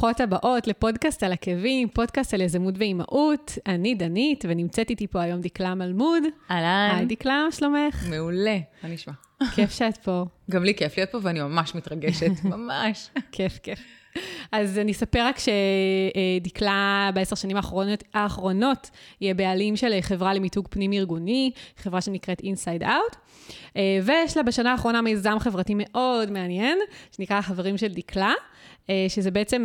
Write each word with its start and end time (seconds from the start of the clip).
ברוכות 0.00 0.20
הבאות 0.20 0.66
לפודקאסט 0.66 1.22
על 1.22 1.32
עקבים, 1.32 1.88
פודקאסט 1.88 2.34
על 2.34 2.40
יזמות 2.40 2.74
ואימהות. 2.78 3.58
אני 3.66 3.94
דנית, 3.94 4.44
ונמצאת 4.48 4.90
איתי 4.90 5.06
פה 5.06 5.22
היום 5.22 5.40
דקלה 5.40 5.74
מלמוד. 5.74 6.22
אהלן. 6.50 6.96
היי 6.96 7.06
דקלה, 7.06 7.44
מה 7.44 7.52
שלומך? 7.52 8.06
מעולה, 8.10 8.58
מה 8.82 8.88
נשמע? 8.88 9.12
כיף 9.54 9.70
שאת 9.70 9.96
פה. 9.96 10.24
גם 10.50 10.64
לי 10.64 10.74
כיף 10.74 10.96
להיות 10.96 11.10
פה 11.10 11.18
ואני 11.22 11.40
ממש 11.40 11.74
מתרגשת, 11.74 12.30
ממש. 12.44 13.10
כיף, 13.32 13.58
כיף. 13.58 13.78
אז 14.52 14.78
אני 14.78 14.92
אספר 14.92 15.26
רק 15.26 15.36
שדקלה 15.38 17.10
בעשר 17.14 17.36
שנים 17.36 17.56
האחרונות, 17.56 18.04
האחרונות 18.14 18.90
היא 19.20 19.30
הבעלים 19.30 19.76
של 19.76 20.00
חברה 20.00 20.34
למיתוג 20.34 20.68
פנים-ארגוני, 20.70 21.50
חברה 21.76 22.00
שנקראת 22.00 22.40
Inside 22.40 22.82
Out, 22.82 23.16
ויש 24.02 24.36
לה 24.36 24.42
בשנה 24.42 24.72
האחרונה 24.72 25.02
מיזם 25.02 25.38
חברתי 25.38 25.74
מאוד 25.76 26.30
מעניין, 26.30 26.78
שנקרא 27.16 27.40
חברים 27.40 27.78
של 27.78 27.88
דקלה, 27.88 28.32
שזה 29.08 29.30
בעצם... 29.30 29.64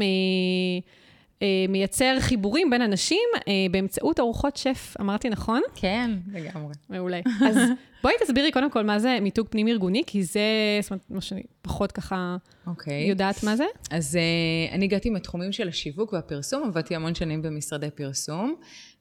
מייצר 1.70 2.16
חיבורים 2.20 2.70
בין 2.70 2.82
אנשים 2.82 3.30
באמצעות 3.72 4.20
ארוחות 4.20 4.58
שף, 4.58 4.96
אמרתי 5.02 5.30
נכון? 5.30 5.62
כן, 5.76 6.12
לגמרי. 6.34 6.74
מעולה. 6.90 7.20
אז 7.48 7.58
בואי 8.04 8.14
תסבירי 8.24 8.52
קודם 8.52 8.72
כל 8.72 8.84
מה 8.84 9.00
זה 9.00 9.18
מיתוג 9.22 9.48
פנים-ארגוני, 9.50 10.04
כי 10.08 10.24
זה, 10.24 10.42
זאת 10.82 10.92
אומרת, 10.92 11.02
מה 11.10 11.22
שאני 11.22 11.44
פחות 11.62 11.92
ככה 11.92 12.38
okay. 12.40 12.70
אוקיי. 12.70 13.04
יודעת 13.04 13.44
מה 13.44 13.56
זה. 13.56 13.66
אז 13.92 14.16
uh, 14.16 14.74
אני 14.74 14.86
הגעתי 14.86 15.10
מתחומים 15.10 15.52
של 15.52 15.68
השיווק 15.68 16.14
והפרסום, 16.14 16.64
עבדתי 16.64 16.96
המון 16.96 17.16
שנים 17.16 17.42
במשרדי 17.42 17.92
פרסום, 17.92 18.56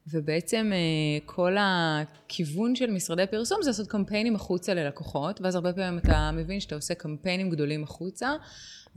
ובעצם 0.07 0.71
uh, 0.71 1.21
כל 1.25 1.55
הכיוון 1.59 2.75
של 2.75 2.91
משרדי 2.91 3.25
פרסום 3.31 3.57
זה 3.61 3.69
לעשות 3.69 3.87
קמפיינים 3.87 4.35
החוצה 4.35 4.73
ללקוחות, 4.73 5.41
ואז 5.41 5.55
הרבה 5.55 5.73
פעמים 5.73 5.99
אתה 5.99 6.31
מבין 6.33 6.59
שאתה 6.59 6.75
עושה 6.75 6.93
קמפיינים 6.93 7.49
גדולים 7.49 7.83
החוצה. 7.83 8.29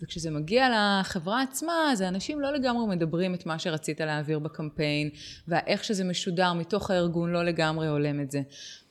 וכשזה 0.00 0.30
מגיע 0.30 0.68
לחברה 0.70 1.42
עצמה, 1.42 1.72
אז 1.92 2.00
האנשים 2.00 2.40
לא 2.40 2.52
לגמרי 2.52 2.96
מדברים 2.96 3.34
את 3.34 3.46
מה 3.46 3.58
שרצית 3.58 4.00
להעביר 4.00 4.38
בקמפיין, 4.38 5.10
ואיך 5.48 5.84
שזה 5.84 6.04
משודר 6.04 6.52
מתוך 6.52 6.90
הארגון 6.90 7.32
לא 7.32 7.44
לגמרי 7.44 7.88
הולם 7.88 8.20
את 8.20 8.30
זה. 8.30 8.40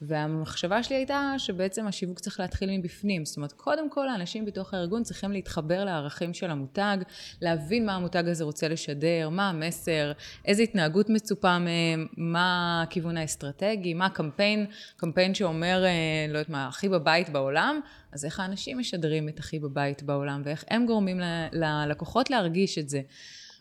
והמחשבה 0.02 0.84
שלי 0.84 0.96
הייתה 0.96 1.34
שבעצם 1.38 1.88
השיווק 1.88 2.20
צריך 2.20 2.40
להתחיל 2.40 2.70
מבפנים. 2.78 3.26
זאת 3.26 3.38
אומרת, 3.38 3.52
קודם 3.52 3.90
כל 3.90 4.10
האנשים 4.10 4.46
בתוך 4.46 4.74
הארגון 4.74 5.04
צריכים 5.04 5.32
להתחבר 5.32 5.86
לערכים 5.86 6.34
של 6.34 6.52
המותג, 6.52 6.98
להבין 7.42 7.86
מה 7.86 7.96
המותג 7.96 8.24
הזה 8.28 8.44
רוצה 8.44 8.68
לשדר, 8.68 9.30
מה 9.30 9.50
המסר, 9.50 10.12
איזה 10.46 10.64
התנהגות 10.64 11.10
מצופה 11.10 11.60
מהם, 11.60 12.08
מה 12.18 12.82
הכיוון 12.84 13.18
האסטרטגי, 13.18 13.94
מה 13.94 14.06
הקמפיין, 14.06 14.66
קמפיין 14.98 15.34
שאומר, 15.36 15.86
אה, 15.86 15.92
לא 16.30 16.38
יודעת 16.38 16.50
מה, 16.50 16.68
הכי 16.68 16.90
בבית 16.90 17.30
בעולם, 17.30 17.80
אז 18.16 18.26
איך 18.26 18.40
האנשים 18.40 18.80
משדרים 18.80 19.30
את 19.30 19.40
הכי 19.40 19.60
בבית 19.60 20.04
בעולם, 20.04 20.42
ואיך 20.46 20.66
הם 20.70 20.86
גורמים 20.86 21.20
ללקוחות 21.52 22.30
להרגיש 22.30 22.78
את 22.78 22.90
זה. 22.90 23.02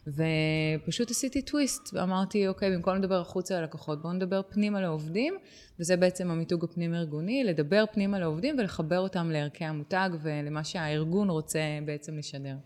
ופשוט 0.06 1.10
עשיתי 1.10 1.42
טוויסט, 1.42 1.90
ואמרתי, 1.92 2.48
אוקיי, 2.48 2.70
במקום 2.70 2.96
לדבר 2.96 3.20
החוצה 3.20 3.60
ללקוחות, 3.60 4.02
בואו 4.02 4.12
נדבר 4.12 4.40
פנימה 4.42 4.80
לעובדים, 4.80 5.34
וזה 5.80 5.96
בעצם 5.96 6.30
המיתוג 6.30 6.64
הפנים-ארגוני, 6.64 7.44
לדבר 7.44 7.84
פנימה 7.92 8.18
לעובדים 8.18 8.58
ולחבר 8.58 8.98
אותם 8.98 9.30
לערכי 9.30 9.64
המותג 9.64 10.10
ולמה 10.22 10.64
שהארגון 10.64 11.30
רוצה 11.30 11.60
בעצם 11.84 12.18
לשדר. 12.18 12.56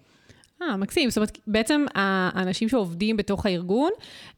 אה, 0.63 0.77
מקסים. 0.77 1.11
זאת 1.11 1.17
אומרת, 1.17 1.39
בעצם 1.47 1.85
האנשים 1.95 2.69
שעובדים 2.69 3.17
בתוך 3.17 3.47
הארגון, 3.47 3.91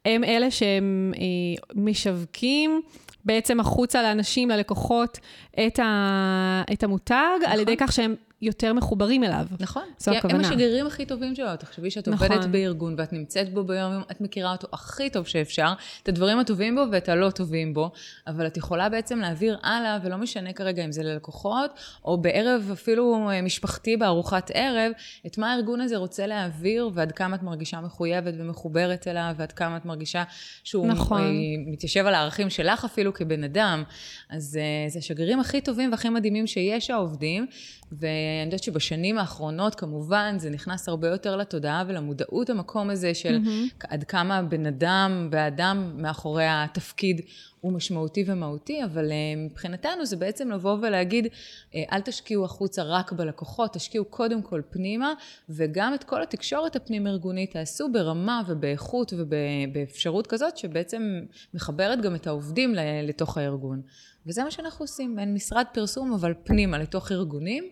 הם 0.05 0.25
אלה 0.25 0.51
שהם 0.51 1.13
אה, 1.17 1.65
משווקים 1.75 2.83
בעצם 3.25 3.61
החוצה 3.61 4.03
לאנשים, 4.03 4.51
ללקוחות, 4.51 5.19
את, 5.67 5.79
ה, 5.79 6.63
את 6.73 6.83
המותג, 6.83 7.15
נכון. 7.41 7.53
על 7.53 7.61
ידי 7.61 7.77
כך 7.77 7.93
שהם 7.93 8.15
יותר 8.43 8.73
מחוברים 8.73 9.25
אליו. 9.25 9.47
נכון. 9.61 9.83
זו 9.99 10.11
הכוונה. 10.11 10.35
הם 10.35 10.41
השגרירים 10.41 10.87
הכי 10.87 11.07
טובים 11.07 11.35
שלו. 11.35 11.57
תחשבי 11.57 11.91
שאת 11.91 12.09
נכון. 12.09 12.33
עובדת 12.33 12.47
בארגון 12.47 12.95
ואת 12.99 13.13
נמצאת 13.13 13.55
בו 13.55 13.65
ביום-יום, 13.65 14.03
את 14.11 14.21
מכירה 14.21 14.53
אותו 14.53 14.69
הכי 14.73 15.11
טוב 15.11 15.27
שאפשר, 15.27 15.73
את 16.03 16.09
הדברים 16.09 16.39
הטובים 16.39 16.75
בו 16.75 16.83
ואת 16.93 17.09
הלא 17.09 17.31
טובים 17.31 17.75
בו, 17.75 17.91
אבל 18.27 18.47
את 18.47 18.57
יכולה 18.57 18.89
בעצם 18.89 19.19
להעביר 19.19 19.59
הלאה, 19.63 19.99
ולא 20.05 20.17
משנה 20.17 20.53
כרגע 20.53 20.85
אם 20.85 20.93
זה 20.93 21.03
ללקוחות, 21.03 21.71
או 22.05 22.19
בערב 22.19 22.69
אפילו 22.73 23.31
אה, 23.31 23.43
משפחתי 23.43 23.97
בארוחת 23.97 24.51
ערב, 24.55 24.93
את 25.27 25.39
מה 25.39 25.53
הארגון 25.53 25.81
הזה 25.81 25.97
רוצה 25.97 26.27
להעביר, 26.27 26.91
ועד 26.95 27.13
כמה 27.13 27.37
את 27.37 27.43
מרגישה 27.43 27.81
מחויבת 27.81 28.35
ומחוברת 28.39 29.09
אליו, 29.09 29.35
ועד 29.37 29.53
כמה 29.53 29.77
את 29.77 29.85
מרגישה 29.85 30.25
שהוא 30.65 30.87
נכון. 30.87 31.21
אה, 31.21 31.27
מתיישב 31.67 32.07
על 32.07 32.15
הערכים 32.15 32.51
שלך 32.51 32.85
אפילו 32.85 33.15
כבן 33.15 33.45
אדם. 33.45 33.83
אז 34.31 34.59
אה, 34.61 34.89
זה 34.89 34.99
השגרירים 34.99 35.41
הכי 35.41 35.61
טובים 35.61 35.91
והכי 35.91 36.09
מדהימים 36.09 36.47
שיש 36.47 36.91
העובדים, 36.91 37.47
ואני 37.93 38.45
יודעת 38.45 38.63
שבשנים 38.63 39.19
האחרונות, 39.19 39.75
כמובן, 39.75 40.35
זה 40.39 40.51
נכנס 40.51 40.89
הרבה 40.89 41.09
יותר 41.09 41.37
לתודעה 41.37 41.85
ולמודעות 41.87 42.51
המקום 42.51 42.91
הזה 42.91 43.15
של 43.15 43.39
mm-hmm. 43.45 43.87
עד 43.89 44.05
כמה 44.05 44.43
בן 44.43 44.67
אדם 44.67 45.29
והאדם 45.33 45.93
מאחורי 45.97 46.47
התפקיד 46.49 47.21
הוא 47.61 47.73
משמעותי 47.73 48.25
ומהותי, 48.27 48.85
אבל 48.85 49.13
אה, 49.13 49.17
מבחינתנו 49.37 50.07
זה 50.07 50.17
בעצם 50.17 50.51
לבוא 50.51 50.77
ולהגיד, 50.83 51.27
אה, 51.75 51.83
אל 51.93 52.01
תשקיעו 52.01 52.45
החוצה 52.45 52.83
רק 52.83 53.13
בלקוחות, 53.13 53.73
תשקיעו 53.73 54.05
קודם 54.05 54.43
כל 54.43 54.61
פנימה, 54.71 55.13
וגם 55.49 55.95
את 55.95 56.05
כל 56.05 56.23
התקשורת 56.23 56.77
הפנים-ארגונית 56.77 57.53
תעשו 57.53 57.89
ברמה 57.93 58.43
ובאיכות 58.47 59.13
ובאפשרות 59.17 60.27
כזאת, 60.27 60.59
שבעצם 60.59 61.21
מחברת 61.55 62.01
גם 62.01 62.15
את 62.15 62.27
העובדים 62.27 62.75
לתוך 63.03 63.39
הארגון. 63.39 63.83
וזה 64.27 64.45
מה 64.45 64.51
שאנחנו 64.51 64.83
עושים, 64.83 65.19
אין 65.19 65.35
משרד 65.35 65.65
פרסום, 65.73 66.13
אבל 66.13 66.35
פנימה, 66.45 66.79
לתוך 66.79 67.13
ארגונים. 67.13 67.65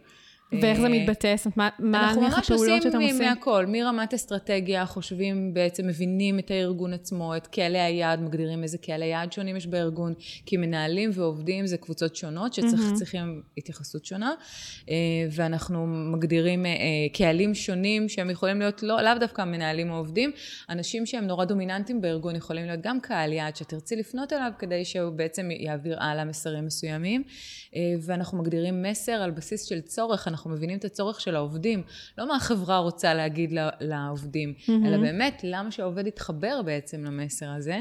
ואיך 0.52 0.80
זה 0.80 0.86
אה, 0.86 0.92
מתבטא? 0.92 1.34
זאת 1.36 1.56
אומרת, 1.56 1.72
מה 1.78 2.12
נניח 2.16 2.38
הפעולות 2.38 2.82
שאתם 2.82 2.88
עושים? 2.88 2.88
אנחנו 2.88 2.98
ממש 2.98 3.12
עושים 3.12 3.28
מהכל, 3.28 3.66
מרמת 3.68 4.14
אסטרטגיה, 4.14 4.86
חושבים 4.86 5.54
בעצם, 5.54 5.86
מבינים 5.86 6.38
את 6.38 6.50
הארגון 6.50 6.92
עצמו, 6.92 7.36
את 7.36 7.46
קהלי 7.46 7.78
היעד, 7.78 8.20
מגדירים 8.20 8.62
איזה 8.62 8.78
קהלי 8.78 9.06
יעד 9.06 9.32
שונים 9.32 9.56
יש 9.56 9.66
בארגון, 9.66 10.14
כי 10.46 10.56
מנהלים 10.56 11.10
ועובדים 11.12 11.66
זה 11.66 11.76
קבוצות 11.76 12.16
שונות 12.16 12.54
שצריכים. 12.54 13.42
התייחסות 13.58 14.04
שונה, 14.04 14.34
אה, 14.90 14.94
ואנחנו 15.30 15.86
מגדירים 15.86 16.66
אה, 16.66 16.72
קהלים 17.12 17.54
שונים 17.54 18.08
שהם 18.08 18.30
יכולים 18.30 18.58
להיות 18.58 18.82
לא, 18.82 19.00
לאו 19.00 19.12
דווקא 19.20 19.42
מנהלים 19.42 19.90
או 19.90 19.96
עובדים, 19.96 20.32
אנשים 20.68 21.06
שהם 21.06 21.26
נורא 21.26 21.44
דומיננטיים 21.44 22.00
בארגון 22.00 22.36
יכולים 22.36 22.66
להיות 22.66 22.80
גם 22.80 23.00
קהל 23.00 23.32
יעד 23.32 23.56
שתרצי 23.56 23.96
לפנות 23.96 24.32
אליו 24.32 24.52
כדי 24.58 24.84
שהוא 24.84 25.10
בעצם 25.10 25.48
יעביר 25.50 26.02
הלאה 26.02 26.24
מסרים 26.24 26.66
מסוימים, 26.66 27.22
ואנחנו 28.02 28.38
מגדירים 28.38 28.82
מסר 28.82 29.12
על 29.12 29.30
בסיס 29.30 29.64
של 29.64 29.80
צורך, 29.80 30.28
אנחנו 30.38 30.50
מבינים 30.50 30.78
את 30.78 30.84
הצורך 30.84 31.20
של 31.20 31.36
העובדים, 31.36 31.82
לא 32.18 32.28
מה 32.28 32.36
החברה 32.36 32.78
רוצה 32.78 33.14
להגיד 33.14 33.52
לעובדים, 33.80 34.54
mm-hmm. 34.58 34.86
אלא 34.86 34.96
באמת 34.96 35.40
למה 35.44 35.70
שהעובד 35.70 36.06
יתחבר 36.06 36.62
בעצם 36.62 37.04
למסר 37.04 37.50
הזה. 37.50 37.80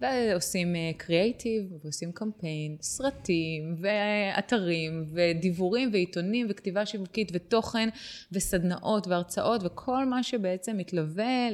ועושים 0.00 0.74
קריאייטיב, 0.96 1.62
uh, 1.70 1.84
ועושים 1.84 2.12
קמפיין, 2.12 2.76
סרטים, 2.80 3.76
ואתרים, 3.80 5.04
ודיבורים, 5.12 5.90
ועיתונים, 5.92 6.46
וכתיבה 6.50 6.86
שיווקית, 6.86 7.30
ותוכן, 7.34 7.88
וסדנאות, 8.32 9.06
והרצאות, 9.06 9.60
וכל 9.64 10.04
מה 10.04 10.22
שבעצם 10.22 10.76
מתלווה 10.76 11.48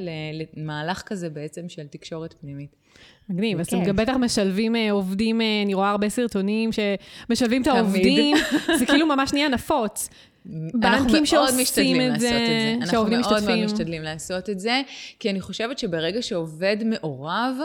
למהלך 0.57 1.01
כזה 1.05 1.29
בעצם 1.29 1.69
של 1.69 1.87
תקשורת 1.87 2.35
פנימית. 2.41 2.75
מגניב, 3.29 3.59
אז 3.59 3.67
אתם 3.67 3.83
גם 3.83 3.95
בטח 3.95 4.13
משלבים 4.13 4.75
uh, 4.75 4.79
עובדים, 4.91 5.41
uh, 5.41 5.43
אני 5.65 5.73
רואה 5.73 5.89
הרבה 5.89 6.09
סרטונים 6.09 6.69
שמשלבים 6.71 7.61
את 7.61 7.67
העובדים, 7.67 8.37
זה 8.79 8.85
כאילו 8.85 9.05
ממש 9.05 9.33
נהיה 9.33 9.49
נפוץ. 9.49 10.09
בנקים 10.45 11.25
שעושים 11.25 12.01
את 12.01 12.19
זה, 12.19 12.29
שהעובדים 12.91 13.19
משתתפים. 13.19 13.41
אנחנו 13.41 13.47
מאוד 13.47 13.57
מאוד 13.57 13.65
משתדלים 13.65 14.03
לעשות 14.03 14.49
את 14.49 14.59
זה, 14.59 14.81
כי 15.19 15.29
אני 15.29 15.41
חושבת 15.41 15.79
שברגע 15.79 16.21
שעובד 16.21 16.77
מעורב, 16.85 17.57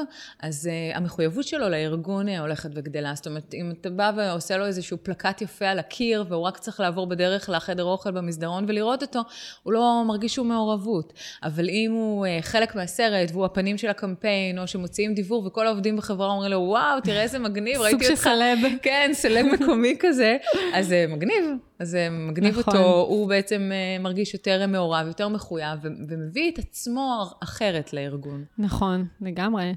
אז 0.42 0.70
uh, 0.72 0.96
המחויבות 0.96 1.44
שלו 1.44 1.68
לארגון 1.68 2.28
uh, 2.28 2.40
הולכת 2.40 2.70
וגדלה. 2.74 3.12
זאת 3.14 3.26
אומרת, 3.26 3.54
אם 3.54 3.72
אתה 3.80 3.90
בא 3.90 4.12
ועושה 4.16 4.56
לו 4.56 4.66
איזשהו 4.66 4.98
פלקט 5.02 5.42
יפה 5.42 5.66
על 5.66 5.78
הקיר, 5.78 6.24
והוא 6.28 6.42
רק 6.42 6.58
צריך 6.58 6.80
לעבור 6.80 7.06
בדרך 7.06 7.50
לחדר 7.50 7.84
אוכל 7.84 8.10
במסדרון 8.10 8.64
ולראות 8.68 9.02
אותו, 9.02 9.20
הוא 9.62 9.72
לא 9.72 10.02
מרגיש 10.06 10.34
שום 10.34 10.48
מעורבות. 10.48 11.12
אבל 11.42 11.68
אם 11.68 11.92
הוא 11.92 12.26
uh, 12.26 12.42
חלק 12.42 12.74
מהסרט, 12.74 13.30
והוא 13.32 13.44
הפנים 13.44 13.78
של 13.78 13.88
הקמפיין, 13.88 14.58
או 14.58 14.66
שמוציאים 14.66 15.14
דיוור, 15.14 15.46
וכל 15.46 15.66
העובדים 15.66 15.96
בחברה 15.96 16.30
אומרים 16.30 16.50
לו, 16.50 16.58
וואו, 16.58 17.00
תראה 17.00 17.22
איזה 17.22 17.38
מגניב, 17.38 17.80
ראיתי 17.80 17.94
אותך. 17.94 18.06
סוג 18.06 18.16
של 18.16 18.22
סלב. 18.22 18.58
כן, 18.82 19.10
סלב 19.14 19.46
מקומי 19.46 19.96
כזה. 20.00 20.36
אז 20.74 20.88
זה 20.88 21.04
מגניב, 21.08 21.44
אז 21.78 21.90
זה 21.90 22.08
מגניב 22.10 22.58
נכון. 22.58 22.76
אותו, 22.76 23.06
הוא 23.08 23.28
בעצם 23.28 23.70
אה, 23.72 23.98
מרגיש 24.02 24.34
יותר 24.34 24.66
מעורב, 24.66 25.06
יותר 25.06 25.28
מחויב, 25.28 25.78
ומביא 26.08 26.52
את 26.52 26.58
עצמו 26.58 27.24
אחרת 27.42 27.92
לארגון. 27.92 28.44
נכון, 28.58 29.06
לגמרי. 29.20 29.74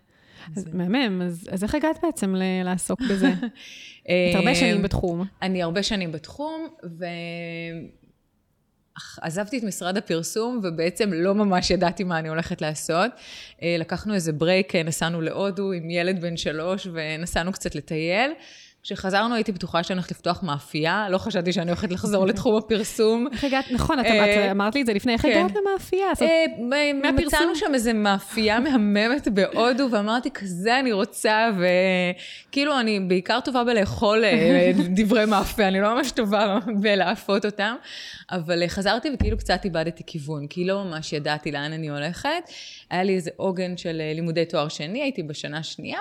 אז 0.58 0.66
מהמם, 0.74 1.22
אז, 1.22 1.50
אז 1.52 1.64
איך 1.64 1.76
הגעת 1.76 2.00
בעצם 2.04 2.36
ל- 2.36 2.64
לעסוק 2.64 3.00
בזה? 3.10 3.30
את 4.04 4.36
הרבה 4.36 4.56
שנים 4.56 4.78
אה, 4.78 4.82
בתחום. 4.82 5.26
אני 5.42 5.64
הרבה 5.64 5.84
שנים 5.84 6.12
בתחום, 6.12 6.68
ו... 7.00 7.06
עזבתי 9.22 9.58
את 9.58 9.64
משרד 9.64 9.98
הפרסום, 9.98 10.60
ובעצם 10.64 11.14
לא 11.14 11.36
ממש 11.36 11.72
ידעתי 11.72 12.04
מה 12.04 12.20
אני 12.20 12.30
הולכת 12.30 12.62
לעשות. 12.62 13.12
אה, 13.62 13.76
לקחנו 13.80 14.14
איזה 14.14 14.34
ברייק, 14.34 14.76
נסענו 14.76 15.22
להודו 15.22 15.72
עם 15.72 15.90
ילד 15.90 16.22
בן 16.22 16.38
שלוש, 16.38 16.88
ונסענו 16.94 17.52
קצת 17.52 17.76
לטייל. 17.76 18.32
כשחזרנו 18.84 19.36
הייתי 19.36 19.52
בטוחה 19.52 19.84
שאני 19.84 19.98
הולכת 19.98 20.12
לפתוח 20.12 20.44
מאפייה, 20.44 21.08
לא 21.10 21.18
חשבתי 21.18 21.54
שאני 21.54 21.68
הולכת 21.72 21.92
לחזור 21.92 22.26
לתחום 22.30 22.56
הפרסום. 22.58 23.28
איך 23.32 23.44
הגעת, 23.44 23.66
נכון, 23.72 24.00
את 24.00 24.06
אמרת 24.52 24.76
לי 24.76 24.82
את 24.82 24.86
זה 24.86 24.94
לפני, 24.94 25.14
איך 25.14 25.22
כן. 25.22 25.30
הגעת 25.46 25.58
למאפייה? 25.58 26.08
מהפרסום? 26.94 27.26
מצאנו 27.26 27.56
שם 27.56 27.74
איזה 27.74 27.94
מאפייה 27.94 28.60
מהממת 28.66 29.28
בהודו, 29.28 29.88
ואמרתי, 29.92 30.32
כזה 30.32 30.80
אני 30.80 30.92
רוצה, 30.92 31.50
וכאילו, 32.50 32.80
אני 32.80 33.00
בעיקר 33.00 33.40
טובה 33.40 33.64
בלאכול 33.64 34.24
אה, 34.24 34.72
דברי 34.96 35.26
מאפה, 35.26 35.68
אני 35.68 35.82
לא 35.82 35.96
ממש 35.96 36.12
טובה 36.12 36.58
בלאפות 36.82 37.46
אותם, 37.46 37.76
אבל 38.32 38.64
אה, 38.64 38.70
חזרתי 38.70 39.10
וכאילו 39.14 39.38
קצת 39.38 39.66
איבדתי 39.66 40.04
כיוון, 40.08 40.48
כי 40.48 40.66
לא 40.66 40.84
ממש 40.84 41.14
ידעתי 41.14 41.52
לאן 41.52 41.74
אני 41.74 41.90
הולכת. 41.90 42.30
היה 42.90 43.04
לי 43.04 43.16
איזה 43.16 43.30
עוגן 43.36 43.78
של 43.78 44.02
אה, 44.02 44.14
לימודי 44.16 44.46
תואר 44.46 44.68
שני, 44.68 45.02
הייתי 45.02 45.24
בשנה 45.24 45.64
שנייה 45.64 46.00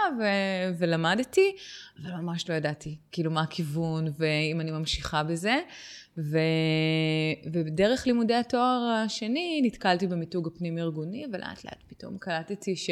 ולמדתי, 0.78 1.52
אבל 2.02 2.14
ממש 2.14 2.50
לא 2.50 2.54
ידעתי, 2.54 2.96
כאילו, 3.12 3.30
מה 3.30 3.40
הכיוון, 3.42 4.04
ואם 4.18 4.60
אני 4.60 4.70
ממשיכה 4.70 5.22
בזה. 5.22 5.60
ו... 6.18 6.38
ובדרך 7.52 8.06
לימודי 8.06 8.34
התואר 8.34 9.02
השני 9.04 9.60
נתקלתי 9.64 10.06
במיתוג 10.06 10.46
הפנים-ארגוני, 10.46 11.26
ולאט 11.32 11.64
לאט 11.64 11.82
פתאום 11.88 12.18
קלטתי 12.18 12.76
ש... 12.76 12.90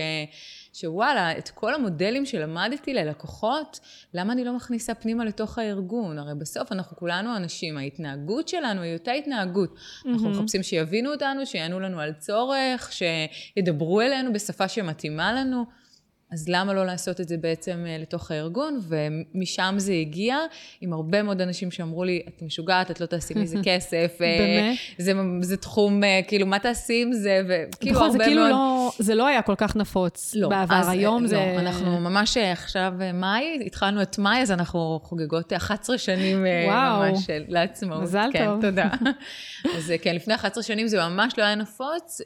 שוואלה, 0.73 1.39
את 1.39 1.49
כל 1.49 1.75
המודלים 1.75 2.27
שלמדתי 2.27 2.95
ללקוחות, 2.95 3.81
למה 4.15 4.33
אני 4.33 4.45
לא 4.45 4.57
מכניסה 4.57 4.95
פנימה 4.95 5.25
לתוך 5.25 5.59
הארגון? 5.59 6.19
הרי 6.19 6.35
בסוף 6.35 6.73
אנחנו 6.73 6.97
כולנו 6.97 7.37
אנשים, 7.37 7.79
ההתנהגות 7.79 8.49
שלנו 8.49 8.83
היא 8.83 8.95
אותה 8.95 9.13
התנהגות. 9.13 9.75
Mm-hmm. 9.75 10.09
אנחנו 10.09 10.31
מחפשים 10.31 10.63
שיבינו 10.63 11.13
אותנו, 11.13 11.47
שיענו 11.47 11.81
לנו 11.81 12.01
על 12.01 12.13
צורך, 12.13 12.93
שידברו 12.93 14.01
אלינו 14.01 14.33
בשפה 14.33 14.69
שמתאימה 14.69 15.33
לנו. 15.33 15.86
אז 16.33 16.49
למה 16.49 16.75
לא 16.75 16.87
לעשות 16.87 17.21
את 17.21 17.29
זה 17.29 17.37
בעצם 17.37 17.85
אה, 17.87 17.99
לתוך 17.99 18.31
הארגון? 18.31 18.81
ומשם 18.89 19.75
זה 19.79 19.93
הגיע, 19.93 20.37
עם 20.81 20.93
הרבה 20.93 21.23
מאוד 21.23 21.41
אנשים 21.41 21.71
שאמרו 21.71 22.05
לי, 22.05 22.23
את 22.29 22.43
משוגעת, 22.43 22.91
את 22.91 23.01
לא 23.01 23.07
תעשי 23.07 23.35
מזה 23.37 23.59
כסף. 23.65 24.19
אה, 24.21 24.37
באמת? 24.39 24.79
זה, 24.99 25.13
זה 25.41 25.57
תחום, 25.57 26.05
אה, 26.05 26.21
כאילו, 26.29 26.47
מה 26.47 26.59
תעשי 26.59 27.03
עם 27.03 27.13
זה? 27.13 27.43
וכאילו 27.49 28.01
הרבה 28.01 28.13
זה 28.13 28.19
כאילו 28.19 28.43
מאוד... 28.43 28.51
לא, 28.51 28.91
זה 28.99 29.15
לא 29.15 29.27
היה 29.27 29.43
כל 29.43 29.55
כך 29.57 29.77
נפוץ 29.77 30.35
לא, 30.35 30.49
בעבר, 30.49 30.75
אז, 30.75 30.89
היום 30.89 31.23
לא, 31.23 31.29
זה... 31.29 31.55
אנחנו 31.59 32.01
ממש 32.01 32.37
עכשיו 32.37 32.93
מאי, 33.15 33.59
התחלנו 33.67 34.03
את 34.03 34.19
מאי, 34.19 34.43
אז 34.43 34.51
אנחנו 34.51 35.01
חוגגות 35.03 35.53
11 35.53 35.99
שנים 35.99 36.47
וואו. 36.67 37.01
ממש 37.01 37.27
לעצמאות. 37.49 38.03
מזל 38.03 38.31
כן, 38.33 38.47
טוב. 38.47 38.61
תודה. 38.61 38.89
אז 39.77 39.93
כן, 40.03 40.15
לפני 40.15 40.35
11 40.35 40.63
שנים 40.63 40.89
זה 40.89 40.99
ממש 41.09 41.35
לא 41.39 41.45
היה 41.45 41.55
נפוץ. 41.55 42.21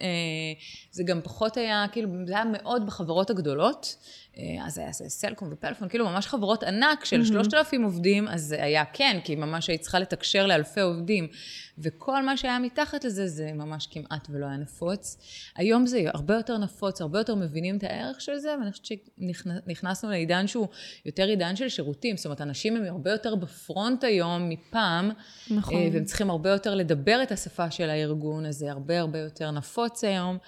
זה 0.90 1.02
גם 1.02 1.20
פחות 1.24 1.56
היה, 1.56 1.86
כאילו, 1.92 2.08
זה 2.26 2.32
היה 2.34 2.44
מאוד 2.44 2.86
בחברות 2.86 3.30
הגדולות. 3.30 3.96
אז 4.62 4.78
היה 4.78 4.92
סלקום 4.92 5.48
ופלאפון, 5.52 5.88
כאילו 5.88 6.08
ממש 6.08 6.26
חברות 6.26 6.62
ענק 6.62 7.04
של 7.04 7.24
שלושת 7.24 7.54
אלפים 7.54 7.82
עובדים, 7.82 8.28
אז 8.28 8.42
זה 8.42 8.62
היה 8.62 8.84
כן, 8.84 9.18
כי 9.24 9.36
ממש 9.36 9.68
היית 9.68 9.80
צריכה 9.80 9.98
לתקשר 9.98 10.46
לאלפי 10.46 10.80
עובדים. 10.80 11.28
וכל 11.78 12.22
מה 12.22 12.36
שהיה 12.36 12.58
מתחת 12.58 13.04
לזה, 13.04 13.28
זה 13.28 13.52
ממש 13.52 13.88
כמעט 13.90 14.28
ולא 14.30 14.46
היה 14.46 14.56
נפוץ. 14.56 15.16
היום 15.56 15.86
זה 15.86 16.04
הרבה 16.06 16.34
יותר 16.34 16.58
נפוץ, 16.58 17.00
הרבה 17.00 17.18
יותר 17.18 17.34
מבינים 17.34 17.76
את 17.76 17.84
הערך 17.84 18.20
של 18.20 18.36
זה, 18.36 18.54
ואני 18.60 18.70
חושבת 18.72 18.86
שנכנסנו 18.86 20.10
לעידן 20.10 20.46
שהוא 20.46 20.68
יותר 21.06 21.24
עידן 21.24 21.56
של 21.56 21.68
שירותים. 21.68 22.16
זאת 22.16 22.26
אומרת, 22.26 22.40
אנשים 22.40 22.76
הם 22.76 22.84
הרבה 22.84 23.10
יותר 23.10 23.34
בפרונט 23.34 24.04
היום 24.04 24.48
מפעם, 24.48 25.10
נכון. 25.50 25.74
והם 25.92 26.04
צריכים 26.04 26.30
הרבה 26.30 26.50
יותר 26.50 26.74
לדבר 26.74 27.22
את 27.22 27.32
השפה 27.32 27.70
של 27.70 27.90
הארגון, 27.90 28.46
אז 28.46 28.56
זה 28.56 28.70
הרבה 28.70 29.00
הרבה 29.00 29.18
יותר 29.18 29.50
נפוץ 29.50 30.04
היום. 30.04 30.38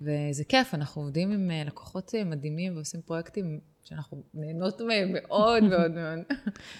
וזה 0.00 0.44
כיף, 0.44 0.74
אנחנו 0.74 1.02
עובדים 1.02 1.32
עם 1.32 1.50
לקוחות 1.66 2.12
מדהימים 2.26 2.76
ועושים 2.76 3.00
פרויקטים 3.02 3.60
שאנחנו 3.84 4.22
נהנות 4.34 4.80
מהם 4.80 5.08
מאוד 5.12 5.64
מאוד 5.70 5.92
מאוד. 5.92 6.18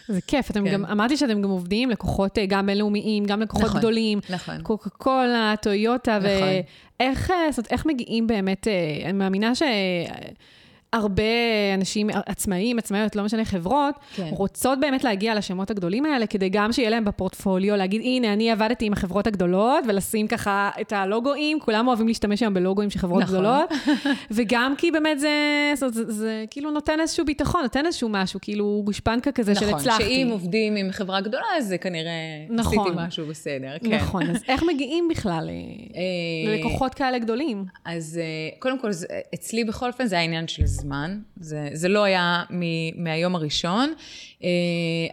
זה 0.09 0.21
כיף, 0.21 0.51
אתם 0.51 0.65
כן. 0.65 0.73
גם, 0.73 0.85
אמרתי 0.85 1.17
שאתם 1.17 1.43
גם 1.43 1.51
עובדים 1.51 1.91
לקוחות 1.91 2.39
גם 2.49 2.67
בינלאומיים, 2.67 3.25
גם 3.25 3.41
לקוחות 3.41 3.67
נכון, 3.67 3.81
גדולים. 3.81 4.19
נכון. 4.31 4.63
קוקה 4.63 4.91
קולה, 4.91 5.55
טויוטה, 5.63 6.19
נכון. 6.19 6.31
ואיך 7.01 7.33
איך 7.71 7.87
מגיעים 7.87 8.27
באמת, 8.27 8.69
אני 9.05 9.13
מאמינה 9.13 9.55
ש... 9.55 9.63
הרבה 10.93 11.23
אנשים, 11.75 12.11
עצמאים, 12.27 12.79
עצמאיות, 12.79 13.17
לא 13.17 13.25
משנה, 13.25 13.45
חברות, 13.45 13.95
כן. 14.17 14.29
רוצות 14.31 14.81
באמת 14.81 15.05
להגיע 15.05 15.35
לשמות 15.35 15.71
הגדולים 15.71 16.05
האלה, 16.05 16.27
כדי 16.27 16.49
גם 16.49 16.73
שיהיה 16.73 16.91
להם 16.91 17.05
בפורטפוליו, 17.05 17.77
להגיד, 17.77 18.01
הנה, 18.01 18.33
אני 18.33 18.51
עבדתי 18.51 18.87
עם 18.87 18.93
החברות 18.93 19.27
הגדולות, 19.27 19.85
ולשים 19.89 20.29
ככה 20.29 20.71
את 20.81 20.93
הלוגואים, 20.93 21.61
כולם 21.61 21.89
אוהבים 21.89 22.09
להשתמש 22.09 22.43
היום 22.43 22.55
בלוגואים 22.55 22.91
של 22.91 22.99
חברות 22.99 23.23
נכון. 23.23 23.35
גדולות, 23.35 23.71
וגם 24.37 24.75
כי 24.79 24.91
באמת 24.91 25.21
זה, 25.21 25.29
זה, 25.75 25.89
זה, 25.89 26.13
זה 26.13 26.45
כאילו 26.51 26.71
נותן 26.71 27.01
איזשהו 27.01 27.25
ביטחון, 27.25 27.63
נותן 27.63 27.87
איזשהו 27.87 28.09
משהו, 28.09 28.41
כאילו 28.43 28.83
גושפנקה 28.85 29.33
כזה 29.33 29.53
נכון, 29.53 29.69
של 29.69 29.75
הצלחתי. 29.75 30.03
נכון, 30.03 30.15
שאם 30.15 30.29
עובדים 30.31 30.77
עם 30.77 30.93
חברה 30.93 31.21
גדולה, 31.21 31.47
אז 31.59 31.67
זה 31.67 31.79
כנראה 31.79 32.13
נכון. 32.51 32.79
עשיתי 32.79 33.07
משהו 33.07 33.27
בסדר, 33.27 33.79
כן. 33.85 33.95
נכון, 33.95 34.31
אז 34.31 34.43
איך 34.49 34.63
מגיעים 34.63 35.09
בכלל 35.09 35.49
ללקוחות 36.47 36.95
כאלה 36.95 37.19
גדולים? 37.19 37.65
אז 37.85 38.21
קודם 38.59 38.79
כל, 38.79 38.91
אצלי 39.35 39.65
בכל 39.65 39.89
אופן 39.89 40.07
זה 40.07 40.19
העניין 40.19 40.49
של 40.49 40.67
זמן. 40.81 41.21
זה, 41.37 41.69
זה 41.73 41.89
לא 41.89 42.05
היה 42.05 42.45
מ, 42.51 42.63
מהיום 43.05 43.35
הראשון, 43.35 43.95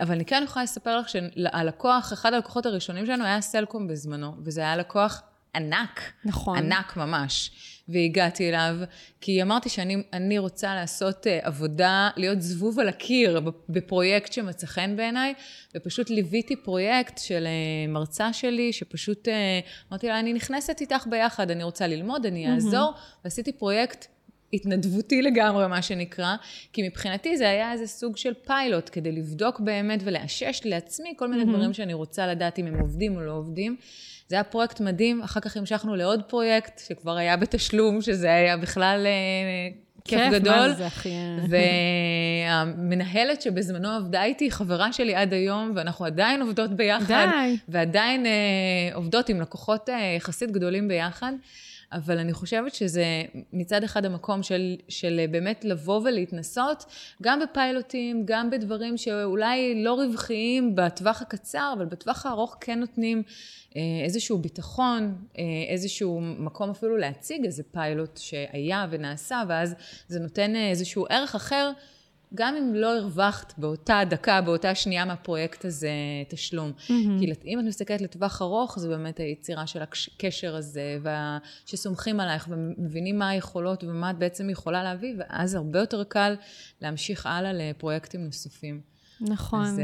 אבל 0.02 0.12
אני 0.12 0.26
כן 0.26 0.42
יכולה 0.46 0.64
לספר 0.64 0.98
לך 0.98 1.10
שהלקוח, 1.10 2.14
אחד 2.14 2.34
הלקוחות 2.34 2.66
הראשונים 2.66 3.06
שלנו 3.06 3.24
היה 3.24 3.42
סלקום 3.42 3.88
בזמנו, 3.88 4.34
וזה 4.44 4.62
היה 4.62 4.76
לקוח 4.76 5.22
ענק. 5.56 6.02
נכון. 6.26 6.58
ענק 6.58 6.98
ממש. 6.98 7.52
והגעתי 7.88 8.50
אליו, 8.50 8.76
כי 9.22 9.42
אמרתי 9.42 9.70
שאני 9.70 10.38
רוצה 10.38 10.76
לעשות 10.76 11.28
עבודה, 11.42 12.10
להיות 12.18 12.42
זבוב 12.42 12.80
על 12.80 12.90
הקיר 12.90 13.42
בפרויקט 13.70 14.34
שמצא 14.34 14.68
חן 14.68 14.96
בעיניי, 14.96 15.34
ופשוט 15.76 16.10
ליוויתי 16.10 16.56
פרויקט 16.56 17.18
של 17.18 17.48
מרצה 17.88 18.34
שלי, 18.34 18.74
שפשוט 18.74 19.28
אמרתי 19.92 20.08
לה, 20.08 20.20
אני 20.20 20.34
נכנסת 20.34 20.82
איתך 20.82 21.08
ביחד, 21.10 21.52
אני 21.52 21.64
רוצה 21.64 21.88
ללמוד, 21.88 22.26
אני 22.26 22.54
אעזור, 22.54 22.94
mm-hmm. 22.96 23.20
ועשיתי 23.24 23.52
פרויקט 23.52 24.08
התנדבותי 24.54 25.22
לגמרי, 25.22 25.68
מה 25.68 25.82
שנקרא, 25.82 26.36
כי 26.74 26.88
מבחינתי 26.88 27.38
זה 27.38 27.50
היה 27.50 27.72
איזה 27.72 27.88
סוג 27.88 28.18
של 28.18 28.34
פיילוט, 28.34 28.90
כדי 28.94 29.12
לבדוק 29.12 29.60
באמת 29.60 30.00
ולאשש 30.04 30.62
לעצמי 30.66 31.14
כל 31.18 31.28
מיני 31.28 31.44
mm-hmm. 31.44 31.48
דברים 31.48 31.74
שאני 31.74 31.94
רוצה 31.94 32.28
לדעת 32.28 32.60
אם 32.60 32.68
הם 32.68 32.80
עובדים 32.80 33.16
או 33.16 33.22
לא 33.22 33.32
עובדים. 33.32 33.76
זה 34.28 34.36
היה 34.36 34.44
פרויקט 34.44 34.80
מדהים, 34.80 35.22
אחר 35.22 35.40
כך 35.40 35.58
המשכנו 35.58 35.96
לעוד 35.96 36.24
פרויקט, 36.24 36.82
שכבר 36.88 37.18
היה 37.18 37.38
בתשלום, 37.38 38.02
שזה 38.02 38.34
היה 38.34 38.58
בכלל 38.58 39.08
כיף 40.06 40.20
גדול. 40.32 40.54
מה 40.54 40.74
זה 40.74 40.88
הכי... 40.88 41.14
והמנהלת 42.46 43.42
שבזמנו 43.42 43.90
עבדה 43.90 44.24
איתי, 44.24 44.52
חברה 44.52 44.94
שלי 44.94 45.16
עד 45.16 45.34
היום, 45.34 45.72
ואנחנו 45.76 46.06
עדיין 46.06 46.42
עובדות 46.42 46.72
ביחד. 46.72 47.28
די. 47.32 47.58
ועדיין 47.68 48.26
עובדות 48.94 49.30
עם 49.30 49.42
לקוחות 49.42 49.90
יחסית 50.18 50.52
גדולים 50.52 50.88
ביחד. 50.88 51.34
אבל 51.94 52.20
אני 52.20 52.34
חושבת 52.34 52.76
שזה 52.76 53.06
מצד 53.54 53.84
אחד 53.84 54.06
המקום 54.06 54.44
של, 54.44 54.76
של 54.90 55.22
באמת 55.32 55.66
לבוא 55.66 56.02
ולהתנסות, 56.04 56.86
גם 57.22 57.40
בפיילוטים, 57.40 58.26
גם 58.26 58.50
בדברים 58.50 58.98
שאולי 58.98 59.84
לא 59.84 59.94
רווחיים 59.94 60.76
בטווח 60.76 61.22
הקצר, 61.22 61.74
אבל 61.78 61.86
בטווח 61.86 62.26
הארוך 62.26 62.58
כן 62.62 62.80
נותנים 62.80 63.24
איזשהו 64.04 64.38
ביטחון, 64.38 65.16
איזשהו 65.70 66.22
מקום 66.22 66.70
אפילו 66.70 66.98
להציג 66.98 67.46
איזה 67.46 67.64
פיילוט 67.72 68.18
שהיה 68.18 68.88
ונעשה, 68.90 69.44
ואז 69.48 69.76
זה 70.08 70.20
נותן 70.20 70.56
איזשהו 70.56 71.06
ערך 71.10 71.36
אחר. 71.36 71.72
גם 72.36 72.56
אם 72.56 72.76
לא 72.76 72.98
הרווחת 72.98 73.54
באותה 73.58 74.02
דקה, 74.10 74.42
באותה 74.42 74.76
שנייה 74.76 75.06
מהפרויקט 75.06 75.66
הזה 75.66 75.92
תשלום. 76.30 76.72
Mm-hmm. 76.78 77.20
כי 77.20 77.34
אם 77.46 77.60
את 77.60 77.66
מסתכלת 77.66 78.02
לטווח 78.02 78.42
ארוך, 78.42 78.80
זה 78.80 78.88
באמת 78.88 79.20
היצירה 79.20 79.68
של 79.68 79.82
הקשר 79.82 80.56
הזה, 80.56 80.98
וה... 81.02 81.38
שסומכים 81.66 82.20
עלייך 82.20 82.48
ומבינים 82.50 83.20
מה 83.20 83.30
היכולות 83.30 83.84
ומה 83.84 84.10
את 84.12 84.18
בעצם 84.18 84.50
יכולה 84.50 84.84
להביא, 84.84 85.16
ואז 85.18 85.56
הרבה 85.56 85.80
יותר 85.80 86.04
קל 86.04 86.36
להמשיך 86.82 87.26
הלאה 87.26 87.54
לפרויקטים 87.54 88.26
נוספים. 88.26 88.82
נכון. 89.22 89.66
אז... 89.66 89.82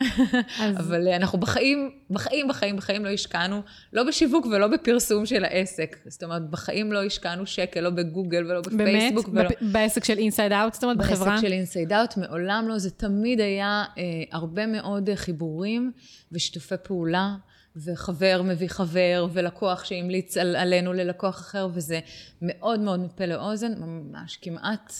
אז... 0.62 0.76
אבל 0.76 1.08
אנחנו 1.08 1.38
בחיים, 1.38 1.90
בחיים, 2.10 2.48
בחיים, 2.48 2.76
בחיים 2.76 3.04
לא 3.04 3.10
השקענו, 3.10 3.62
לא 3.92 4.04
בשיווק 4.04 4.46
ולא 4.46 4.66
בפרסום 4.66 5.26
של 5.26 5.44
העסק. 5.44 5.96
זאת 6.06 6.22
אומרת, 6.22 6.50
בחיים 6.50 6.92
לא 6.92 7.04
השקענו 7.04 7.46
שקל, 7.46 7.80
לא 7.80 7.90
בגוגל 7.90 8.44
ולא 8.50 8.60
בפייסבוק. 8.60 9.28
באמת? 9.28 9.50
ולא... 9.60 9.72
בעסק 9.72 10.04
של 10.04 10.18
Inside 10.18 10.52
Out, 10.52 10.74
זאת 10.74 10.84
אומרת, 10.84 10.96
בחברה? 10.96 11.30
בעסק 11.30 11.46
של 11.46 11.52
Inside 11.52 11.92
Out, 11.92 12.16
מעולם 12.16 12.64
לא. 12.68 12.78
זה 12.78 12.90
תמיד 12.90 13.40
היה 13.40 13.84
אה, 13.98 14.04
הרבה 14.32 14.66
מאוד 14.66 15.10
חיבורים 15.14 15.92
ושיתופי 16.32 16.74
פעולה. 16.82 17.34
וחבר 17.76 18.42
מביא 18.44 18.68
חבר, 18.68 19.26
ולקוח 19.32 19.84
שהמליץ 19.84 20.36
על, 20.36 20.56
עלינו 20.56 20.92
ללקוח 20.92 21.40
אחר, 21.40 21.68
וזה 21.72 22.00
מאוד 22.42 22.80
מאוד 22.80 23.00
מפה 23.00 23.26
לאוזן, 23.26 23.72
ממש 23.78 24.38
כמעט 24.42 24.92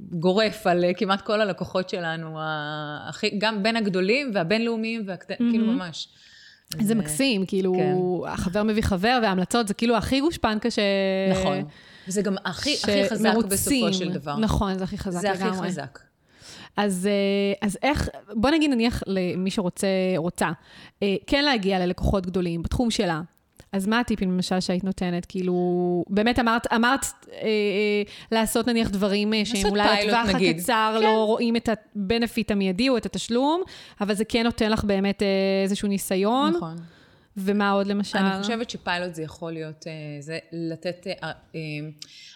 גורף 0.00 0.66
על 0.66 0.84
כמעט 0.96 1.20
כל 1.20 1.40
הלקוחות 1.40 1.88
שלנו, 1.88 2.38
גם 3.38 3.62
בין 3.62 3.76
הגדולים 3.76 4.30
והבינלאומיים, 4.34 5.02
והקט... 5.06 5.30
mm-hmm. 5.30 5.36
כאילו 5.50 5.66
ממש. 5.66 6.08
זה 6.80 6.94
מקסים, 6.94 7.46
כאילו, 7.46 7.72
כן. 7.72 8.32
החבר 8.32 8.62
מביא 8.62 8.82
חבר, 8.82 9.18
וההמלצות 9.22 9.68
זה 9.68 9.74
כאילו 9.74 9.96
הכי 9.96 10.20
גושפנקה 10.20 10.70
ש... 10.70 10.78
נכון. 11.30 11.64
וזה 12.08 12.22
גם 12.22 12.36
הכי, 12.44 12.76
הכי 12.82 13.08
חזק 13.08 13.34
בסופו 13.48 13.92
של 13.92 14.12
דבר. 14.12 14.36
נכון, 14.36 14.78
זה 14.78 14.84
הכי 14.84 14.98
חזק 14.98 15.20
זה 15.20 15.28
לגמרי. 15.28 15.52
זה 15.52 15.58
הכי 15.58 15.68
חזק. 15.68 15.98
אז, 16.76 17.08
אה, 17.10 17.66
אז 17.66 17.78
איך, 17.82 18.08
בוא 18.34 18.50
נגיד 18.50 18.70
נניח 18.70 19.02
למי 19.06 19.50
שרוצה, 19.50 19.86
רוצה, 20.16 20.48
אה, 21.02 21.14
כן 21.26 21.44
להגיע 21.44 21.78
ללקוחות 21.78 22.26
גדולים 22.26 22.62
בתחום 22.62 22.90
שלה. 22.90 23.20
אז 23.72 23.86
מה 23.86 24.00
הטיפים 24.00 24.32
למשל 24.32 24.60
שהיית 24.60 24.84
נותנת? 24.84 25.26
כאילו, 25.26 25.54
באמת 26.08 26.38
אמרת, 26.38 26.72
אמרת 26.72 27.04
אה, 27.32 27.40
אה, 27.42 27.48
לעשות 28.32 28.68
נניח 28.68 28.90
דברים 28.90 29.34
אה, 29.34 29.44
שהם 29.44 29.70
אולי 29.70 30.06
לטווח 30.06 30.28
הקצר, 30.28 30.96
כן. 30.98 31.04
לא 31.04 31.24
רואים 31.24 31.56
את 31.56 31.68
ה-benefit 31.68 32.46
המיידי 32.48 32.88
או 32.88 32.96
את 32.96 33.06
התשלום, 33.06 33.62
אבל 34.00 34.14
זה 34.14 34.24
כן 34.24 34.42
נותן 34.42 34.72
לך 34.72 34.84
באמת 34.84 35.22
אה, 35.22 35.28
איזשהו 35.62 35.88
ניסיון. 35.88 36.52
נכון. 36.56 36.76
ומה 37.36 37.70
עוד 37.70 37.86
למשל? 37.86 38.18
אני 38.18 38.42
חושבת 38.42 38.70
שפיילוט 38.70 39.14
זה 39.14 39.22
יכול 39.22 39.52
להיות, 39.52 39.86
אה, 39.86 39.92
זה 40.20 40.38
לתת, 40.52 41.06
אה, 41.06 41.12
אה, 41.22 41.60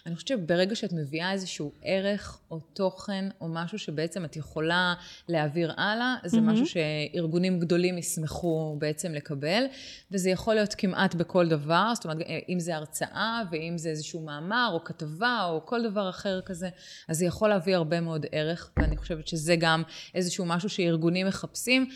אני 0.07 0.14
חושבת 0.14 0.28
שברגע 0.28 0.75
שאת 0.75 0.92
מביאה 0.92 1.33
איזשהו 1.33 1.73
ערך 1.83 2.40
או 2.50 2.61
תוכן 2.61 3.25
או 3.40 3.49
משהו 3.49 3.78
שבעצם 3.78 4.25
את 4.25 4.37
יכולה 4.37 4.95
להעביר 5.28 5.73
הלאה, 5.76 6.16
זה 6.25 6.38
mm-hmm. 6.38 6.40
משהו 6.40 6.66
שארגונים 6.66 7.61
גדולים 7.61 7.99
ישמחו 7.99 8.76
בעצם 8.78 9.12
לקבל, 9.12 9.64
וזה 10.11 10.30
יכול 10.30 10.54
להיות 10.54 10.75
כמעט 10.75 11.14
בכל 11.14 11.49
דבר, 11.49 11.92
זאת 11.95 12.04
אומרת, 12.04 12.19
אם 12.49 12.61
זה 12.61 12.76
הרצאה 12.76 13.42
ואם 13.52 13.78
זה 13.78 13.88
איזשהו 13.88 14.21
מאמר 14.21 14.71
או 14.73 14.85
כתבה 14.85 15.45
או 15.45 15.66
כל 15.66 15.83
דבר 15.83 16.11
אחר 16.11 16.40
כזה, 16.40 16.69
אז 17.09 17.19
זה 17.19 17.26
יכול 17.26 17.49
להביא 17.49 17.76
הרבה 17.76 18.00
מאוד 18.00 18.26
ערך, 18.33 18.71
ואני 18.76 18.97
חושבת 18.97 19.28
שזה 19.28 19.57
גם 19.57 19.83
איזשהו 20.14 20.47
משהו 20.47 20.69
שארגונים 20.69 21.26
מחפשים. 21.26 21.88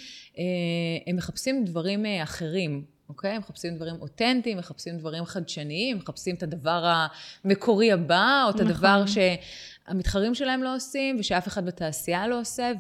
הם 1.06 1.16
מחפשים 1.16 1.64
דברים 1.64 2.04
אחרים. 2.22 2.93
אוקיי? 3.08 3.38
מחפשים 3.38 3.76
דברים 3.76 3.94
אותנטיים, 4.00 4.58
מחפשים 4.58 4.98
דברים 4.98 5.24
חדשניים, 5.24 5.96
מחפשים 5.96 6.34
את 6.34 6.42
הדבר 6.42 6.92
המקורי 7.44 7.92
הבא, 7.92 8.42
או 8.44 8.50
את 8.50 8.54
נכון. 8.54 8.66
הדבר 8.66 9.04
שהמתחרים 9.06 10.34
שלהם 10.34 10.62
לא 10.62 10.74
עושים, 10.74 11.16
ושאף 11.20 11.48
אחד 11.48 11.66
בתעשייה 11.66 12.28
לא 12.28 12.40
עושה, 12.40 12.72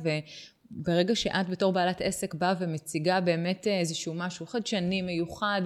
וברגע 0.70 1.14
שאת 1.14 1.48
בתור 1.48 1.72
בעלת 1.72 2.00
עסק 2.00 2.34
באה 2.34 2.54
ומציגה 2.58 3.20
באמת 3.20 3.66
איזשהו 3.66 4.14
משהו 4.14 4.46
חדשני, 4.46 5.02
מיוחד, 5.02 5.62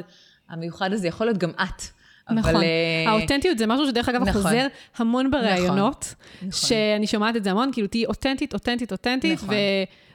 המיוחד 0.48 0.92
הזה 0.92 1.08
יכול 1.08 1.26
להיות 1.26 1.38
גם 1.38 1.50
את. 1.50 1.82
נכון. 2.30 2.54
אבל... 2.54 2.64
אה, 2.64 3.10
האותנטיות 3.10 3.58
זה 3.58 3.66
משהו 3.66 3.86
שדרך 3.86 4.08
אגב 4.08 4.22
נכון. 4.22 4.42
חוזר 4.42 4.66
המון 4.96 5.30
בראיונות, 5.30 6.14
נכון. 6.36 6.48
נכון. 6.48 6.68
שאני 6.68 7.06
שומעת 7.06 7.36
את 7.36 7.44
זה 7.44 7.50
המון, 7.50 7.70
כאילו 7.72 7.86
תהיי 7.86 8.06
אותנטית, 8.06 8.54
אותנטית, 8.54 8.92
אותנטית, 8.92 9.32
נכון. 9.32 9.48
ו... 9.48 9.54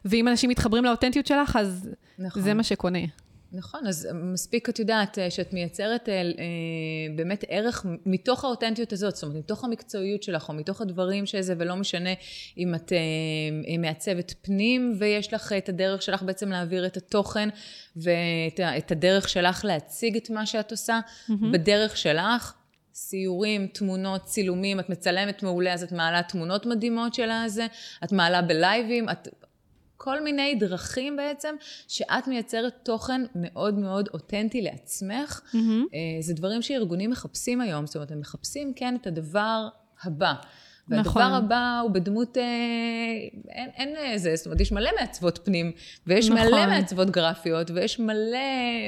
ואם 0.05 0.27
אנשים 0.27 0.49
מתחברים 0.49 0.85
לאותנטיות 0.85 1.25
שלך, 1.25 1.55
אז 1.55 1.89
נכון. 2.19 2.41
זה 2.41 2.53
מה 2.53 2.63
שקונה. 2.63 2.99
נכון, 3.55 3.87
אז 3.87 4.07
מספיק, 4.13 4.69
את 4.69 4.79
יודעת, 4.79 5.19
אה, 5.19 5.31
שאת 5.31 5.53
מייצרת 5.53 6.09
אה, 6.09 6.13
אה, 6.13 6.21
באמת 7.15 7.43
ערך 7.47 7.85
מתוך 8.05 8.43
האותנטיות 8.43 8.93
הזאת, 8.93 9.15
זאת 9.15 9.23
אומרת, 9.23 9.37
מתוך 9.37 9.63
המקצועיות 9.63 10.23
שלך, 10.23 10.49
או 10.49 10.53
מתוך 10.53 10.81
הדברים 10.81 11.25
שזה, 11.25 11.53
ולא 11.57 11.75
משנה 11.75 12.09
אם 12.57 12.75
את 12.75 12.93
אה, 12.93 13.77
מעצבת 13.77 14.33
פנים, 14.41 14.95
ויש 14.99 15.33
לך 15.33 15.53
את 15.53 15.69
הדרך 15.69 16.01
שלך 16.01 16.23
בעצם 16.23 16.49
להעביר 16.49 16.85
את 16.85 16.97
התוכן, 16.97 17.49
ואת 17.95 18.91
הדרך 18.91 19.29
שלך 19.29 19.65
להציג 19.65 20.15
את 20.15 20.29
מה 20.29 20.45
שאת 20.45 20.71
עושה, 20.71 20.99
mm-hmm. 20.99 21.33
בדרך 21.53 21.97
שלך. 21.97 22.53
סיורים, 22.95 23.67
תמונות, 23.67 24.23
צילומים, 24.23 24.79
את 24.79 24.89
מצלמת 24.89 25.43
מעולה, 25.43 25.73
אז 25.73 25.83
את 25.83 25.91
מעלה 25.91 26.23
תמונות 26.23 26.65
מדהימות 26.65 27.13
של 27.13 27.29
הזה, 27.31 27.67
את 28.03 28.11
מעלה 28.11 28.41
בלייבים, 28.41 29.09
את 29.09 29.27
כל 30.03 30.23
מיני 30.23 30.55
דרכים 30.55 31.15
בעצם, 31.15 31.55
שאת 31.87 32.27
מייצרת 32.27 32.73
תוכן 32.83 33.21
מאוד 33.35 33.73
מאוד 33.73 34.09
אותנטי 34.13 34.61
לעצמך. 34.61 35.41
Mm-hmm. 35.45 35.95
זה 36.21 36.33
דברים 36.33 36.61
שארגונים 36.61 37.09
מחפשים 37.09 37.61
היום, 37.61 37.85
זאת 37.85 37.95
אומרת, 37.95 38.11
הם 38.11 38.19
מחפשים 38.19 38.73
כן 38.75 38.95
את 38.95 39.07
הדבר 39.07 39.67
הבא. 40.03 40.33
והדבר 40.87 41.09
נכון. 41.09 41.21
הבא 41.21 41.79
הוא 41.83 41.91
בדמות, 41.91 42.37
אה, 42.37 42.43
אין, 43.49 43.69
אין 43.75 43.95
איזה, 43.95 44.35
זאת 44.35 44.45
אומרת, 44.45 44.61
יש 44.61 44.71
מלא 44.71 44.89
מעצבות 44.99 45.39
פנים, 45.43 45.71
ויש 46.07 46.29
נכון. 46.29 46.47
מלא 46.47 46.65
מעצבות 46.67 47.09
גרפיות, 47.09 47.71
ויש 47.71 47.99
מלא 47.99 48.37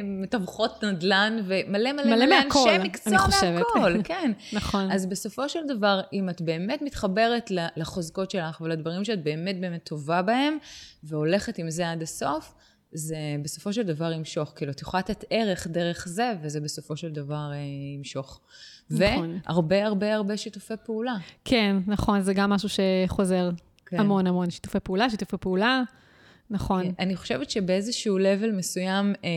מתווכות 0.03 0.83
נדל"ן, 0.83 1.39
ומלא 1.45 1.91
מלא 1.91 2.03
מלא, 2.05 2.25
מלא 2.25 2.35
אנשי 2.41 2.77
מקצוע 2.83 3.51
מהכל, 3.51 4.01
כן. 4.03 4.31
נכון. 4.53 4.91
אז 4.91 5.05
בסופו 5.05 5.49
של 5.49 5.59
דבר, 5.67 6.01
אם 6.13 6.29
את 6.29 6.41
באמת 6.41 6.81
מתחברת 6.81 7.51
לחוזקות 7.77 8.31
שלך 8.31 8.61
ולדברים 8.61 9.05
שאת 9.05 9.23
באמת 9.23 9.59
באמת 9.59 9.83
טובה 9.83 10.21
בהם, 10.21 10.57
והולכת 11.03 11.57
עם 11.57 11.69
זה 11.69 11.91
עד 11.91 12.01
הסוף, 12.01 12.53
זה 12.95 13.17
בסופו 13.43 13.73
של 13.73 13.83
דבר 13.83 14.11
ימשוך. 14.11 14.53
כאילו, 14.55 14.71
את 14.71 14.81
יכולה 14.81 14.99
לתת 14.99 15.23
ערך 15.29 15.67
דרך 15.67 16.07
זה, 16.07 16.33
וזה 16.41 16.61
בסופו 16.61 16.97
של 16.97 17.11
דבר 17.11 17.51
אה, 17.51 17.57
ימשוך. 17.97 18.39
נכון. 18.89 19.39
והרבה 19.45 19.85
הרבה 19.85 20.15
הרבה 20.15 20.37
שיתופי 20.37 20.73
פעולה. 20.85 21.15
כן, 21.45 21.75
נכון, 21.87 22.21
זה 22.21 22.33
גם 22.33 22.49
משהו 22.49 22.69
שחוזר 22.69 23.49
כן. 23.85 23.99
המון 23.99 24.27
המון 24.27 24.49
שיתופי 24.49 24.79
פעולה, 24.79 25.09
שיתופי 25.09 25.37
פעולה. 25.37 25.83
נכון. 26.49 26.83
כן, 26.83 26.91
אני 26.99 27.15
חושבת 27.15 27.49
שבאיזשהו 27.49 28.17
לבל 28.17 28.51
מסוים, 28.51 29.13
אה, 29.23 29.29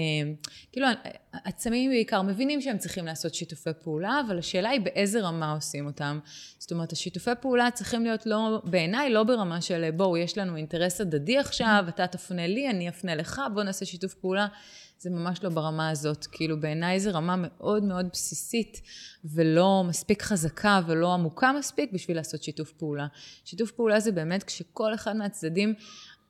כאילו, 0.72 0.86
עצמים 1.32 1.90
בעיקר 1.90 2.22
מבינים 2.22 2.60
שהם 2.60 2.78
צריכים 2.78 3.06
לעשות 3.06 3.34
שיתופי 3.34 3.70
פעולה, 3.82 4.20
אבל 4.26 4.38
השאלה 4.38 4.68
היא 4.68 4.80
באיזה 4.80 5.20
רמה 5.20 5.52
עושים 5.52 5.86
אותם. 5.86 6.18
זאת 6.58 6.72
אומרת, 6.72 6.92
השיתופי 6.92 7.30
פעולה 7.40 7.70
צריכים 7.70 8.04
להיות 8.04 8.26
לא, 8.26 8.62
בעיניי, 8.64 9.10
לא 9.10 9.24
ברמה 9.24 9.60
של 9.60 9.90
בואו, 9.90 10.16
יש 10.16 10.38
לנו 10.38 10.56
אינטרס 10.56 11.00
הדדי 11.00 11.38
עכשיו, 11.38 11.84
אתה 11.88 12.06
תפנה 12.06 12.46
לי, 12.46 12.70
אני 12.70 12.88
אפנה 12.88 13.14
לך, 13.14 13.42
בואו 13.54 13.64
נעשה 13.64 13.84
שיתוף 13.84 14.14
פעולה. 14.14 14.46
זה 15.00 15.10
ממש 15.10 15.44
לא 15.44 15.50
ברמה 15.50 15.90
הזאת. 15.90 16.26
כאילו, 16.26 16.60
בעיניי 16.60 17.00
זו 17.00 17.10
רמה 17.14 17.34
מאוד 17.36 17.84
מאוד 17.84 18.08
בסיסית, 18.12 18.80
ולא 19.24 19.84
מספיק 19.88 20.22
חזקה 20.22 20.80
ולא 20.86 21.14
עמוקה 21.14 21.52
מספיק 21.58 21.92
בשביל 21.92 22.16
לעשות 22.16 22.42
שיתוף 22.42 22.72
פעולה. 22.72 23.06
שיתוף 23.44 23.70
פעולה 23.70 24.00
זה 24.00 24.12
באמת 24.12 24.42
כשכל 24.42 24.94
אחד 24.94 25.16
מהצדדים 25.16 25.74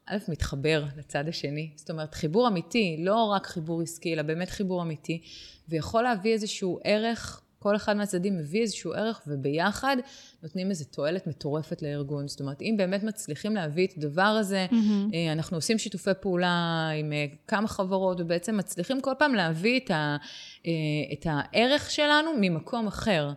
א', 0.08 0.18
מתחבר 0.28 0.84
לצד 0.96 1.28
השני. 1.28 1.70
זאת 1.76 1.90
אומרת, 1.90 2.14
חיבור 2.14 2.48
אמיתי, 2.48 2.96
לא 3.00 3.24
רק 3.24 3.46
חיבור 3.46 3.82
עסקי, 3.82 4.14
אלא 4.14 4.22
באמת 4.22 4.50
חיבור 4.50 4.82
אמיתי, 4.82 5.22
ויכול 5.68 6.02
להביא 6.02 6.32
איזשהו 6.32 6.80
ערך 6.84 7.42
כל 7.58 7.76
אחד 7.76 7.96
מהצדדים 7.96 8.38
מביא 8.38 8.60
איזשהו 8.62 8.92
ערך, 8.92 9.22
וביחד 9.26 9.96
נותנים 10.42 10.70
איזו 10.70 10.84
תועלת 10.84 11.26
מטורפת 11.26 11.82
לארגון. 11.82 12.28
זאת 12.28 12.40
אומרת, 12.40 12.62
אם 12.62 12.74
באמת 12.78 13.02
מצליחים 13.02 13.54
להביא 13.54 13.86
את 13.86 13.92
הדבר 13.96 14.22
הזה, 14.22 14.66
mm-hmm. 14.70 15.14
אנחנו 15.32 15.56
עושים 15.56 15.78
שיתופי 15.78 16.10
פעולה 16.20 16.88
עם 16.98 17.12
אה, 17.12 17.26
כמה 17.46 17.68
חברות, 17.68 18.20
ובעצם 18.20 18.56
מצליחים 18.56 19.00
כל 19.00 19.12
פעם 19.18 19.34
להביא 19.34 19.80
את, 19.80 19.90
ה, 19.90 20.16
אה, 20.66 20.72
את 21.12 21.26
הערך 21.30 21.90
שלנו 21.90 22.30
ממקום 22.40 22.86
אחר. 22.86 23.32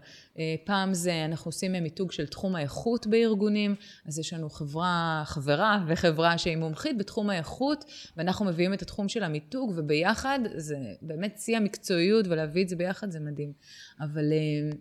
פעם 0.66 0.94
זה, 0.94 1.26
אנחנו 1.26 1.50
עושים 1.50 1.72
מיתוג 1.72 2.12
של 2.12 2.28
תחום 2.28 2.56
האיכות 2.56 3.08
בארגונים, 3.08 3.76
אז 4.06 4.20
יש 4.20 4.34
לנו 4.34 4.50
חברה, 4.50 5.24
חברה 5.26 5.86
וחברה 5.88 6.38
שהיא 6.38 6.58
מומחית 6.58 6.98
בתחום 6.98 7.30
האיכות, 7.30 7.86
ואנחנו 8.18 8.46
מביאים 8.46 8.74
את 8.74 8.82
התחום 8.82 9.10
של 9.10 9.24
המיתוג, 9.24 9.74
וביחד 9.76 10.40
זה 10.56 10.78
באמת 11.02 11.38
שיא 11.38 11.58
המקצועיות, 11.58 12.28
ולהביא 12.28 12.64
את 12.64 12.70
זה 12.70 12.76
ביחד 12.76 13.12
זה 13.12 13.20
מדהים. 13.20 13.54
אבל 14.00 14.32
אה, 14.34 14.76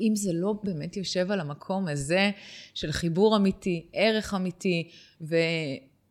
אם 0.00 0.16
זה 0.16 0.32
לא 0.32 0.54
באמת 0.64 0.96
יושב 0.96 1.30
על 1.30 1.40
המקום 1.40 1.88
הזה 1.88 2.30
של 2.74 2.92
חיבור 2.92 3.36
אמיתי, 3.36 3.86
ערך 3.92 4.34
אמיתי, 4.34 4.90
ו... 5.20 5.36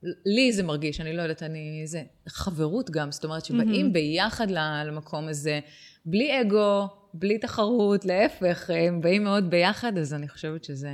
לי 0.04 0.52
זה 0.54 0.64
מרגיש, 0.64 1.02
אני 1.02 1.14
לא 1.14 1.22
יודעת, 1.22 1.44
אני... 1.44 1.82
זה 1.86 2.04
חברות 2.28 2.90
גם, 2.90 3.12
זאת 3.12 3.24
אומרת 3.24 3.46
שבאים 3.46 3.86
mm-hmm. 3.86 3.94
ביחד 3.94 4.48
למקום 4.52 5.28
הזה, 5.28 5.60
בלי 6.06 6.42
אגו, 6.42 6.88
בלי 7.14 7.38
תחרות, 7.38 8.06
להפך, 8.06 8.70
הם 8.70 9.02
באים 9.02 9.24
מאוד 9.24 9.50
ביחד, 9.50 9.98
אז 9.98 10.14
אני 10.14 10.28
חושבת 10.28 10.64
שזה 10.64 10.92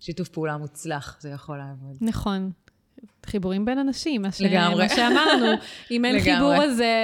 שיתוף 0.00 0.28
פעולה 0.28 0.56
מוצלח, 0.56 1.16
זה 1.20 1.28
יכול 1.28 1.58
לעבוד. 1.58 1.96
נכון. 2.00 2.50
חיבורים 3.26 3.64
בין 3.64 3.78
אנשים, 3.78 4.22
מה, 4.22 4.32
ש... 4.32 4.40
לגמרי. 4.40 4.82
מה 4.82 4.88
שאמרנו. 4.88 5.46
אם 5.90 6.04
אין 6.04 6.20
חיבור 6.20 6.52
הזה... 6.52 6.94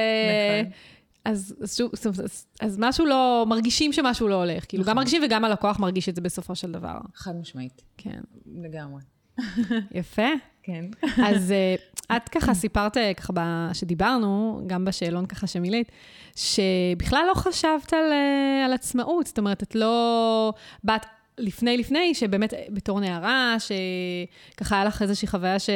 נכון. 0.60 0.72
אז, 1.24 1.54
אז, 1.62 1.80
אז, 2.06 2.20
אז, 2.20 2.46
אז 2.60 2.76
משהו 2.78 3.06
לא, 3.06 3.44
מרגישים 3.48 3.92
שמשהו 3.92 4.28
לא 4.28 4.34
הולך. 4.34 4.64
כאילו, 4.68 4.82
נכון. 4.82 4.90
גם 4.90 4.96
מרגישים 4.96 5.22
וגם 5.26 5.44
הלקוח 5.44 5.78
מרגיש 5.78 6.08
את 6.08 6.14
זה 6.14 6.20
בסופו 6.20 6.54
של 6.54 6.72
דבר. 6.72 6.98
חד 7.14 7.36
משמעית. 7.36 7.82
כן. 7.96 8.20
לגמרי. 8.62 9.00
יפה. 10.00 10.28
כן. 10.62 10.84
אז 11.28 11.52
uh, 11.52 12.16
את 12.16 12.28
ככה 12.28 12.54
סיפרת, 12.54 12.96
אה, 12.96 13.14
ככה 13.14 13.70
שדיברנו, 13.72 14.60
גם 14.66 14.84
בשאלון 14.84 15.26
ככה 15.26 15.46
שמילאת, 15.46 15.86
שבכלל 16.36 17.24
לא 17.28 17.34
חשבת 17.34 17.92
על, 17.92 18.12
uh, 18.12 18.66
על 18.66 18.72
עצמאות. 18.72 19.26
זאת 19.26 19.38
אומרת, 19.38 19.62
את 19.62 19.74
לא... 19.74 20.52
באת 20.84 21.06
לפני 21.38 21.76
לפני, 21.76 22.14
שבאמת 22.14 22.54
בתור 22.68 23.00
נערה, 23.00 23.56
שככה 23.58 24.74
היה 24.76 24.84
לך 24.84 25.02
איזושהי 25.02 25.28
חוויה 25.28 25.58
ש... 25.58 25.70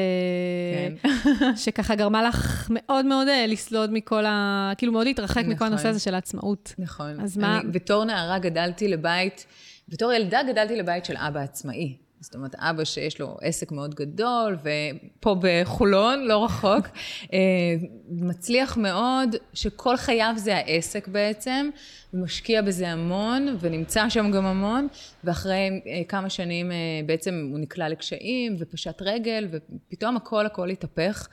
כן. 0.74 1.08
שככה 1.64 1.94
גרמה 1.94 2.22
לך 2.22 2.66
מאוד 2.70 3.06
מאוד 3.06 3.28
לסלוד 3.48 3.92
מכל 3.92 4.24
ה... 4.26 4.72
כאילו 4.78 4.92
מאוד 4.92 5.06
להתרחק 5.06 5.38
נכון. 5.38 5.52
מכל 5.52 5.64
הנושא 5.64 5.88
הזה 5.88 6.00
של 6.00 6.14
העצמאות. 6.14 6.74
נכון. 6.78 7.20
אז 7.20 7.36
מה... 7.36 7.60
אני 7.60 7.70
בתור 7.70 8.04
נערה 8.04 8.38
גדלתי 8.38 8.88
לבית, 8.88 9.46
בתור 9.88 10.12
ילדה 10.12 10.42
גדלתי 10.42 10.76
לבית 10.76 11.04
של 11.04 11.16
אבא 11.16 11.40
עצמאי. 11.40 11.96
זאת 12.20 12.34
אומרת, 12.34 12.54
אבא 12.54 12.84
שיש 12.84 13.20
לו 13.20 13.36
עסק 13.40 13.72
מאוד 13.72 13.94
גדול, 13.94 14.56
ופה 14.62 15.36
בחולון, 15.40 16.24
לא 16.24 16.44
רחוק, 16.44 16.86
אה, 17.32 17.38
מצליח 18.08 18.76
מאוד, 18.76 19.36
שכל 19.54 19.96
חייו 19.96 20.34
זה 20.36 20.56
העסק 20.56 21.08
בעצם, 21.08 21.70
ומשקיע 22.14 22.62
בזה 22.62 22.88
המון, 22.88 23.56
ונמצא 23.60 24.08
שם 24.08 24.30
גם 24.30 24.46
המון, 24.46 24.88
ואחרי 25.24 25.80
אה, 25.86 26.02
כמה 26.08 26.30
שנים 26.30 26.72
אה, 26.72 26.76
בעצם 27.06 27.48
הוא 27.50 27.58
נקלע 27.58 27.88
לקשיים, 27.88 28.56
ופשט 28.58 29.02
רגל, 29.02 29.48
ופתאום 29.50 30.16
הכל 30.16 30.46
הכל 30.46 30.70
התהפך. 30.70 31.28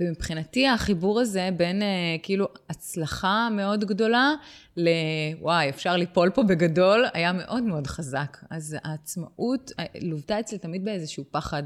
ומבחינתי 0.00 0.68
החיבור 0.68 1.20
הזה 1.20 1.48
בין 1.56 1.82
כאילו 2.22 2.48
הצלחה 2.70 3.48
מאוד 3.52 3.84
גדולה 3.84 4.32
לוואי, 4.76 5.68
אפשר 5.68 5.96
ליפול 5.96 6.30
פה 6.30 6.42
בגדול, 6.42 7.04
היה 7.14 7.32
מאוד 7.32 7.62
מאוד 7.62 7.86
חזק. 7.86 8.36
אז 8.50 8.76
העצמאות 8.84 9.72
לוותה 10.00 10.40
אצלי 10.40 10.58
תמיד 10.58 10.84
באיזשהו 10.84 11.24
פחד 11.30 11.62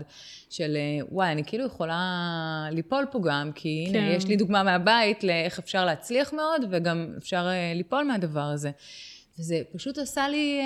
של 0.50 0.76
וואי, 1.10 1.32
אני 1.32 1.44
כאילו 1.44 1.66
יכולה 1.66 2.66
ליפול 2.70 3.06
פה 3.10 3.20
גם, 3.24 3.50
כי 3.54 3.86
כן. 3.92 3.98
הנה, 3.98 4.12
יש 4.12 4.26
לי 4.26 4.36
דוגמה 4.36 4.62
מהבית 4.62 5.24
לאיך 5.24 5.58
אפשר 5.58 5.84
להצליח 5.84 6.32
מאוד, 6.32 6.62
וגם 6.70 7.14
אפשר 7.18 7.48
ליפול 7.74 8.04
מהדבר 8.04 8.40
הזה. 8.40 8.70
וזה 9.38 9.62
פשוט 9.72 9.98
עשה 9.98 10.28
לי 10.28 10.60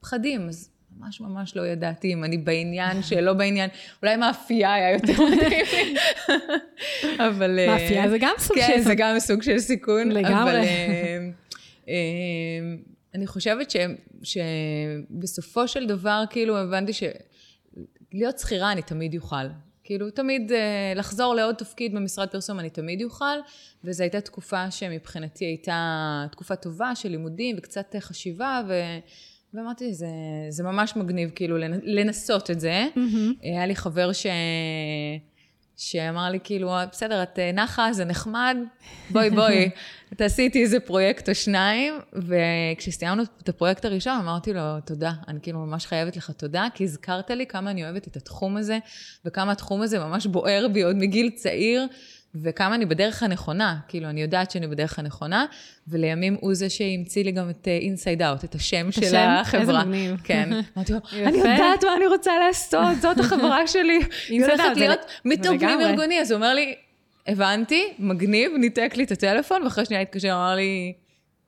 פחדים. 0.00 0.48
אז 0.48 0.70
ממש 1.00 1.20
ממש 1.20 1.56
לא 1.56 1.66
ידעתי 1.66 2.12
אם 2.12 2.24
אני 2.24 2.38
בעניין 2.38 3.02
שלא 3.02 3.32
בעניין, 3.32 3.70
אולי 4.02 4.16
מאפייה 4.16 4.74
היה 4.74 4.92
יותר 4.92 5.12
מדהים 5.12 5.66
לי. 5.72 5.94
אבל... 7.28 7.66
מאפייה 7.66 8.08
זה 8.08 8.18
גם 8.20 8.34
סוג 8.38 8.56
כן, 8.56 8.66
של... 8.66 8.72
כן, 8.72 8.80
זה 8.80 8.94
גם 8.94 9.18
סוג 9.18 9.42
של 9.42 9.58
סיכון. 9.58 10.08
לגמרי. 10.08 10.42
אבל, 10.42 10.60
אמ, 11.88 11.92
אני 13.14 13.26
חושבת 13.26 13.72
שבסופו 14.22 15.68
של 15.68 15.86
דבר, 15.86 16.24
כאילו, 16.30 16.58
הבנתי 16.58 16.92
שלהיות 16.92 18.38
שכירה 18.38 18.72
אני 18.72 18.82
תמיד 18.82 19.14
אוכל. 19.16 19.46
כאילו, 19.84 20.10
תמיד 20.10 20.52
אה, 20.52 20.92
לחזור 20.96 21.34
לעוד 21.34 21.54
תפקיד 21.54 21.94
במשרד 21.94 22.28
פרסום 22.28 22.60
אני 22.60 22.70
תמיד 22.70 23.02
אוכל, 23.02 23.24
וזו 23.84 24.02
הייתה 24.02 24.20
תקופה 24.20 24.70
שמבחינתי 24.70 25.44
הייתה 25.44 26.26
תקופה 26.32 26.56
טובה 26.56 26.94
של 26.94 27.08
לימודים 27.08 27.56
וקצת 27.58 27.94
חשיבה, 28.00 28.62
ו... 28.68 28.72
ואמרתי, 29.54 29.94
זה, 29.94 30.06
זה 30.48 30.62
ממש 30.62 30.96
מגניב, 30.96 31.30
כאילו, 31.34 31.56
לנסות 31.82 32.50
את 32.50 32.60
זה. 32.60 32.86
Mm-hmm. 32.94 33.42
היה 33.42 33.66
לי 33.66 33.76
חבר 33.76 34.12
ש... 34.12 34.26
שאמר 35.80 36.30
לי, 36.30 36.38
כאילו, 36.44 36.72
בסדר, 36.92 37.22
את 37.22 37.38
אה, 37.38 37.52
נחה, 37.52 37.92
זה 37.92 38.04
נחמד, 38.04 38.56
בואי, 39.10 39.30
בואי, 39.40 39.70
תעשי 40.16 40.42
איתי 40.42 40.62
איזה 40.62 40.80
פרויקט 40.80 41.28
או 41.28 41.34
שניים. 41.34 41.94
וכשסיימנו 42.12 43.22
את 43.42 43.48
הפרויקט 43.48 43.84
הראשון, 43.84 44.12
אמרתי 44.12 44.52
לו, 44.52 44.80
תודה, 44.84 45.12
אני 45.28 45.38
כאילו 45.42 45.58
ממש 45.58 45.86
חייבת 45.86 46.16
לך 46.16 46.30
תודה, 46.30 46.66
כי 46.74 46.84
הזכרת 46.84 47.30
לי 47.30 47.46
כמה 47.46 47.70
אני 47.70 47.84
אוהבת 47.84 48.06
את 48.06 48.16
התחום 48.16 48.56
הזה, 48.56 48.78
וכמה 49.24 49.52
התחום 49.52 49.82
הזה 49.82 49.98
ממש 49.98 50.26
בוער 50.26 50.66
בי 50.72 50.82
עוד 50.82 50.96
מגיל 50.96 51.30
צעיר. 51.30 51.86
וכמה 52.34 52.74
אני 52.74 52.86
בדרך 52.86 53.22
הנכונה, 53.22 53.76
כאילו, 53.88 54.08
אני 54.08 54.22
יודעת 54.22 54.50
שאני 54.50 54.66
בדרך 54.66 54.98
הנכונה, 54.98 55.46
ולימים 55.88 56.36
הוא 56.40 56.54
זה 56.54 56.70
שהמציא 56.70 57.24
לי 57.24 57.32
גם 57.32 57.50
את 57.50 57.68
Inside 57.68 58.22
אה, 58.22 58.28
Out, 58.28 58.44
את 58.44 58.54
השם 58.54 58.88
את 58.88 58.94
של 58.94 59.02
השם? 59.02 59.28
החברה. 59.40 59.60
איזה 59.60 59.72
מגניב. 59.72 60.16
כן. 60.24 60.50
אמרתי 60.76 60.92
לו, 60.92 60.98
אני 61.12 61.38
יודעת 61.38 61.84
מה 61.84 61.96
אני 61.96 62.06
רוצה 62.06 62.32
לעשות, 62.38 63.00
זאת 63.00 63.18
החברה 63.24 63.66
שלי. 63.66 64.00
היא 64.28 64.44
הולכת 64.44 64.76
להיות 64.76 65.00
מיתוג 65.24 65.58
פנים 65.58 65.80
ארגוני. 65.80 66.20
אז 66.20 66.30
הוא 66.30 66.36
אומר 66.36 66.54
לי, 66.54 66.74
הבנתי, 67.26 67.92
מגניב, 67.98 68.52
ניתק 68.58 68.92
לי 68.96 69.04
את 69.04 69.10
הטלפון, 69.10 69.62
ואחרי 69.62 69.84
שנייה 69.84 70.02
התקשר, 70.02 70.32
אמר 70.32 70.54
לי, 70.54 70.92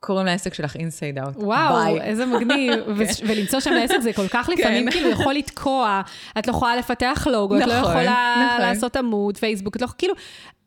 קוראים 0.05 0.25
לעסק 0.25 0.53
שלך 0.53 0.75
Inside 0.75 1.19
Out. 1.19 1.35
וואו, 1.37 1.75
ביי. 1.75 2.01
איזה 2.01 2.25
מגניב. 2.25 2.73
כן. 2.99 3.27
ולמצוא 3.27 3.59
שם 3.59 3.71
לעסק 3.71 3.99
זה 3.99 4.13
כל 4.13 4.27
כך 4.27 4.49
לפעמים 4.49 4.85
כן. 4.85 4.91
כאילו 4.91 5.09
יכול 5.09 5.33
לתקוע. 5.33 6.01
את 6.39 6.47
לא 6.47 6.51
יכולה 6.51 6.75
לפתח 6.75 7.27
לוגו, 7.31 7.57
את 7.57 7.61
לא 7.61 7.79
נכון, 7.79 7.91
יכולה 7.91 8.45
נכון. 8.47 8.61
לעשות 8.61 8.95
עמוד, 8.95 9.37
פייסבוק, 9.37 9.75
את 9.75 9.81
לא, 9.81 9.87
כאילו, 9.97 10.13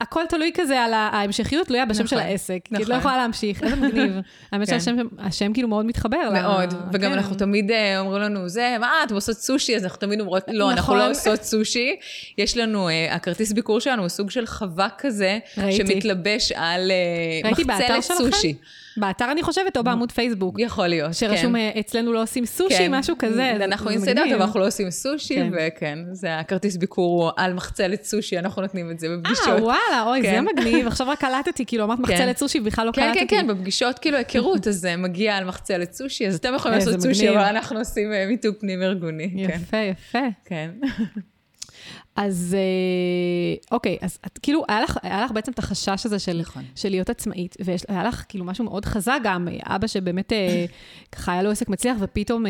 הכל 0.01 0.23
תלוי 0.29 0.51
כזה 0.55 0.81
על 0.81 0.95
ההמשכיות, 0.95 1.67
תלויה 1.67 1.87
בשם 1.87 2.07
של 2.07 2.19
העסק. 2.19 2.59
כי 2.65 2.83
את 2.83 2.89
לא 2.89 2.95
יכולה 2.95 3.17
להמשיך, 3.17 3.63
איזה 3.63 3.77
מגניב. 3.77 4.13
האמת 4.53 4.69
שהשם 4.69 5.53
כאילו 5.53 5.69
מאוד 5.69 5.87
מתחבר. 5.87 6.31
מאוד, 6.33 6.75
וגם 6.93 7.13
אנחנו 7.13 7.37
תמיד 7.37 7.71
אה, 7.71 8.01
אומרים 8.01 8.23
לנו, 8.23 8.49
זה, 8.49 8.77
מה, 8.81 8.93
אתם 9.05 9.15
עושות 9.15 9.37
סושי? 9.37 9.77
אז 9.77 9.85
אנחנו 9.85 9.99
תמיד 9.99 10.21
אומרות, 10.21 10.43
לא, 10.49 10.71
אנחנו 10.71 10.95
לא 10.95 11.01
נכון. 11.01 11.11
עושות 11.11 11.43
סושי. 11.43 11.97
יש 12.39 12.57
לנו, 12.57 12.89
אה, 12.89 13.15
הכרטיס 13.15 13.53
ביקור 13.53 13.81
שלנו 13.81 14.03
הוא 14.03 14.09
סוג 14.09 14.31
של 14.31 14.47
חווה 14.47 14.89
כזה, 14.99 15.39
שמתלבש 15.71 16.53
על 16.53 16.91
אה, 17.45 17.51
מחצלת 17.51 18.03
סושי. 18.03 18.55
באתר 18.97 19.31
אני 19.33 19.43
חושבת, 19.43 19.77
או 19.77 19.85
בעמוד 19.85 20.13
פייסבוק. 20.13 20.57
יכול 20.59 20.87
להיות, 20.87 21.09
כן. 21.09 21.13
שרשום, 21.13 21.57
אצלנו 21.57 22.13
לא 22.13 22.23
עושים 22.23 22.47
סושי, 22.47 22.79
כן. 22.79 22.95
משהו 22.95 23.17
כזה. 23.19 23.51
אנחנו 23.51 23.91
Inside 23.91 24.16
Out, 24.16 24.33
אבל 24.33 24.43
אנחנו 24.43 24.61
לא 24.61 24.67
עושים 24.67 24.91
סושי, 24.91 25.35
כן. 25.35 25.51
וכן, 25.53 25.99
זה 26.13 26.39
הכרטיס 26.39 26.77
ביקור 26.77 27.31
על 27.37 27.53
מחצלת 27.53 28.05
סושי, 28.05 28.39
אנחנו 28.39 28.63
נותנים 28.63 28.91
את 28.91 28.99
זה 28.99 29.09
בפגישות. 29.17 29.49
אה, 29.49 29.63
וואלה, 29.63 30.05
אוי, 30.07 30.23
כן. 30.23 30.35
זה 30.35 30.41
מגניב. 30.41 30.87
עכשיו 30.87 31.09
רק 31.09 31.21
קלטתי, 31.21 31.67
כאילו, 31.67 31.85
אמרת 31.85 31.99
כן. 31.99 32.03
מחצלת 32.03 32.37
סושי, 32.37 32.61
ובכלל 32.61 32.87
לא 32.87 32.93
כן, 32.93 33.03
קלטתי. 33.03 33.19
כן, 33.19 33.27
כן, 33.27 33.47
כן, 33.47 33.47
בפגישות, 33.47 33.99
כאילו, 33.99 34.17
היכרות, 34.17 34.69
אז 34.69 34.77
זה 34.77 34.97
מגיע 34.97 35.37
על 35.37 35.45
מחצלת 35.45 35.93
סושי, 35.93 36.27
אז 36.27 36.35
אתם 36.35 36.55
יכולים 36.55 36.79
לעשות 36.79 37.01
סושי, 37.01 37.31
אבל 37.31 37.39
אנחנו 37.39 37.79
עושים 37.79 38.13
אה, 38.13 38.27
מיתוג 38.27 38.55
פנים 38.61 38.83
ארגוני. 38.83 39.31
יפה, 39.37 39.77
יפה. 39.77 40.19
כן. 40.45 40.71
אז 42.17 42.57
אה, 42.59 43.55
אוקיי, 43.71 43.99
אז 44.01 44.19
את 44.27 44.39
כאילו, 44.43 44.65
היה 44.69 44.81
לך, 44.81 44.99
היה 45.03 45.25
לך 45.25 45.31
בעצם 45.31 45.53
את 45.53 45.59
החשש 45.59 46.07
הזה 46.07 46.19
של, 46.19 46.41
נכון. 46.41 46.63
של 46.75 46.89
להיות 46.89 47.11
עצמאית, 47.11 47.57
והיה 47.65 48.05
לך 48.05 48.25
כאילו 48.29 48.45
משהו 48.45 48.65
מאוד 48.65 48.85
חזק 48.85 49.19
גם, 49.25 49.49
אבא 49.63 49.87
שבאמת 49.87 50.33
אה, 50.33 50.67
ככה 51.13 51.33
היה 51.33 51.43
לו 51.43 51.51
עסק 51.51 51.69
מצליח, 51.69 51.97
ופתאום 52.01 52.45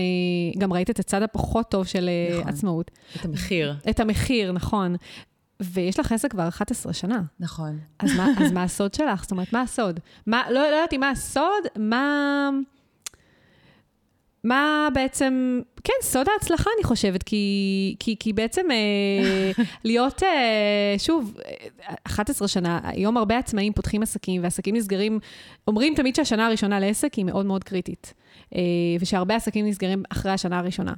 גם 0.59 0.73
ראית 0.73 0.91
את 0.91 0.99
הצד 0.99 1.23
הפחות 1.23 1.71
טוב 1.71 1.87
של 1.87 2.11
נכון. 2.39 2.49
עצמאות. 2.49 2.91
את 3.17 3.25
המחיר. 3.25 3.75
את 3.91 4.01
המחיר, 4.01 4.53
נכון. 4.53 4.97
ויש 5.61 6.01
לך 6.01 6.13
עסק 6.13 6.31
כבר 6.31 6.49
11 6.49 6.93
שנה. 6.93 7.23
נכון. 7.41 7.79
אז 7.99 8.17
מה, 8.17 8.29
אז 8.39 8.53
מה 8.53 8.63
הסוד 8.63 8.95
שלך? 8.95 9.23
זאת 9.23 9.31
אומרת, 9.31 9.53
מה 9.53 9.63
הסוד? 9.63 10.01
מה, 10.27 10.43
לא, 10.51 10.55
לא 10.55 10.67
יודעת 10.67 10.93
אם 10.93 11.01
מה 11.01 11.11
הסוד, 11.11 11.65
מה... 11.79 12.51
מה 14.47 14.89
בעצם, 14.95 15.61
כן, 15.85 15.93
סוד 16.03 16.27
ההצלחה, 16.33 16.71
אני 16.79 16.85
חושבת, 16.85 17.23
כי, 17.23 17.97
כי, 17.99 18.17
כי 18.21 18.33
בעצם 18.33 18.67
אה, 18.71 19.65
להיות, 19.85 20.23
אה, 20.23 20.95
שוב, 20.99 21.35
11 22.07 22.49
שנה, 22.49 22.81
היום 22.83 23.17
הרבה 23.17 23.39
עצמאים 23.39 23.73
פותחים 23.73 24.03
עסקים, 24.03 24.43
ועסקים 24.43 24.77
נסגרים, 24.77 25.19
אומרים 25.69 25.95
תמיד 25.95 26.15
שהשנה 26.15 26.47
הראשונה 26.47 26.81
לעסק 26.81 27.15
היא 27.15 27.25
מאוד 27.25 27.47
מאוד 27.47 27.65
קריטית, 27.65 28.15
אה, 28.55 28.61
ושהרבה 29.01 29.37
עסקים 29.37 29.67
נסגרים 29.67 30.03
אחרי 30.11 30.33
השנה 30.33 30.59
הראשונה. 30.59 30.93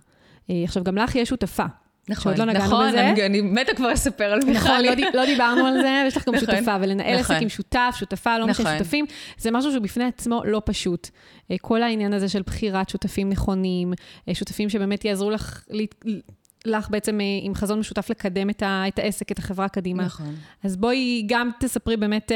אה, 0.50 0.62
עכשיו, 0.64 0.84
גם 0.84 0.96
לך 0.96 1.14
יש 1.14 1.28
שותפה. 1.28 1.64
נכון, 2.08 2.36
שעוד 2.36 2.46
לא 2.46 2.52
נגענו 2.52 2.66
נכון, 2.66 2.88
בזה. 2.88 3.10
נכון, 3.12 3.24
אני 3.24 3.40
מתה 3.40 3.74
כבר 3.74 3.88
לספר 3.88 4.24
על 4.24 4.38
מיכל. 4.46 4.52
נכון, 4.52 4.84
לא, 4.84 4.92
לא 5.14 5.26
דיברנו 5.26 5.66
על 5.66 5.74
זה, 5.82 6.04
יש 6.06 6.16
לך 6.16 6.28
גם 6.28 6.34
נכון, 6.34 6.46
שותפה, 6.46 6.76
ולנהל 6.80 7.20
נכון. 7.20 7.36
עסק 7.36 7.42
עם 7.42 7.48
שותף, 7.48 7.94
שותפה, 7.98 8.38
לא 8.38 8.46
נכון. 8.46 8.64
משנה 8.64 8.78
שותפים, 8.78 9.04
זה 9.38 9.50
משהו 9.50 9.72
שבפני 9.72 10.04
עצמו 10.04 10.42
לא 10.44 10.62
פשוט. 10.64 11.08
אה, 11.50 11.56
כל 11.60 11.82
העניין 11.82 12.12
הזה 12.12 12.28
של 12.28 12.42
בחירת 12.42 12.88
שותפים 12.88 13.28
נכונים, 13.28 13.92
אה, 14.28 14.34
שותפים 14.34 14.68
שבאמת 14.68 15.04
יעזרו 15.04 15.30
לך, 15.30 15.64
לך 16.64 16.90
בעצם 16.90 17.20
אה, 17.20 17.26
עם 17.42 17.54
חזון 17.54 17.78
משותף 17.78 18.10
לקדם 18.10 18.50
את, 18.50 18.62
ה, 18.62 18.84
את 18.88 18.98
העסק, 18.98 19.32
את 19.32 19.38
החברה 19.38 19.68
קדימה. 19.68 20.04
נכון. 20.04 20.34
אז 20.64 20.76
בואי 20.76 21.24
גם 21.26 21.50
תספרי 21.60 21.96
באמת 21.96 22.32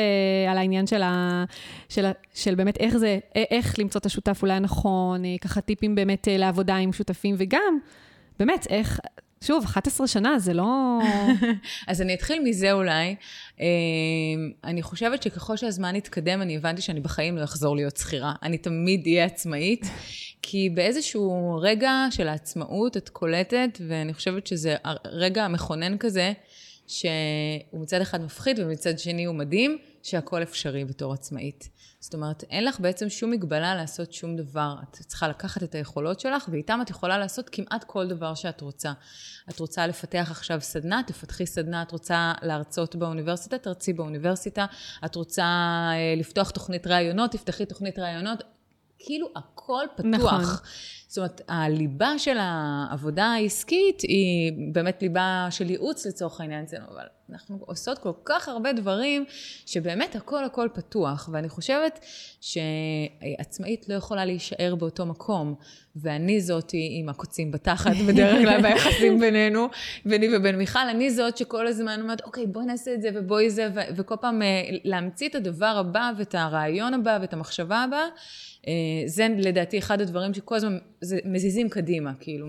על 0.51 0.59
העניין 0.59 0.87
של, 0.87 1.03
ה, 1.03 1.45
של, 1.89 2.07
של 2.35 2.55
באמת 2.55 2.77
איך 2.77 2.97
זה, 2.97 3.19
איך 3.35 3.79
למצוא 3.79 3.99
את 3.99 4.07
השותף 4.07 4.39
אולי 4.43 4.55
הנכון, 4.55 5.23
ככה 5.41 5.61
טיפים 5.61 5.95
באמת 5.95 6.29
לעבודה 6.31 6.77
עם 6.77 6.93
שותפים, 6.93 7.35
וגם, 7.39 7.79
באמת, 8.39 8.67
איך, 8.71 9.01
שוב, 9.43 9.65
11 9.65 10.07
שנה, 10.07 10.39
זה 10.39 10.53
לא... 10.53 10.99
אז 11.89 12.03
אני 12.03 12.15
אתחיל 12.15 12.43
מזה 12.45 12.73
אולי. 12.73 13.15
אמ, 13.61 13.67
אני 14.65 14.83
חושבת 14.83 15.23
שככל 15.23 15.57
שהזמן 15.57 15.95
התקדם, 15.95 16.43
אני 16.43 16.57
הבנתי 16.57 16.83
שאני 16.83 17.01
בחיים 17.01 17.39
לא 17.39 17.45
אחזור 17.45 17.77
להיות 17.77 17.97
שכירה. 17.97 18.35
אני 18.43 18.59
תמיד 18.59 19.07
אהיה 19.07 19.25
עצמאית, 19.25 19.87
כי 20.43 20.69
באיזשהו 20.71 21.59
רגע 21.63 22.07
של 22.11 22.29
העצמאות 22.29 22.97
את 22.97 23.09
קולטת, 23.09 23.81
ואני 23.89 24.15
חושבת 24.15 24.47
שזה 24.47 24.77
רגע 25.05 25.49
מכונן 25.49 25.99
כזה, 25.99 26.33
שהוא 26.87 27.81
מצד 27.83 28.01
אחד 28.01 28.25
מפחיד 28.25 28.59
ומצד 28.59 28.99
שני 28.99 29.25
הוא 29.25 29.35
מדהים, 29.35 29.79
שהכל 30.03 30.43
אפשרי 30.43 30.85
בתור 30.85 31.13
עצמאית. 31.13 31.69
זאת 32.01 32.15
אומרת, 32.15 32.45
אין 32.51 32.65
לך 32.65 32.81
בעצם 32.81 33.09
שום 33.09 33.31
מגבלה 33.31 33.75
לעשות 33.75 34.13
שום 34.13 34.37
דבר. 34.37 34.77
את 34.83 34.97
צריכה 34.97 35.29
לקחת 35.29 35.63
את 35.63 35.75
היכולות 35.75 36.21
שלך, 36.21 36.49
ואיתם 36.51 36.79
את 36.83 36.91
יכולה 36.91 37.19
לעשות 37.19 37.49
כמעט 37.49 37.85
כל 37.85 38.09
דבר 38.09 38.35
שאת 38.35 38.61
רוצה. 38.61 38.93
את 39.51 39.59
רוצה 39.59 39.87
לפתח 39.87 40.29
עכשיו 40.31 40.61
סדנה, 40.61 41.03
תפתחי 41.07 41.47
סדנה. 41.47 41.83
את 41.83 41.93
רוצה 41.93 42.33
להרצות 42.43 42.97
באוניברסיטה, 42.97 43.59
תרצי 43.59 43.93
באוניברסיטה. 43.93 44.67
את 45.05 45.15
רוצה 45.15 45.45
אה, 45.45 46.15
לפתוח 46.17 46.51
תוכנית 46.51 46.87
ראיונות, 46.87 47.31
תפתחי 47.31 47.67
תוכנית 47.67 47.99
ראיונות. 47.99 48.43
כאילו 49.07 49.29
הכל 49.37 49.85
פתוח. 49.97 50.07
נכון. 50.09 50.43
זאת 51.13 51.19
אומרת, 51.19 51.41
הליבה 51.49 52.19
של 52.19 52.37
העבודה 52.41 53.25
העסקית 53.25 54.01
היא 54.01 54.53
באמת 54.73 55.03
ליבה 55.03 55.47
של 55.51 55.71
ייעוץ 55.71 56.07
לצורך 56.07 56.41
העניין 56.41 56.65
אצלנו, 56.65 56.85
אבל 56.89 57.05
אנחנו 57.33 57.59
עושות 57.67 57.99
כל 57.99 58.13
כך 58.25 58.49
הרבה 58.49 58.73
דברים 58.73 59.25
שבאמת 59.67 60.17
הכל 60.17 60.45
הכל 60.45 60.69
פתוח, 60.75 61.29
ואני 61.33 61.49
חושבת 61.49 62.05
שעצמאית 62.41 63.89
לא 63.89 63.95
יכולה 63.95 64.25
להישאר 64.25 64.75
באותו 64.75 65.07
מקום, 65.07 65.55
ואני 65.97 66.41
זאתי 66.41 66.89
עם 67.01 67.09
הקוצים 67.09 67.53
בתחת 67.53 67.97
בדרך 68.09 68.39
כלל 68.43 68.63
ביחסים 68.63 69.21
בינינו, 69.21 69.69
ביני 70.05 70.37
ובין 70.37 70.59
מיכל, 70.59 70.89
אני 70.91 71.11
זאת 71.11 71.37
שכל 71.37 71.67
הזמן 71.67 72.01
אומרת, 72.01 72.21
אוקיי, 72.21 72.47
בואי 72.47 72.67
נעשה 72.67 72.95
את 72.95 73.03
זה 73.03 73.09
ובואי 73.15 73.51
זה, 73.51 73.69
ו- 73.75 73.97
וכל 73.97 74.17
פעם 74.21 74.43
אה, 74.43 74.63
להמציא 74.85 75.29
את 75.29 75.35
הדבר 75.35 75.77
הבא 75.79 76.11
ואת 76.19 76.35
הרעיון 76.35 76.95
הבא 76.95 77.19
ואת 77.21 77.33
המחשבה 77.33 77.83
הבאה. 77.83 78.07
אה, 78.69 78.73
זה 79.07 79.27
לדעתי 79.39 79.79
אחד 79.79 80.01
הדברים 80.01 80.35
שכל 80.35 80.55
הזמן 80.55 80.79
מזיזים 81.25 81.69
קדימה, 81.69 82.13
כאילו, 82.21 82.47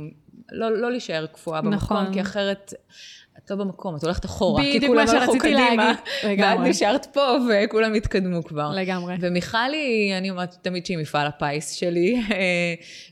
לא, 0.52 0.78
לא 0.78 0.92
להישאר 0.92 1.26
קפואה 1.26 1.62
במקום, 1.62 1.74
נכון. 1.74 2.14
כי 2.14 2.22
אחרת 2.22 2.74
את 3.38 3.52
לא 3.52 3.58
במקום, 3.58 3.96
את 3.96 4.04
הולכת 4.04 4.26
אחורה, 4.26 4.64
כי 4.64 4.78
בדיוק 4.78 4.92
כולם 4.92 5.06
מה 5.06 5.12
שרציתי 5.12 5.40
קדימה, 5.40 5.94
להגיד. 6.24 6.44
ואת. 6.44 6.60
נשארת 6.60 7.06
פה 7.06 7.38
וכולם 7.50 7.94
התקדמו 7.94 8.44
כבר. 8.44 8.72
לגמרי. 8.76 9.16
ומיכלי, 9.20 10.14
אני 10.18 10.30
אומרת 10.30 10.58
תמיד 10.62 10.86
שהיא 10.86 10.98
מפעל 10.98 11.28
הפיס 11.28 11.72
שלי. 11.72 12.22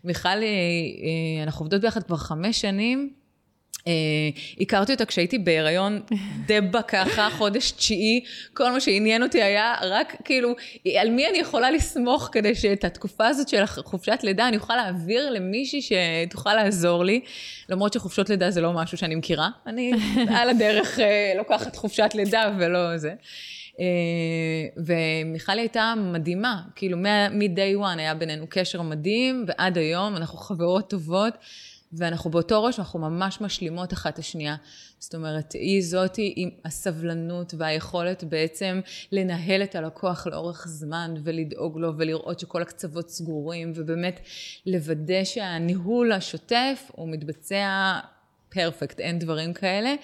מיכלי, 0.04 0.46
אה, 0.46 1.44
אנחנו 1.44 1.64
עובדות 1.64 1.82
ביחד 1.82 2.04
כבר 2.04 2.18
חמש 2.18 2.62
שנים. 2.62 3.21
אה, 3.88 3.94
הכרתי 4.62 4.92
אותה 4.92 5.06
כשהייתי 5.06 5.38
בהיריון 5.40 6.02
דבה 6.48 6.82
ככה, 6.82 7.30
חודש 7.38 7.72
תשיעי, 7.72 8.24
כל 8.54 8.72
מה 8.72 8.82
שעניין 8.82 9.24
אותי 9.24 9.42
היה 9.42 9.76
רק 9.82 10.16
כאילו, 10.24 10.56
על 11.00 11.10
מי 11.10 11.28
אני 11.30 11.38
יכולה 11.38 11.72
לסמוך 11.72 12.30
כדי 12.32 12.56
שאת 12.56 12.84
התקופה 12.84 13.28
הזאת 13.28 13.50
של 13.50 13.66
חופשת 13.66 14.20
לידה 14.24 14.48
אני 14.48 14.58
אוכל 14.58 14.76
להעביר 14.76 15.30
למישהי 15.30 15.82
שתוכל 15.82 16.54
לעזור 16.54 17.04
לי, 17.04 17.22
למרות 17.70 17.94
שחופשות 17.94 18.30
לידה 18.30 18.52
זה 18.52 18.62
לא 18.62 18.74
משהו 18.74 18.98
שאני 18.98 19.16
מכירה, 19.16 19.50
אני 19.68 19.92
על 20.38 20.50
הדרך 20.50 21.00
אה, 21.00 21.34
לוקחת 21.38 21.76
חופשת 21.76 22.12
לידה 22.16 22.54
ולא 22.60 22.98
זה. 22.98 23.14
אה, 23.80 23.86
ומיכלי 24.78 25.62
הייתה 25.62 25.94
מדהימה, 25.98 26.62
כאילו 26.76 26.98
מ-day 26.98 27.80
one 27.80 28.00
היה 28.00 28.14
בינינו 28.14 28.46
קשר 28.50 28.82
מדהים, 28.82 29.46
ועד 29.48 29.78
היום 29.78 30.16
אנחנו 30.16 30.38
חברות 30.38 30.90
טובות. 30.90 31.34
ואנחנו 31.94 32.30
באותו 32.30 32.64
ראש, 32.64 32.80
אנחנו 32.80 33.00
ממש 33.00 33.42
משלימות 33.42 33.94
אחת 33.94 34.14
את 34.14 34.20
השנייה. 34.20 34.56
זאת 35.00 35.16
אומרת, 35.16 35.54
היא 35.54 35.84
זאתי 35.84 36.34
עם 36.36 36.50
הסבלנות 36.66 37.54
והיכולת 37.58 38.24
בעצם 38.24 38.82
לנהל 39.12 39.64
את 39.64 39.76
הלקוח 39.76 40.28
לאורך 40.28 40.68
זמן 40.68 41.14
ולדאוג 41.24 41.78
לו 41.78 41.98
ולראות 41.98 42.40
שכל 42.40 42.62
הקצוות 42.62 43.10
סגורים 43.10 43.72
ובאמת 43.76 44.20
לוודא 44.66 45.24
שהניהול 45.24 46.12
השוטף 46.12 46.92
הוא 46.96 47.10
מתבצע 47.10 48.00
פרפקט, 48.52 49.00
אין 49.00 49.20
דברים 49.20 49.54
כאלה. 49.54 49.96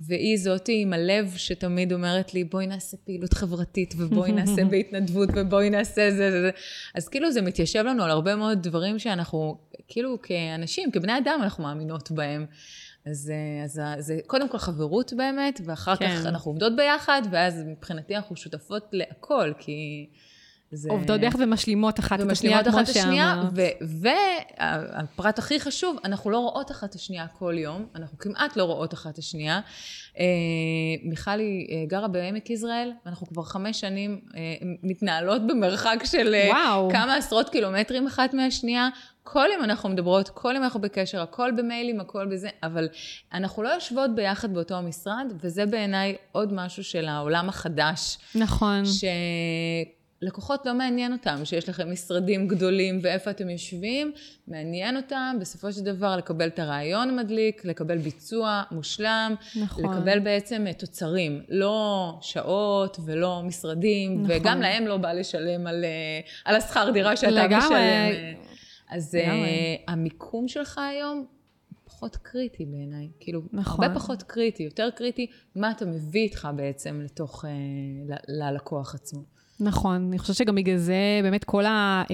והיא 0.00 0.38
זאתי 0.38 0.82
עם 0.82 0.92
הלב 0.92 1.34
שתמיד 1.36 1.92
אומרת 1.92 2.34
לי, 2.34 2.44
בואי 2.44 2.66
נעשה 2.66 2.96
פעילות 2.96 3.34
חברתית, 3.34 3.94
ובואי 3.98 4.32
נעשה 4.32 4.64
בהתנדבות, 4.70 5.28
ובואי 5.34 5.70
נעשה 5.70 6.10
זה, 6.10 6.30
זה, 6.30 6.40
זה. 6.40 6.50
אז 6.94 7.08
כאילו 7.08 7.32
זה 7.32 7.42
מתיישב 7.42 7.84
לנו 7.86 8.02
על 8.02 8.10
הרבה 8.10 8.36
מאוד 8.36 8.62
דברים 8.62 8.98
שאנחנו, 8.98 9.58
כאילו 9.88 10.18
כאנשים, 10.22 10.90
כבני 10.90 11.18
אדם, 11.18 11.40
אנחנו 11.42 11.64
מאמינות 11.64 12.10
בהם. 12.10 12.46
אז, 13.06 13.32
אז 13.64 13.82
זה 13.98 14.18
קודם 14.26 14.48
כל 14.48 14.58
חברות 14.58 15.12
באמת, 15.16 15.60
ואחר 15.64 15.96
כן. 15.96 16.16
כך 16.20 16.26
אנחנו 16.26 16.50
עובדות 16.50 16.76
ביחד, 16.76 17.22
ואז 17.30 17.62
מבחינתי 17.66 18.16
אנחנו 18.16 18.36
שותפות 18.36 18.88
להכל, 18.92 19.52
כי... 19.58 20.06
זה... 20.72 20.88
עובדות 20.90 21.20
ביחד 21.20 21.40
ומשלימות 21.40 22.00
אחת 22.00 22.20
את 22.20 22.30
השנייה, 22.30 22.64
כמו 22.64 22.86
שאמרת. 22.86 23.52
והפרט 23.80 25.38
הכי 25.38 25.60
חשוב, 25.60 25.96
אנחנו 26.04 26.30
לא 26.30 26.38
רואות 26.38 26.70
אחת 26.70 26.90
את 26.90 26.94
השנייה 26.94 27.26
כל 27.26 27.54
יום, 27.58 27.86
אנחנו 27.96 28.18
כמעט 28.18 28.56
לא 28.56 28.64
רואות 28.64 28.94
אחת 28.94 29.12
את 29.12 29.18
השנייה. 29.18 29.60
מיכל 31.02 31.38
היא 31.38 31.88
גרה 31.88 32.08
בעמק 32.08 32.50
יזרעאל, 32.50 32.92
ואנחנו 33.06 33.26
כבר 33.26 33.42
חמש 33.42 33.80
שנים 33.80 34.20
מתנהלות 34.82 35.46
במרחק 35.46 36.02
של 36.04 36.34
וואו. 36.48 36.90
כמה 36.90 37.14
עשרות 37.14 37.48
קילומטרים 37.48 38.06
אחת 38.06 38.34
מהשנייה. 38.34 38.88
כל 39.24 39.46
יום 39.54 39.64
אנחנו 39.64 39.88
מדברות, 39.88 40.28
כל 40.28 40.52
יום 40.54 40.64
אנחנו 40.64 40.80
בקשר, 40.80 41.22
הכל 41.22 41.50
במיילים, 41.56 42.00
הכל 42.00 42.26
בזה, 42.26 42.48
אבל 42.62 42.88
אנחנו 43.32 43.62
לא 43.62 43.68
יושבות 43.68 44.14
ביחד 44.14 44.54
באותו 44.54 44.74
המשרד, 44.74 45.32
וזה 45.40 45.66
בעיניי 45.66 46.16
עוד 46.32 46.52
משהו 46.52 46.84
של 46.84 47.08
העולם 47.08 47.48
החדש. 47.48 48.18
נכון. 48.34 48.86
ש... 48.86 49.04
לקוחות 50.22 50.66
לא 50.66 50.74
מעניין 50.74 51.12
אותם 51.12 51.44
שיש 51.44 51.68
לכם 51.68 51.92
משרדים 51.92 52.48
גדולים 52.48 52.98
ואיפה 53.02 53.30
אתם 53.30 53.50
יושבים, 53.50 54.12
מעניין 54.48 54.96
אותם 54.96 55.36
בסופו 55.40 55.72
של 55.72 55.80
דבר 55.80 56.16
לקבל 56.16 56.48
את 56.48 56.58
הרעיון 56.58 57.08
המדליק, 57.08 57.64
לקבל 57.64 57.98
ביצוע 57.98 58.62
מושלם, 58.70 59.34
נכון. 59.60 59.84
לקבל 59.84 60.18
בעצם 60.20 60.64
תוצרים, 60.78 61.42
לא 61.48 62.12
שעות 62.20 62.96
ולא 63.04 63.42
משרדים, 63.44 64.22
נכון. 64.22 64.36
וגם 64.36 64.60
להם 64.60 64.86
לא 64.86 64.96
בא 64.96 65.12
לשלם 65.12 65.66
על, 65.66 65.84
על 66.44 66.56
השכר 66.56 66.90
דירה 66.90 67.16
שאתה 67.16 67.30
לגמרי. 67.30 67.58
משלם. 67.58 68.42
אז 68.90 69.14
לגמרי. 69.14 69.84
המיקום 69.88 70.48
שלך 70.48 70.78
היום 70.78 71.26
פחות 71.84 72.16
קריטי 72.16 72.64
בעיניי, 72.66 73.08
כאילו, 73.20 73.42
נכון. 73.52 73.84
הרבה 73.84 73.94
פחות 73.94 74.22
קריטי, 74.22 74.62
יותר 74.62 74.88
קריטי 74.90 75.26
מה 75.56 75.70
אתה 75.70 75.84
מביא 75.84 76.22
איתך 76.22 76.48
בעצם 76.56 77.00
לתוך, 77.04 77.44
ללקוח 78.28 78.94
עצמו. 78.94 79.31
נכון, 79.62 80.06
אני 80.08 80.18
חושבת 80.18 80.36
שגם 80.36 80.54
בגלל 80.54 80.76
זה 80.76 80.94
באמת 81.22 81.44
כל 81.44 81.64
ה-open 81.64 82.10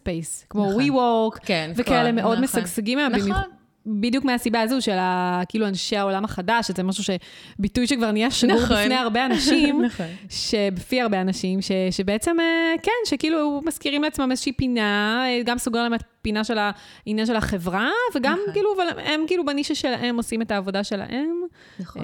space, 0.00 0.46
כמו 0.50 0.70
נכון. 0.70 0.82
WeWork, 0.82 1.38
כן, 1.46 1.72
וכאלה 1.76 2.10
כל, 2.10 2.14
מאוד 2.14 2.38
נכון. 2.38 2.60
משגשגים 2.60 2.98
היום. 2.98 3.12
נכון. 3.12 3.42
בדיוק 3.86 4.24
מהסיבה 4.24 4.60
הזו 4.60 4.80
של 4.80 4.98
ה, 4.98 5.42
כאילו 5.48 5.66
אנשי 5.66 5.96
העולם 5.96 6.24
החדש, 6.24 6.66
שזה 6.66 6.82
משהו 6.82 7.04
שביטוי 7.04 7.86
שכבר 7.86 8.10
נהיה 8.10 8.30
שגור 8.30 8.56
נכון. 8.56 8.76
בפני 8.76 8.94
הרבה 8.94 9.26
אנשים, 9.26 9.82
נכון. 9.86 10.06
שבפי 10.28 11.00
הרבה 11.00 11.20
אנשים, 11.20 11.62
ש, 11.62 11.72
שבעצם, 11.90 12.36
כן, 12.82 12.92
שכאילו 13.06 13.60
מזכירים 13.64 14.02
לעצמם 14.02 14.30
איזושהי 14.30 14.52
פינה, 14.52 15.24
גם 15.44 15.58
סוגר 15.58 15.82
להם 15.82 15.94
את 15.94 16.02
הפינה 16.20 16.44
של 16.44 16.58
העניין 16.58 17.26
של 17.26 17.36
החברה, 17.36 17.90
וגם 18.14 18.38
נכון. 18.42 18.52
כאילו, 18.54 18.74
אבל 18.76 19.00
הם 19.04 19.20
כאילו 19.26 19.44
בנישה 19.44 19.74
שלהם 19.74 20.16
עושים 20.16 20.42
את 20.42 20.50
העבודה 20.50 20.84
שלהם. 20.84 21.41
נכון. 21.80 22.02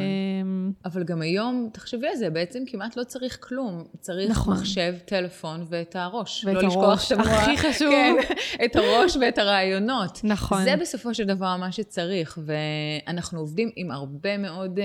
אבל 0.84 1.04
גם 1.04 1.22
היום, 1.22 1.70
תחשבי 1.72 2.08
על 2.08 2.16
זה, 2.16 2.30
בעצם 2.30 2.62
כמעט 2.66 2.96
לא 2.96 3.04
צריך 3.04 3.38
כלום. 3.40 3.84
צריך 4.00 4.30
נכון. 4.30 4.54
מחשב, 4.54 4.94
טלפון 5.04 5.66
ואת 5.68 5.96
הראש. 5.96 6.44
ואת 6.44 6.54
לא 6.54 6.60
הראש, 6.60 6.72
לשכוח 6.72 7.00
שבוע, 7.00 7.32
הכי 7.32 7.56
חשוב. 7.56 7.90
כן, 7.90 8.14
את 8.64 8.76
הראש 8.76 9.16
ואת 9.20 9.38
הרעיונות. 9.38 10.20
נכון. 10.24 10.64
זה 10.64 10.76
בסופו 10.80 11.14
של 11.14 11.24
דבר 11.24 11.56
מה 11.56 11.72
שצריך, 11.72 12.38
ואנחנו 12.44 13.40
עובדים 13.40 13.70
עם 13.76 13.90
הרבה 13.90 14.38
מאוד 14.38 14.78
אה, 14.78 14.84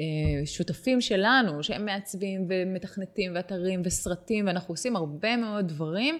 אה, 0.00 0.46
שותפים 0.46 1.00
שלנו, 1.00 1.62
שהם 1.62 1.84
מעצבים 1.84 2.48
ומתכנתים 2.48 3.32
ואתרים 3.34 3.82
וסרטים, 3.84 4.46
ואנחנו 4.46 4.72
עושים 4.72 4.96
הרבה 4.96 5.36
מאוד 5.36 5.68
דברים. 5.68 6.18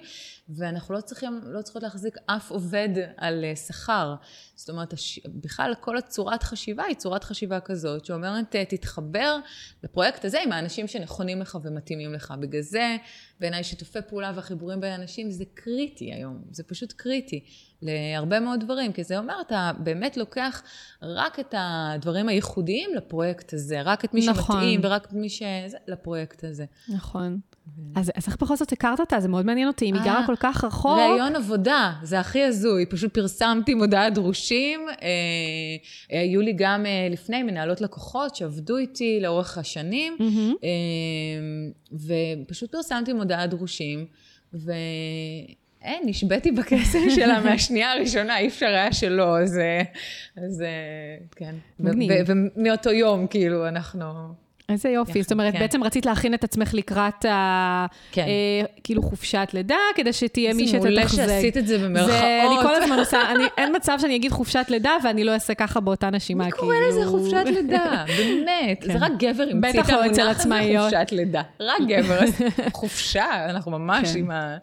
ואנחנו 0.49 0.95
לא 0.95 1.01
צריכים, 1.01 1.41
לא 1.45 1.63
צריכות 1.63 1.83
להחזיק 1.83 2.17
אף 2.27 2.51
עובד 2.51 2.89
על 3.17 3.45
אה, 3.45 3.57
שכר. 3.57 4.15
זאת 4.55 4.71
אומרת, 4.71 4.93
הש... 4.93 5.21
בכלל 5.27 5.75
כל 5.81 5.99
הצורת 5.99 6.43
חשיבה 6.43 6.85
היא 6.85 6.97
צורת 6.97 7.25
חשיבה 7.25 7.61
כזאת, 7.61 8.05
שאומרת, 8.05 8.57
תתחבר 8.57 9.39
לפרויקט 9.83 10.25
הזה 10.25 10.43
עם 10.43 10.53
האנשים 10.53 10.87
שנכונים 10.87 11.41
לך 11.41 11.59
ומתאימים 11.63 12.13
לך. 12.15 12.35
בגלל 12.41 12.63
זה, 12.63 12.97
בעיניי 13.41 13.65
שיתופי 13.65 13.99
פעולה 14.09 14.33
והחיבורים 14.35 14.81
בין 14.81 14.93
אנשים 14.93 15.31
זה 15.31 15.45
קריטי 15.55 16.13
היום, 16.13 16.43
זה 16.51 16.63
פשוט 16.63 16.93
קריטי 16.93 17.45
להרבה 17.83 18.41
מאוד 18.41 18.61
דברים, 18.61 18.93
כי 18.93 19.05
זה 19.05 19.19
אומר, 19.19 19.35
אתה 19.47 19.71
באמת 19.79 20.17
לוקח 20.17 20.63
רק 21.03 21.41
את 21.41 21.55
הדברים 21.59 22.29
הייחודיים 22.29 22.95
לפרויקט 22.95 23.53
הזה, 23.53 23.83
רק 23.83 24.05
את 24.05 24.15
מי 24.15 24.27
נכון. 24.27 24.57
שמתאים 24.57 24.81
ורק 24.83 25.07
את 25.07 25.13
מי 25.13 25.29
ש... 25.29 25.43
לפרויקט 25.87 26.45
הזה. 26.45 26.65
נכון. 26.89 27.41
אז, 27.94 28.12
אז 28.14 28.27
איך 28.27 28.37
בכל 28.42 28.57
זאת 28.57 28.72
הכרת 28.72 29.00
אותה? 29.00 29.20
זה 29.20 29.29
מאוד 29.29 29.46
מעניין 29.46 29.68
אותי, 29.68 29.85
אם 29.85 29.94
היא 29.94 30.03
גרה 30.05 30.27
כל 30.27 30.37
כך 30.37 30.64
רחוק. 30.64 30.98
ראיון 30.98 31.37
עבודה, 31.37 31.92
זה 32.03 32.20
הכי 32.20 32.42
הזוי. 32.42 32.87
פשוט 32.87 33.14
פרסמתי 33.14 33.74
מודעת 33.74 34.14
דרושים. 34.14 34.81
אה, 34.88 36.18
היו 36.20 36.40
לי 36.40 36.53
גם 36.57 36.87
אה, 36.87 37.09
לפני 37.11 37.42
מנהלות 37.42 37.81
לקוחות 37.81 38.37
שעבדו 38.37 38.77
איתי 38.77 39.18
לאורך 39.22 39.59
השנים, 39.59 40.16
mm-hmm. 40.20 40.64
אה, 40.64 42.00
ופשוט 42.46 42.72
פרסמתי 42.72 43.12
מודעת 43.12 43.50
דרושים, 43.50 44.07
ו... 44.55 44.72
אין, 45.83 46.03
נשבעתי 46.07 46.53
בקסם 46.53 47.11
שלה 47.16 47.40
מהשנייה 47.40 47.92
הראשונה, 47.92 48.38
אי 48.38 48.48
אפשר 48.48 48.66
היה 48.66 48.92
שלא, 48.92 49.38
אז, 49.38 49.61
אז 50.37 50.64
כן. 51.37 51.55
מגניב. 51.81 52.11
ומאותו 52.27 52.90
יום, 52.90 53.27
כאילו, 53.27 53.68
אנחנו... 53.68 54.05
איזה 54.68 54.88
יופי. 54.88 55.11
יחד, 55.18 55.20
זאת 55.22 55.33
אומרת, 55.33 55.53
כן. 55.53 55.59
בעצם 55.59 55.85
רצית 55.85 56.07
להכין 56.07 56.35
את 56.35 56.44
עצמך 56.44 56.74
לקראת 56.74 57.24
ה... 57.24 57.87
כן. 58.12 58.22
אה, 58.22 58.66
כאילו 58.85 59.03
חופשת 59.03 59.48
לידה, 59.53 59.77
כדי 59.94 60.12
שתהיה 60.12 60.55
מי 60.55 60.68
זה 60.68 60.79
מעולה 60.79 61.03
שתתחזק. 61.09 61.27
שעשית 61.27 61.57
את 61.57 61.66
זה 61.66 61.79
במרכאות. 61.79 62.11
זה, 62.11 62.42
אני 62.46 62.57
כל 62.62 62.74
הזמן 62.74 62.98
עושה, 62.98 63.31
אני, 63.31 63.44
אין 63.59 63.77
מצב 63.77 63.98
שאני 64.00 64.16
אגיד 64.16 64.33
חופשת 64.33 64.66
לידה 64.68 64.90
ואני 65.05 65.24
לא 65.24 65.33
אעשה 65.33 65.55
ככה 65.55 65.81
באותה 65.81 66.11
נשימה, 66.11 66.44
מי 66.44 66.50
כאילו... 66.50 66.64
קורא 66.64 66.77
לזה 66.88 67.07
חופשת 67.11 67.44
לידה? 67.46 68.05
באמת. 68.07 68.85
כן. 68.85 68.98
זה 68.98 69.05
רק 69.05 69.12
גבר 69.18 69.44
המציא 69.50 69.81
את 69.81 69.88
לא 69.88 70.07
אצל 70.07 70.22
המונח 70.22 70.61
הזה. 70.61 70.79
חופשת 70.81 71.12
לידה. 71.12 71.42
רק 71.61 71.81
גבר. 71.88 72.20
חופשה, 72.72 73.46
אנחנו 73.50 73.70
ממש 73.70 74.12
כן. 74.12 74.18
עם 74.18 74.31
ה... 74.31 74.57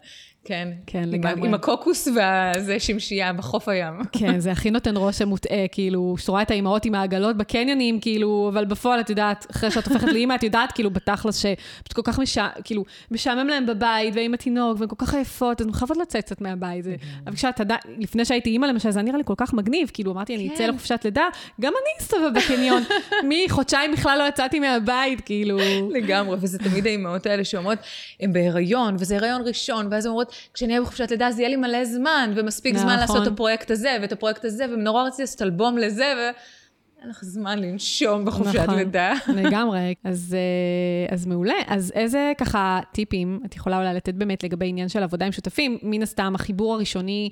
כן. 0.44 0.68
כן, 0.86 1.02
לגמרי. 1.06 1.48
עם 1.48 1.54
הקוקוס 1.54 2.08
והזה 2.16 2.80
שמשייה 2.80 3.32
בחוף 3.32 3.68
הים. 3.68 3.94
כן, 4.12 4.40
זה 4.40 4.52
הכי 4.52 4.70
נותן 4.70 4.96
רושם 4.96 5.28
מוטעה, 5.28 5.68
כאילו, 5.72 6.14
שאת 6.18 6.28
רואה 6.28 6.42
את 6.42 6.50
האימהות 6.50 6.84
עם 6.84 6.94
העגלות 6.94 7.36
בקניונים, 7.36 8.00
כאילו, 8.00 8.50
אבל 8.52 8.64
בפועל, 8.64 9.00
את 9.00 9.10
יודעת, 9.10 9.46
אחרי 9.50 9.70
שאת 9.70 9.86
הופכת 9.86 10.06
לאימא, 10.12 10.34
את 10.34 10.42
יודעת, 10.42 10.72
כאילו, 10.72 10.90
בתכלס, 10.90 11.36
שפשוט 11.36 11.92
כל 11.92 12.02
כך 12.04 12.18
משע... 12.18 12.46
כאילו, 12.64 12.84
משעמם 13.10 13.48
להם 13.48 13.66
בבית, 13.66 14.14
ועם 14.16 14.34
התינוק, 14.34 14.80
והן 14.80 14.88
כל 14.88 14.96
כך 14.98 15.14
עייפות, 15.14 15.60
אז 15.60 15.66
הן 15.66 15.72
חייבות 15.72 15.96
לצאת 15.96 16.24
קצת 16.24 16.40
מהבית. 16.40 16.84
זה- 16.84 16.96
אבל 17.26 17.34
כשאת 17.36 17.60
עדיין, 17.60 17.80
לפני 17.98 18.24
שהייתי 18.24 18.50
אימא, 18.50 18.66
למשל, 18.66 18.90
זה 18.90 19.02
נראה 19.02 19.18
לי 19.18 19.24
כל 19.26 19.34
כך 19.36 19.54
מגניב, 19.54 19.90
כאילו, 19.94 20.12
אמרתי, 20.12 20.36
אני 20.36 20.48
אצא 20.48 20.56
כן. 20.58 20.68
לחופשת 20.70 21.00
לידה, 21.04 21.24
גם 21.60 21.72
אני 21.72 22.04
אסתובב 22.04 22.30
בקניון. 22.38 22.82
מחודשיים 23.46 23.92
בכלל 23.92 24.18
לא 24.18 24.28
יצאתי 24.28 24.60
מהבית, 24.60 25.20
כאילו... 25.20 25.58
לגמרי, 25.90 26.36
וזה 26.40 26.58
תמיד 26.58 26.86
האימהות 26.86 27.26
האלה 27.26 27.44
שאומרות, 27.44 27.78
הן 28.20 28.32
בהיריון, 28.32 28.96
וזה 28.98 29.16
הריון 29.16 29.42
ראשון, 29.46 29.88
ואז 29.90 30.06
הן 30.06 30.10
אומרות, 30.10 30.31
כשאני 30.54 30.72
אהיה 30.72 30.82
בחופשת 30.82 31.10
לידה, 31.10 31.28
אז 31.28 31.38
יהיה 31.38 31.48
לי 31.48 31.56
מלא 31.56 31.84
זמן, 31.84 32.32
ומספיק 32.36 32.76
זמן 32.76 32.84
נכון. 32.84 32.98
לעשות 32.98 33.22
את 33.22 33.32
הפרויקט 33.32 33.70
הזה, 33.70 33.96
ואת 34.02 34.12
הפרויקט 34.12 34.44
הזה, 34.44 34.64
ונורא 34.72 35.02
רציתי 35.02 35.22
לעשות 35.22 35.42
אלבום 35.42 35.78
לזה, 35.78 36.12
ואין 36.16 37.10
לך 37.10 37.24
זמן 37.24 37.58
לנשום 37.58 38.24
בחופשת 38.24 38.58
נכון. 38.58 38.74
לידה. 38.78 39.12
לגמרי. 39.42 39.94
אז, 40.04 40.36
אה, 40.38 41.14
אז 41.14 41.26
מעולה. 41.26 41.54
אז 41.66 41.92
איזה 41.94 42.32
ככה 42.38 42.80
טיפים 42.92 43.40
את 43.46 43.56
יכולה 43.56 43.78
אולי 43.78 43.94
לתת 43.94 44.14
באמת 44.14 44.44
לגבי 44.44 44.68
עניין 44.68 44.88
של 44.88 45.02
עבודה 45.02 45.26
עם 45.26 45.32
שותפים? 45.32 45.78
מן 45.82 46.02
הסתם, 46.02 46.32
החיבור 46.34 46.74
הראשוני, 46.74 47.30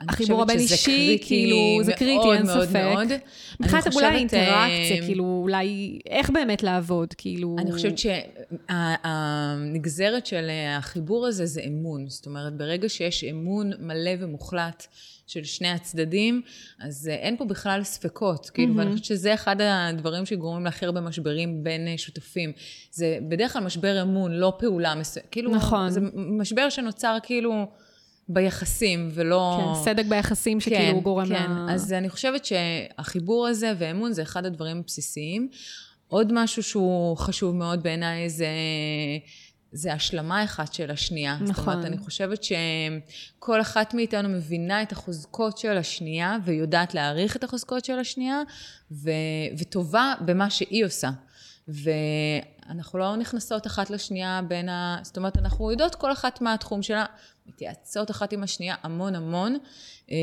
החיבור 0.00 0.42
הבין-אישי, 0.42 0.84
קריטי 0.84 1.26
כאילו, 1.26 1.56
זה 1.84 1.92
קריטי, 1.92 2.14
מאוד, 2.14 2.36
אין 2.36 2.46
מאוד, 2.46 2.68
ספק. 2.68 2.76
מאוד. 2.76 3.08
מבחינת 3.60 3.86
אני 3.86 3.94
אולי 3.94 4.06
חושבת, 4.06 4.12
האינטראקציה, 4.12 4.96
אה, 4.96 5.06
כאילו, 5.06 5.40
אולי, 5.42 5.98
איך 6.10 6.30
באמת 6.30 6.62
לעבוד, 6.62 7.14
כאילו... 7.18 7.56
אני 7.58 7.72
חושבת 7.72 7.98
שהנגזרת 8.68 10.26
של 10.26 10.50
החיבור 10.78 11.26
הזה 11.26 11.46
זה 11.46 11.60
אמון. 11.66 12.08
זאת 12.08 12.26
אומרת, 12.26 12.56
ברגע 12.56 12.88
שיש 12.88 13.24
אמון 13.24 13.72
מלא 13.78 14.10
ומוחלט 14.20 14.86
של 15.26 15.44
שני 15.44 15.68
הצדדים, 15.68 16.42
אז 16.80 17.08
אה, 17.08 17.14
אין 17.14 17.36
פה 17.36 17.44
בכלל 17.44 17.84
ספקות. 17.84 18.50
כאילו, 18.50 18.68
מהמם. 18.68 18.78
ואני 18.78 18.90
חושבת 18.90 19.04
שזה 19.04 19.34
אחד 19.34 19.56
הדברים 19.60 20.26
שגורמים 20.26 20.64
להכי 20.64 20.84
הרבה 20.84 21.00
משברים 21.00 21.64
בין 21.64 21.88
אה, 21.88 21.98
שותפים. 21.98 22.52
זה 22.90 23.18
בדרך 23.28 23.52
כלל 23.52 23.62
משבר 23.62 24.02
אמון, 24.02 24.32
לא 24.32 24.52
פעולה 24.58 24.94
מסוימת. 24.94 25.28
כאילו, 25.30 25.50
נכון. 25.50 25.90
זה 25.90 26.00
משבר 26.14 26.70
שנוצר 26.70 27.16
כאילו 27.22 27.66
ביחסים, 28.28 29.08
ולא... 29.14 29.60
כן, 29.60 29.84
סדק 29.84 30.04
ביחסים 30.08 30.60
שכאילו 30.60 31.00
גורם 31.00 31.26
כן. 31.26 31.50
ל... 31.52 31.70
אז 31.70 31.92
אני 31.92 32.08
חושבת 32.08 32.44
שהחיבור 32.44 33.46
הזה 33.46 33.72
ואמון 33.78 34.12
זה 34.12 34.22
אחד 34.22 34.46
הדברים 34.46 34.78
הבסיסיים. 34.78 35.48
עוד 36.08 36.32
משהו 36.32 36.62
שהוא 36.62 37.16
חשוב 37.16 37.54
מאוד 37.54 37.82
בעיניי 37.82 38.30
זה, 38.30 38.48
זה 39.72 39.92
השלמה 39.92 40.44
אחת 40.44 40.72
של 40.74 40.90
השנייה. 40.90 41.36
זאת 41.40 41.48
נכון. 41.48 41.74
אומרת, 41.74 41.86
אני 41.86 41.98
חושבת 41.98 42.44
שכל 42.44 43.60
אחת 43.60 43.94
מאיתנו 43.94 44.28
מבינה 44.28 44.82
את 44.82 44.92
החוזקות 44.92 45.58
של 45.58 45.76
השנייה 45.76 46.36
ויודעת 46.44 46.94
להעריך 46.94 47.36
את 47.36 47.44
החוזקות 47.44 47.84
של 47.84 47.98
השנייה 47.98 48.42
ו, 48.90 49.10
וטובה 49.58 50.14
במה 50.20 50.50
שהיא 50.50 50.84
עושה. 50.84 51.10
ואנחנו 52.68 52.98
לא 52.98 53.16
נכנסות 53.16 53.66
אחת 53.66 53.90
לשנייה 53.90 54.40
בין 54.48 54.68
ה... 54.68 54.98
זאת 55.02 55.16
אומרת, 55.16 55.38
אנחנו 55.38 55.70
יודעות 55.70 55.94
כל 55.94 56.12
אחת 56.12 56.40
מה 56.40 56.54
התחום 56.54 56.82
שלה, 56.82 57.04
מתייעצות 57.46 58.10
אחת 58.10 58.32
עם 58.32 58.42
השנייה 58.42 58.74
המון 58.82 59.14
המון, 59.14 59.58
אה, 60.10 60.16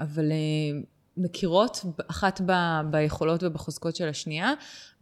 אבל 0.00 0.32
אה, 0.32 0.80
מכירות 1.16 1.84
אחת 2.10 2.40
ב- 2.46 2.80
ביכולות 2.90 3.42
ובחוזקות 3.42 3.96
של 3.96 4.08
השנייה, 4.08 4.52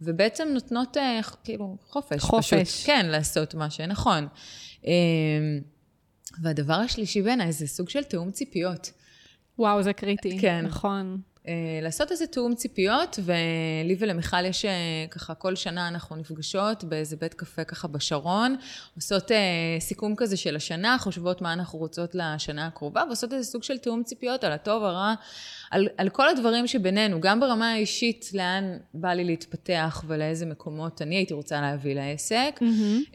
ובעצם 0.01 0.47
נותנות 0.53 0.97
אה, 0.97 1.19
כאילו 1.43 1.77
חופש. 1.81 2.21
חופש. 2.21 2.53
פשוט, 2.53 2.85
כן, 2.85 3.05
לעשות 3.05 3.53
מה 3.53 3.69
שנכון. 3.69 4.27
והדבר 6.41 6.73
השלישי 6.73 7.21
בעיניי 7.21 7.51
זה 7.51 7.67
סוג 7.67 7.89
של 7.89 8.03
תיאום 8.03 8.31
ציפיות. 8.31 8.91
וואו, 9.59 9.83
זה 9.83 9.93
קריטי. 9.93 10.39
כן. 10.41 10.65
נכון. 10.65 11.21
אה, 11.49 11.79
לעשות 11.81 12.11
איזה 12.11 12.27
תיאום 12.27 12.55
ציפיות, 12.55 13.19
ולי 13.23 13.95
ולמיכל 13.99 14.45
יש 14.45 14.65
אה, 14.65 14.71
ככה, 15.11 15.33
כל 15.33 15.55
שנה 15.55 15.87
אנחנו 15.87 16.15
נפגשות 16.15 16.83
באיזה 16.83 17.15
בית 17.15 17.33
קפה 17.33 17.63
ככה 17.63 17.87
בשרון, 17.87 18.55
עושות 18.95 19.31
אה, 19.31 19.37
סיכום 19.79 20.15
כזה 20.15 20.37
של 20.37 20.55
השנה, 20.55 20.97
חושבות 20.99 21.41
מה 21.41 21.53
אנחנו 21.53 21.79
רוצות 21.79 22.15
לשנה 22.15 22.67
הקרובה, 22.67 23.03
ועושות 23.07 23.33
איזה 23.33 23.51
סוג 23.51 23.63
של 23.63 23.77
תיאום 23.77 24.03
ציפיות 24.03 24.43
על 24.43 24.51
הטוב, 24.51 24.83
הרע, 24.83 25.13
על, 25.71 25.87
על 25.97 26.09
כל 26.09 26.29
הדברים 26.29 26.67
שבינינו, 26.67 27.21
גם 27.21 27.39
ברמה 27.39 27.71
האישית, 27.71 28.29
לאן 28.33 28.77
בא 28.93 29.09
לי 29.09 29.23
להתפתח 29.23 30.03
ולאיזה 30.07 30.45
מקומות 30.45 31.01
אני 31.01 31.15
הייתי 31.15 31.33
רוצה 31.33 31.61
להביא 31.61 31.95
לעסק. 31.95 32.59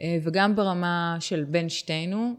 אה, 0.01 0.17
וגם 0.23 0.55
ברמה 0.55 1.17
של 1.19 1.43
בין 1.43 1.69
שתינו, 1.69 2.35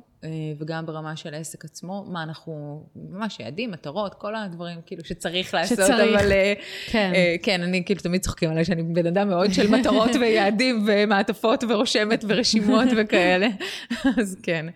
וגם 0.58 0.86
ברמה 0.86 1.16
של 1.16 1.34
העסק 1.34 1.64
עצמו, 1.64 2.04
מה 2.08 2.22
אנחנו, 2.22 2.84
ממש 2.96 3.40
יעדים, 3.40 3.70
מטרות, 3.70 4.14
כל 4.14 4.34
הדברים 4.34 4.78
כאילו 4.86 5.04
שצריך 5.04 5.54
לעשות, 5.54 5.78
שצריך. 5.78 6.20
אבל... 6.20 6.32
אה, 6.32 6.54
כן. 6.86 7.12
אה, 7.14 7.36
כן, 7.42 7.62
אני 7.62 7.84
כאילו 7.84 8.00
תמיד 8.00 8.20
צוחקים 8.20 8.50
עליי 8.50 8.64
שאני 8.64 8.82
בן 8.82 9.06
אדם 9.06 9.28
מאוד 9.28 9.52
של 9.52 9.70
מטרות 9.70 10.10
ויעדים 10.20 10.84
ומעטפות 10.86 11.64
ורושמת 11.68 12.24
ורשימות 12.28 12.88
וכאלה, 12.96 13.48
אז 14.18 14.36
כן. 14.42 14.66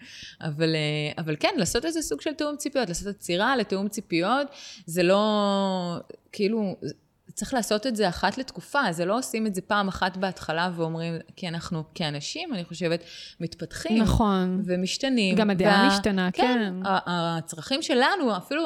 אבל, 0.40 0.74
אה, 0.74 1.22
אבל 1.22 1.36
כן, 1.40 1.54
לעשות 1.56 1.84
איזה 1.84 2.02
סוג 2.02 2.20
של 2.20 2.34
תיאום 2.34 2.56
ציפיות, 2.56 2.88
לעשות 2.88 3.06
עצירה 3.06 3.56
לתיאום 3.56 3.88
ציפיות, 3.88 4.46
זה 4.86 5.02
לא, 5.02 5.96
כאילו, 6.32 6.76
צריך 7.40 7.54
לעשות 7.54 7.86
את 7.86 7.96
זה 7.96 8.08
אחת 8.08 8.38
לתקופה, 8.38 8.80
זה 8.90 9.04
לא 9.04 9.18
עושים 9.18 9.46
את 9.46 9.54
זה 9.54 9.60
פעם 9.60 9.88
אחת 9.88 10.16
בהתחלה 10.16 10.70
ואומרים, 10.76 11.14
כי 11.36 11.48
אנחנו 11.48 11.82
כאנשים, 11.94 12.54
אני 12.54 12.64
חושבת, 12.64 13.04
מתפתחים. 13.40 14.02
נכון. 14.02 14.62
ומשתנים. 14.66 15.36
גם 15.36 15.50
הדעה 15.50 15.82
וה- 15.82 15.88
משתנה, 15.88 16.30
כן. 16.32 16.72
ה- 16.84 16.98
הצרכים 17.38 17.82
שלנו, 17.82 18.36
אפילו 18.36 18.62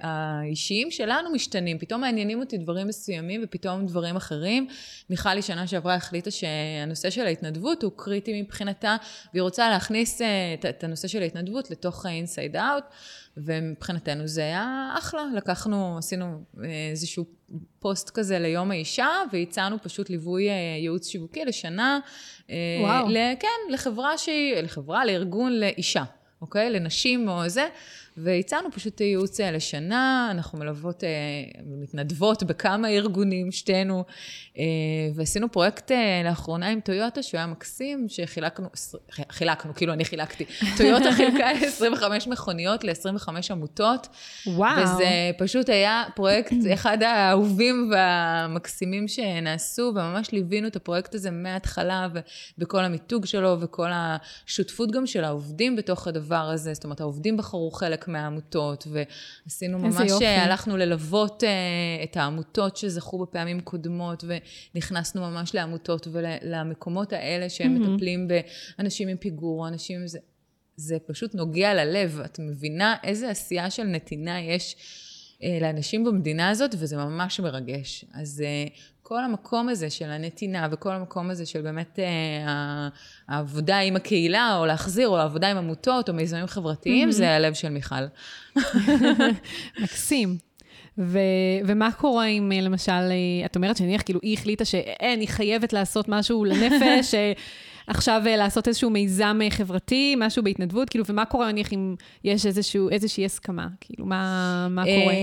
האישיים 0.00 0.90
שלנו 0.90 1.30
משתנים. 1.30 1.78
פתאום 1.78 2.00
מעניינים 2.00 2.40
אותי 2.40 2.58
דברים 2.58 2.86
מסוימים 2.88 3.40
ופתאום 3.44 3.86
דברים 3.86 4.16
אחרים. 4.16 4.66
מיכל 5.10 5.28
היא 5.28 5.42
שנה 5.42 5.66
שעברה 5.66 5.94
החליטה 5.94 6.30
שהנושא 6.30 7.10
של 7.10 7.26
ההתנדבות 7.26 7.82
הוא 7.82 7.92
קריטי 7.96 8.42
מבחינתה, 8.42 8.96
והיא 9.32 9.42
רוצה 9.42 9.70
להכניס 9.70 10.22
אה, 10.22 10.54
את 10.70 10.84
הנושא 10.84 11.08
של 11.08 11.22
ההתנדבות 11.22 11.70
לתוך 11.70 12.06
ה-inside 12.06 12.54
out. 12.54 12.94
ומבחינתנו 13.36 14.26
זה 14.26 14.40
היה 14.40 14.94
אחלה, 14.98 15.24
לקחנו, 15.34 15.98
עשינו 15.98 16.44
אה, 16.64 16.90
איזשהו 16.90 17.24
פוסט 17.78 18.10
כזה 18.10 18.38
ליום 18.38 18.70
האישה, 18.70 19.08
והצענו 19.32 19.76
פשוט 19.82 20.10
ליווי 20.10 20.48
אה, 20.48 20.54
ייעוץ 20.80 21.08
שיווקי 21.08 21.44
לשנה. 21.44 22.00
אה, 22.50 22.56
וואו. 22.80 23.08
ל, 23.08 23.16
כן, 23.40 23.72
לחברה 23.72 24.18
שהיא, 24.18 24.54
לחברה, 24.54 25.04
לארגון, 25.04 25.52
לאישה, 25.52 26.04
אוקיי? 26.40 26.70
לנשים 26.70 27.28
או 27.28 27.48
זה. 27.48 27.68
והצענו 28.16 28.72
פשוט 28.72 29.00
ייעוץ 29.00 29.40
אה, 29.40 29.50
לשנה, 29.50 30.28
אנחנו 30.30 30.58
מלוות, 30.58 31.04
אה, 31.04 31.08
מתנדבות 31.66 32.42
בכמה 32.42 32.88
ארגונים, 32.88 33.52
שתינו, 33.52 34.04
אה, 34.58 34.64
ועשינו 35.14 35.52
פרויקט 35.52 35.90
אה, 35.90 36.22
לאחרונה 36.24 36.68
עם 36.68 36.80
טויוטה, 36.80 37.22
שהוא 37.22 37.38
היה 37.38 37.46
מקסים, 37.46 38.06
שחילקנו, 38.08 38.68
חילקנו, 39.30 39.74
כאילו 39.74 39.92
אני 39.92 40.04
חילקתי. 40.04 40.44
טויוטה 40.78 41.12
חילקה 41.12 41.50
25 41.50 42.26
מכוניות 42.26 42.84
ל-25 42.84 43.28
עמותות. 43.50 44.08
וואו. 44.46 44.82
וזה 44.82 45.04
פשוט 45.38 45.68
היה 45.68 46.04
פרויקט, 46.14 46.52
אחד 46.74 47.02
האהובים 47.02 47.90
והמקסימים 47.92 49.08
שנעשו, 49.08 49.92
וממש 49.94 50.32
ליווינו 50.32 50.68
את 50.68 50.76
הפרויקט 50.76 51.14
הזה 51.14 51.30
מההתחלה, 51.30 52.08
ובכל 52.58 52.84
המיתוג 52.84 53.26
שלו, 53.26 53.56
וכל 53.60 53.88
השותפות 53.94 54.90
גם 54.90 55.06
של 55.06 55.24
העובדים 55.24 55.76
בתוך 55.76 56.08
הדבר 56.08 56.50
הזה. 56.52 56.74
זאת 56.74 56.84
אומרת, 56.84 57.00
העובדים 57.00 57.36
בחרו 57.36 57.70
חלק 57.70 58.01
מהעמותות, 58.08 58.86
ועשינו 59.46 59.78
ממש. 59.78 60.12
הלכנו 60.22 60.76
ללוות 60.76 61.44
אה, 61.44 62.04
את 62.04 62.16
העמותות 62.16 62.76
שזכו 62.76 63.18
בפעמים 63.18 63.60
קודמות, 63.60 64.24
ונכנסנו 64.74 65.20
ממש 65.20 65.54
לעמותות 65.54 66.08
ולמקומות 66.12 67.12
האלה 67.12 67.50
שהם 67.50 67.74
מהמם. 67.74 67.94
מטפלים 67.94 68.28
באנשים 68.78 69.08
עם 69.08 69.16
פיגור, 69.16 69.68
אנשים 69.68 70.00
עם 70.00 70.06
זה. 70.06 70.18
זה 70.76 70.96
פשוט 71.06 71.34
נוגע 71.34 71.74
ללב. 71.74 72.20
את 72.24 72.38
מבינה 72.38 72.96
איזה 73.04 73.30
עשייה 73.30 73.70
של 73.70 73.84
נתינה 73.84 74.40
יש 74.40 74.76
אה, 75.42 75.58
לאנשים 75.60 76.04
במדינה 76.04 76.50
הזאת, 76.50 76.74
וזה 76.78 76.96
ממש 76.96 77.40
מרגש. 77.40 78.04
אז 78.14 78.42
אה, 78.44 78.66
כל 79.02 79.24
המקום 79.24 79.68
הזה 79.68 79.90
של 79.90 80.10
הנתינה, 80.10 80.68
וכל 80.70 80.92
המקום 80.92 81.30
הזה 81.30 81.46
של 81.46 81.62
באמת 81.62 81.98
אה, 81.98 82.88
העבודה 83.28 83.78
עם 83.78 83.96
הקהילה, 83.96 84.56
או 84.56 84.66
להחזיר, 84.66 85.08
או 85.08 85.18
העבודה 85.18 85.50
עם 85.50 85.56
עמותות, 85.56 86.08
או 86.08 86.14
מיזמים 86.14 86.46
חברתיים, 86.46 86.98
מהמם. 86.98 87.12
זה 87.12 87.30
הלב 87.30 87.54
של 87.54 87.68
מיכל. 87.68 87.94
מקסים. 89.82 90.38
ו- 90.98 91.18
ומה 91.64 91.92
קורה 91.92 92.26
אם 92.26 92.52
אה, 92.52 92.60
למשל, 92.60 92.92
אה, 92.92 93.46
את 93.46 93.56
אומרת 93.56 93.76
שנניח 93.76 94.02
כאילו 94.02 94.20
היא 94.22 94.38
החליטה 94.38 94.64
שאין, 94.64 95.20
היא 95.20 95.28
חייבת 95.28 95.72
לעשות 95.72 96.08
משהו 96.08 96.44
לנפש, 96.44 97.14
אה, 97.18 97.32
עכשיו 97.86 98.22
לעשות 98.26 98.68
איזשהו 98.68 98.90
מיזם 98.90 99.38
חברתי, 99.50 100.14
משהו 100.18 100.42
בהתנדבות, 100.42 100.90
כאילו, 100.90 101.04
ומה 101.08 101.24
קורה 101.24 101.52
נניח 101.52 101.72
אם 101.72 101.94
יש 102.24 102.46
איזשהו, 102.46 102.90
איזושהי 102.90 103.24
הסכמה? 103.24 103.68
כאילו, 103.80 104.06
מה, 104.06 104.66
מה 104.70 104.84
קורה? 104.84 105.14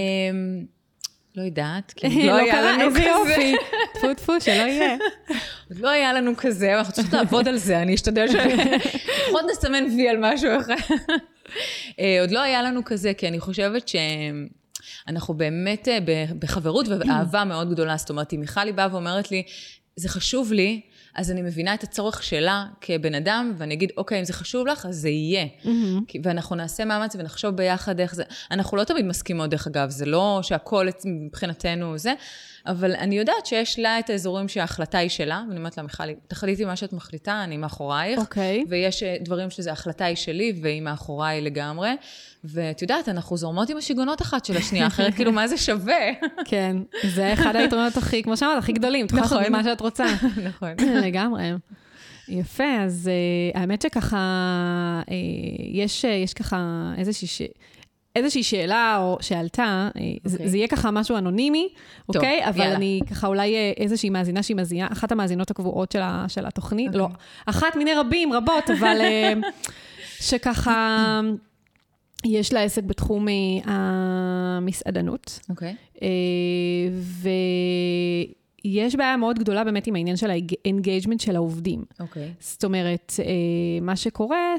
לא 1.39 1.43
יודעת, 1.43 1.93
כי 1.97 2.27
לא, 2.27 2.33
לא 2.33 2.35
היה 2.37 2.61
לנו 2.61 2.91
כזה. 2.91 3.51
טפו 3.93 4.13
טפו, 4.13 4.41
שלא 4.41 4.53
יהיה. 4.53 4.97
עוד 5.69 5.79
לא 5.79 5.89
היה 5.89 6.13
לנו 6.13 6.31
כזה, 6.37 6.77
אנחנו 6.77 6.93
צריכים 6.93 7.19
לעבוד 7.19 7.47
על 7.47 7.57
זה, 7.57 7.81
אני 7.81 7.95
אשתדל 7.95 8.27
ש... 8.27 8.33
לפחות 9.27 9.41
נסמן 9.51 9.83
וי 9.83 10.09
על 10.09 10.17
משהו 10.19 10.49
אחר. 10.59 10.95
עוד 12.21 12.31
לא 12.31 12.41
היה 12.41 12.61
לנו 12.61 12.85
כזה, 12.85 13.13
כי 13.13 13.27
אני 13.27 13.39
חושבת 13.39 13.87
ש... 13.87 13.95
אנחנו 15.07 15.33
באמת 15.33 15.87
אה, 15.87 15.97
בחברות 16.39 16.87
ואהבה 16.87 17.43
מאוד 17.43 17.71
גדולה. 17.71 17.97
זאת 17.97 18.09
אומרת, 18.09 18.33
אם 18.33 18.39
מיכלי 18.39 18.71
באה 18.71 18.87
ואומרת 18.91 19.31
לי, 19.31 19.43
זה 19.95 20.09
חשוב 20.09 20.53
לי, 20.53 20.81
אז 21.15 21.31
אני 21.31 21.41
מבינה 21.41 21.73
את 21.73 21.83
הצורך 21.83 22.23
שלה 22.23 22.65
כבן 22.81 23.15
אדם, 23.15 23.53
ואני 23.57 23.73
אגיד, 23.73 23.91
אוקיי, 23.97 24.19
אם 24.19 24.25
זה 24.25 24.33
חשוב 24.33 24.67
לך, 24.67 24.85
אז 24.85 24.95
זה 24.95 25.09
יהיה. 25.09 25.45
Mm-hmm. 25.63 26.19
ואנחנו 26.23 26.55
נעשה 26.55 26.85
מאמץ 26.85 27.15
ונחשוב 27.15 27.55
ביחד 27.55 27.99
איך 27.99 28.15
זה. 28.15 28.23
אנחנו 28.51 28.77
לא 28.77 28.83
תמיד 28.83 29.05
מסכימות, 29.05 29.49
דרך 29.49 29.67
אגב, 29.67 29.89
זה 29.89 30.05
לא 30.05 30.39
שהכל 30.43 30.87
מבחינתנו 31.05 31.97
זה, 31.97 32.13
אבל 32.69 32.95
אני 32.95 33.17
יודעת 33.17 33.45
שיש 33.45 33.79
לה 33.79 33.99
את 33.99 34.09
האזורים 34.09 34.47
שההחלטה 34.47 34.97
היא 34.97 35.09
שלה, 35.09 35.43
ואני 35.47 35.59
אומרת 35.59 35.77
לה, 35.77 35.83
מיכלי, 35.83 36.15
תחליטי 36.27 36.65
מה 36.65 36.75
שאת 36.75 36.93
מחליטה, 36.93 37.43
אני 37.43 37.57
מאחורייך. 37.57 38.19
אוקיי. 38.19 38.63
Okay. 38.63 38.69
ויש 38.69 39.03
אה, 39.03 39.15
דברים 39.21 39.49
שזה 39.49 39.71
החלטה 39.71 40.05
היא 40.05 40.15
שלי, 40.15 40.53
והיא 40.61 40.81
מאחוריי 40.81 41.41
לגמרי. 41.41 41.89
ואת 42.43 42.81
יודעת, 42.81 43.09
אנחנו 43.09 43.37
זורמות 43.37 43.69
עם 43.69 43.77
השיגעונות 43.77 44.21
אחת 44.21 44.45
של 44.45 44.57
השנייה, 44.57 44.87
אחרת 44.87 45.13
כאילו, 45.13 45.31
מה 45.31 45.47
זה 45.47 45.57
שווה? 45.57 46.11
כן, 46.49 46.77
זה 47.03 47.33
אחד 47.33 47.55
היתרונות 47.55 47.97
הכי, 47.97 48.23
כמו 48.23 48.37
שאמרת, 48.37 48.57
הכי 48.57 48.73
גדולים. 48.73 49.05
את 49.05 49.11
יכולה 49.11 49.23
לעשות 49.23 49.39
נכון. 49.41 49.51
מה 49.51 49.63
שאת 49.63 49.81
רוצה. 49.81 50.05
נכון. 50.49 50.69
לגמרי. 51.05 51.51
יפה, 52.27 52.81
אז 52.85 53.09
uh, 53.53 53.57
האמת 53.59 53.81
שככה, 53.81 55.01
uh, 55.05 55.11
יש, 55.73 56.05
uh, 56.05 56.07
יש 56.07 56.33
ככה 56.33 56.91
איזושהי. 56.97 57.47
איזושהי 58.15 58.43
שאלה 58.43 58.97
או 58.97 59.17
שעלתה, 59.21 59.89
okay. 59.93 59.99
זה, 60.23 60.37
אוקיי. 60.37 60.49
זה 60.49 60.57
יהיה 60.57 60.67
ככה 60.67 60.91
משהו 60.91 61.17
אנונימי, 61.17 61.69
אוקיי? 62.07 62.43
Okay? 62.43 62.49
אבל 62.49 62.59
יאללה. 62.59 62.75
אני 62.75 62.99
ככה 63.09 63.27
אולי 63.27 63.55
איזושהי 63.77 64.09
מאזינה 64.09 64.43
שהיא 64.43 64.57
מאזינה, 64.57 64.87
אחת 64.91 65.11
המאזינות 65.11 65.51
הקבועות 65.51 65.91
של, 65.91 66.01
ה, 66.01 66.25
של 66.27 66.45
התוכנית, 66.45 66.93
okay. 66.93 66.97
לא, 66.97 67.03
אוקיי. 67.03 67.17
אחת 67.45 67.75
מיני 67.75 67.93
רבים, 67.93 68.33
רבות, 68.33 68.69
אבל 68.79 68.97
שככה... 70.27 71.21
יש 72.25 72.53
לה 72.53 72.63
עסק 72.63 72.83
בתחום 72.83 73.27
אה, 73.27 73.33
המסעדנות. 74.57 75.39
אוקיי. 75.49 75.75
Okay. 75.95 75.99
אה, 76.01 76.07
ויש 78.65 78.95
בעיה 78.95 79.17
מאוד 79.17 79.39
גדולה 79.39 79.63
באמת 79.63 79.87
עם 79.87 79.95
העניין 79.95 80.17
של 80.17 80.31
ה 80.31 80.39
engagement 80.39 81.19
של 81.19 81.35
העובדים. 81.35 81.83
אוקיי. 81.99 82.23
Okay. 82.23 82.43
זאת 82.43 82.63
אומרת, 82.63 83.13
אה, 83.19 83.25
מה 83.81 83.95
שקורה, 83.95 84.53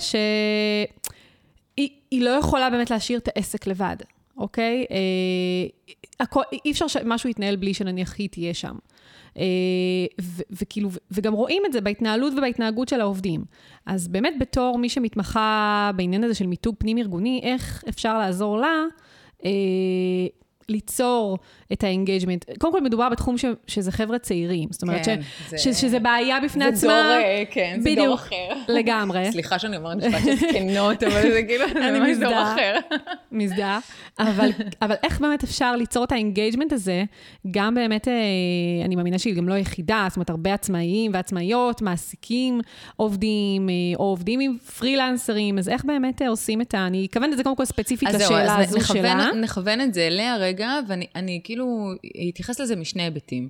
שהיא 2.10 2.22
לא 2.22 2.30
יכולה 2.30 2.70
באמת 2.70 2.90
להשאיר 2.90 3.18
את 3.18 3.28
העסק 3.28 3.66
לבד, 3.66 3.96
אוקיי? 4.36 4.84
אי 6.64 6.70
אפשר 6.70 6.86
שמשהו 6.86 7.30
יתנהל 7.30 7.56
בלי 7.56 7.74
שנניח 7.74 8.14
היא 8.18 8.28
תהיה 8.28 8.54
שם. 8.54 8.76
אה, 9.38 9.44
וכאילו, 10.50 10.88
וגם 11.10 11.32
רואים 11.32 11.62
את 11.66 11.72
זה 11.72 11.80
בהתנהלות 11.80 12.32
ובהתנהגות 12.36 12.88
של 12.88 13.00
העובדים. 13.00 13.44
אז 13.86 14.08
באמת 14.08 14.34
בתור 14.40 14.78
מי 14.78 14.88
שמתמחה 14.88 15.90
בעניין 15.96 16.24
הזה 16.24 16.34
של 16.34 16.46
מיתוג 16.46 16.74
פנים-ארגוני, 16.78 17.40
איך 17.42 17.84
אפשר 17.88 18.18
לעזור 18.18 18.58
לה 18.58 18.84
אה, 19.44 19.50
ליצור 20.70 21.38
את 21.72 21.84
ה 21.84 21.89
engagement. 21.89 22.44
קודם 22.58 22.72
כל, 22.72 22.80
מדובר 22.80 23.08
בתחום 23.08 23.38
ש, 23.38 23.44
שזה 23.66 23.92
חבר'ה 23.92 24.18
צעירים. 24.18 24.68
זאת 24.72 24.82
אומרת 24.82 25.04
כן, 25.04 25.20
ש, 25.22 25.50
זה... 25.50 25.58
ש, 25.58 25.68
שזה 25.68 25.98
בעיה 25.98 26.40
בפני 26.44 26.64
זה 26.64 26.70
עצמה. 26.70 27.02
דור, 27.02 27.12
אה, 27.12 27.42
כן, 27.50 27.78
בדיוק, 27.80 27.98
זה 27.98 28.04
דור 28.04 28.14
אחר. 28.14 28.52
לגמרי. 28.68 29.32
סליחה 29.32 29.58
שאני 29.58 29.76
אומרת 29.76 29.96
משפט 29.96 30.24
של 30.24 30.36
זקנות, 30.36 31.02
אבל 31.02 31.22
זה 31.22 31.42
כאילו, 31.42 31.64
זה 31.82 32.00
ממש 32.00 32.16
דור 32.20 32.42
אחר. 32.42 32.76
מזדהה. 33.32 33.78
אבל, 34.18 34.50
אבל 34.82 34.94
איך 35.02 35.20
באמת 35.20 35.44
אפשר 35.44 35.76
ליצור 35.76 36.04
את 36.04 36.12
ה 36.12 36.18
engagement 36.18 36.72
הזה, 36.72 37.04
גם 37.50 37.74
באמת, 37.74 38.08
אה, 38.08 38.14
אני 38.84 38.96
מאמינה 38.96 39.18
שהיא 39.18 39.34
גם 39.34 39.48
לא 39.48 39.54
יחידה, 39.54 40.06
זאת 40.08 40.16
אומרת, 40.16 40.30
הרבה 40.30 40.54
עצמאים 40.54 41.10
ועצמאיות, 41.14 41.82
מעסיקים 41.82 42.60
עובדים, 42.96 43.68
אה, 43.68 43.74
או 43.98 44.04
עובדים 44.04 44.40
עם 44.40 44.56
פרילנסרים, 44.78 45.58
אז 45.58 45.68
איך 45.68 45.84
באמת 45.84 46.22
עושים 46.28 46.60
את 46.60 46.74
ה... 46.74 46.86
אני 46.86 47.06
אכוון 47.10 47.32
את 47.32 47.36
זה 47.36 47.44
קודם 47.44 47.56
כל 47.56 47.64
ספציפית 47.64 48.08
לשאלה 48.08 48.58
הזו 48.58 48.80
שלה. 48.80 49.28
אז 49.30 49.36
נכוון 49.36 49.80
את 49.80 49.94
זה 49.94 50.06
אליה 50.06 50.36
רגע, 50.36 50.59
ואני 50.88 51.40
כאילו... 51.44 51.92
התייחס 52.28 52.60
לזה 52.60 52.76
משני 52.76 53.02
היבטים. 53.02 53.48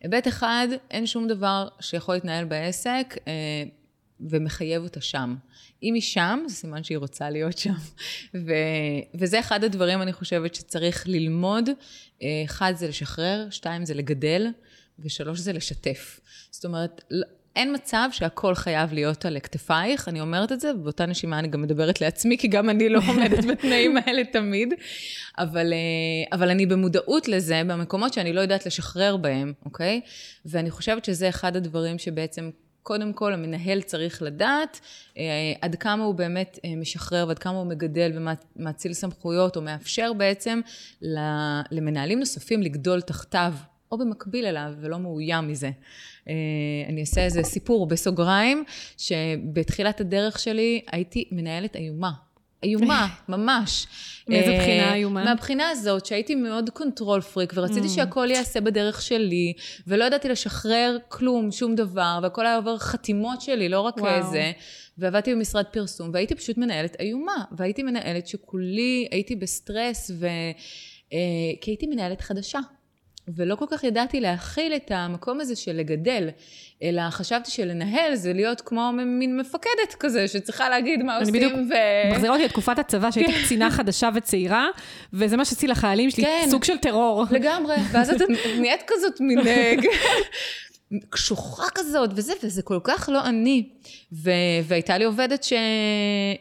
היבט 0.00 0.28
אחד, 0.28 0.68
אין 0.90 1.06
שום 1.06 1.28
דבר 1.28 1.68
שיכול 1.80 2.14
להתנהל 2.14 2.44
בעסק 2.44 3.14
אה, 3.28 3.32
ומחייב 4.20 4.82
אותה 4.82 5.00
שם. 5.00 5.36
אם 5.82 5.94
היא 5.94 6.02
שם, 6.02 6.38
זה 6.46 6.54
סימן 6.54 6.84
שהיא 6.84 6.98
רוצה 6.98 7.30
להיות 7.30 7.58
שם. 7.58 7.74
ו, 8.46 8.52
וזה 9.14 9.40
אחד 9.40 9.64
הדברים, 9.64 10.02
אני 10.02 10.12
חושבת, 10.12 10.54
שצריך 10.54 11.08
ללמוד. 11.08 11.68
אה, 12.22 12.42
אחד 12.44 12.72
זה 12.76 12.88
לשחרר, 12.88 13.46
שתיים 13.50 13.84
זה 13.84 13.94
לגדל, 13.94 14.46
ושלוש 14.98 15.38
זה 15.38 15.52
לשתף. 15.52 16.20
זאת 16.50 16.64
אומרת, 16.64 17.04
אין 17.56 17.74
מצב 17.74 18.08
שהכל 18.12 18.54
חייב 18.54 18.92
להיות 18.92 19.24
על 19.24 19.38
כתפייך, 19.40 20.08
אני 20.08 20.20
אומרת 20.20 20.52
את 20.52 20.60
זה, 20.60 20.74
ובאותה 20.74 21.06
נשימה 21.06 21.38
אני 21.38 21.48
גם 21.48 21.62
מדברת 21.62 22.00
לעצמי, 22.00 22.38
כי 22.38 22.48
גם 22.48 22.70
אני 22.70 22.88
לא 22.88 23.00
עומדת 23.08 23.44
בתנאים 23.44 23.96
האלה 23.96 24.24
תמיד. 24.24 24.74
אבל, 25.38 25.72
אה, 25.72 26.36
אבל 26.36 26.50
אני 26.50 26.66
במודעות 26.66 27.28
לזה 27.28 27.62
במקומות 27.66 28.12
שאני 28.12 28.32
לא 28.32 28.40
יודעת 28.40 28.66
לשחרר 28.66 29.16
בהם, 29.16 29.52
אוקיי? 29.64 30.00
ואני 30.46 30.70
חושבת 30.70 31.04
שזה 31.04 31.28
אחד 31.28 31.56
הדברים 31.56 31.98
שבעצם 31.98 32.50
קודם 32.82 33.12
כל 33.12 33.32
המנהל 33.32 33.82
צריך 33.82 34.22
לדעת 34.22 34.80
אה, 35.18 35.22
עד 35.60 35.74
כמה 35.74 36.04
הוא 36.04 36.14
באמת 36.14 36.58
אה, 36.64 36.76
משחרר 36.76 37.24
ועד 37.28 37.38
כמה 37.38 37.58
הוא 37.58 37.66
מגדל 37.66 38.28
ומאציל 38.56 38.92
סמכויות, 38.92 39.56
או 39.56 39.62
מאפשר 39.62 40.12
בעצם 40.12 40.60
למנהלים 41.70 42.18
נוספים 42.18 42.62
לגדול 42.62 43.00
תחתיו, 43.00 43.54
או 43.92 43.98
במקביל 43.98 44.46
אליו, 44.46 44.72
ולא 44.80 44.98
מאוים 44.98 45.48
מזה. 45.48 45.70
אה, 46.28 46.34
אני 46.88 47.00
אעשה 47.00 47.24
איזה 47.24 47.42
סיפור 47.42 47.86
בסוגריים, 47.86 48.64
שבתחילת 48.98 50.00
הדרך 50.00 50.38
שלי 50.38 50.80
הייתי 50.92 51.28
מנהלת 51.32 51.76
איומה. 51.76 52.10
איומה, 52.62 53.08
ממש. 53.28 53.86
מאיזה 54.28 54.50
אה, 54.50 54.58
בחינה 54.58 54.94
איומה? 54.94 55.24
מהבחינה 55.24 55.68
הזאת, 55.68 56.06
שהייתי 56.06 56.34
מאוד 56.34 56.70
control 56.70 57.20
freak, 57.20 57.52
ורציתי 57.56 57.86
mm. 57.86 57.90
שהכל 57.90 58.28
ייעשה 58.30 58.60
בדרך 58.60 59.02
שלי, 59.02 59.52
ולא 59.86 60.04
ידעתי 60.04 60.28
לשחרר 60.28 60.96
כלום, 61.08 61.52
שום 61.52 61.74
דבר, 61.74 62.18
והכל 62.22 62.46
היה 62.46 62.56
עובר 62.56 62.78
חתימות 62.78 63.40
שלי, 63.40 63.68
לא 63.68 63.80
רק 63.80 63.98
איזה. 63.98 64.52
ועבדתי 64.98 65.34
במשרד 65.34 65.64
פרסום, 65.64 66.10
והייתי 66.12 66.34
פשוט 66.34 66.58
מנהלת 66.58 66.96
איומה, 67.00 67.44
והייתי 67.52 67.82
מנהלת 67.82 68.26
שכולה, 68.26 69.08
הייתי 69.10 69.36
בסטרס, 69.36 70.10
ו... 70.14 70.26
אה, 71.12 71.18
כי 71.60 71.70
הייתי 71.70 71.86
מנהלת 71.86 72.20
חדשה. 72.20 72.58
ולא 73.28 73.54
כל 73.54 73.64
כך 73.70 73.84
ידעתי 73.84 74.20
להכיל 74.20 74.72
את 74.76 74.90
המקום 74.94 75.40
הזה 75.40 75.56
של 75.56 75.72
לגדל, 75.72 76.28
אלא 76.82 77.10
חשבתי 77.10 77.50
שלנהל 77.50 78.14
זה 78.14 78.32
להיות 78.32 78.60
כמו 78.60 78.90
מין 78.92 79.36
מפקדת 79.36 79.94
כזה, 80.00 80.28
שצריכה 80.28 80.68
להגיד 80.68 81.02
מה 81.02 81.18
עושים. 81.18 81.34
אני 81.34 81.44
בדיוק 81.44 81.52
ו... 81.70 81.74
מחזירה 82.12 82.32
אותי 82.32 82.44
לתקופת 82.44 82.78
הצבא, 82.78 83.10
שהייתי 83.10 83.32
כן. 83.32 83.42
קצינה 83.44 83.70
חדשה 83.70 84.08
וצעירה, 84.14 84.66
וזה 85.12 85.36
מה 85.36 85.44
שעשיתי 85.44 85.66
לחיילים 85.66 86.10
שלי, 86.10 86.24
כן, 86.24 86.46
סוג 86.50 86.64
של 86.64 86.78
טרור. 86.78 87.24
לגמרי, 87.30 87.76
ואז 87.92 88.10
את 88.10 88.20
נהיית 88.60 88.82
כזאת 88.86 89.20
מין 89.20 89.38
אה, 89.46 89.74
קשוחה 91.10 91.66
כזאת, 91.74 92.10
וזה, 92.14 92.32
וזה 92.42 92.62
כל 92.62 92.78
כך 92.84 93.08
לא 93.12 93.24
אני. 93.24 93.68
ו, 94.12 94.30
והייתה 94.64 94.98
לי 94.98 95.04
עובדת 95.04 95.44
ש, 95.44 95.52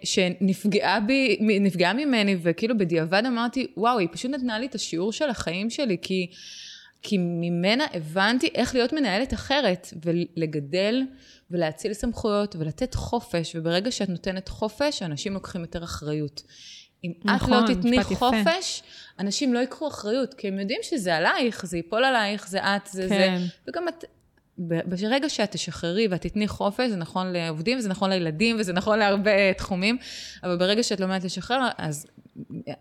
שנפגעה 0.03 0.99
בי, 0.99 1.37
נפגעה 1.41 1.93
ממני, 1.93 2.35
וכאילו 2.41 2.77
בדיעבד 2.77 3.23
אמרתי, 3.27 3.67
וואו, 3.77 3.97
היא 3.97 4.07
פשוט 4.11 4.31
נתנה 4.31 4.59
לי 4.59 4.65
את 4.65 4.75
השיעור 4.75 5.13
של 5.13 5.29
החיים 5.29 5.69
שלי, 5.69 5.97
כי... 6.01 6.27
כי 7.01 7.17
ממנה 7.17 7.85
הבנתי 7.93 8.49
איך 8.55 8.75
להיות 8.75 8.93
מנהלת 8.93 9.33
אחרת, 9.33 9.93
ולגדל 10.05 11.01
ולהציל 11.51 11.93
סמכויות 11.93 12.55
ולתת 12.55 12.93
חופש, 12.93 13.55
וברגע 13.55 13.91
שאת 13.91 14.09
נותנת 14.09 14.49
חופש, 14.49 15.01
אנשים 15.01 15.33
לוקחים 15.33 15.61
יותר 15.61 15.83
אחריות. 15.83 16.41
אם 17.03 17.11
נכון, 17.25 17.63
את 17.63 17.69
לא 17.69 17.75
תתני 17.75 18.03
חופש, 18.03 18.79
יפה. 18.79 18.87
אנשים 19.19 19.53
לא 19.53 19.59
ייקחו 19.59 19.87
אחריות, 19.87 20.33
כי 20.33 20.47
הם 20.47 20.59
יודעים 20.59 20.79
שזה 20.83 21.15
עלייך, 21.15 21.65
זה 21.65 21.77
ייפול 21.77 22.03
עלייך, 22.03 22.47
זה 22.47 22.59
את, 22.59 22.87
זה 22.87 23.05
כן. 23.09 23.37
זה. 23.39 23.45
וגם 23.67 23.87
את, 23.87 24.03
ברגע 24.57 25.29
שאת 25.29 25.51
תשחררי 25.51 26.07
ואת 26.07 26.21
תתני 26.21 26.47
חופש, 26.47 26.89
זה 26.89 26.95
נכון 26.95 27.33
לעובדים, 27.33 27.79
זה 27.79 27.89
נכון 27.89 28.09
לילדים, 28.09 28.55
וזה 28.59 28.73
נכון 28.73 28.99
להרבה 28.99 29.53
תחומים, 29.53 29.97
אבל 30.43 30.57
ברגע 30.57 30.83
שאת 30.83 30.99
לומדת 30.99 31.23
לשחרר, 31.23 31.69
אז, 31.77 32.07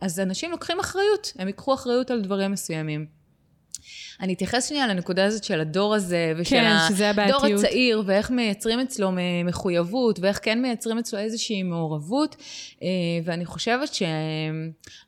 אז 0.01 0.21
אנשים 0.21 0.51
לוקחים 0.51 0.81
אחריות, 0.81 1.33
הם 1.39 1.47
ייקחו 1.47 1.75
אחריות 1.75 2.11
על 2.11 2.21
דברים 2.21 2.53
מסוימים. 2.53 3.20
אני 4.21 4.33
אתייחס 4.33 4.69
שנייה 4.69 4.87
לנקודה 4.87 5.25
הזאת 5.25 5.45
של 5.45 5.61
הדור 5.61 5.95
הזה, 5.95 6.33
ושל 6.37 6.57
כן, 6.57 6.65
הדור. 7.17 7.47
הצעיר, 7.47 8.03
ואיך 8.07 8.31
מייצרים 8.31 8.81
אצלו 8.81 9.11
מחויבות, 9.45 10.19
ואיך 10.21 10.39
כן 10.43 10.63
מייצרים 10.63 10.99
אצלו 10.99 11.19
איזושהי 11.19 11.63
מעורבות. 11.63 12.37
אה, 12.83 12.89
ואני 13.25 13.45
חושבת 13.45 13.95
ש... 13.95 14.03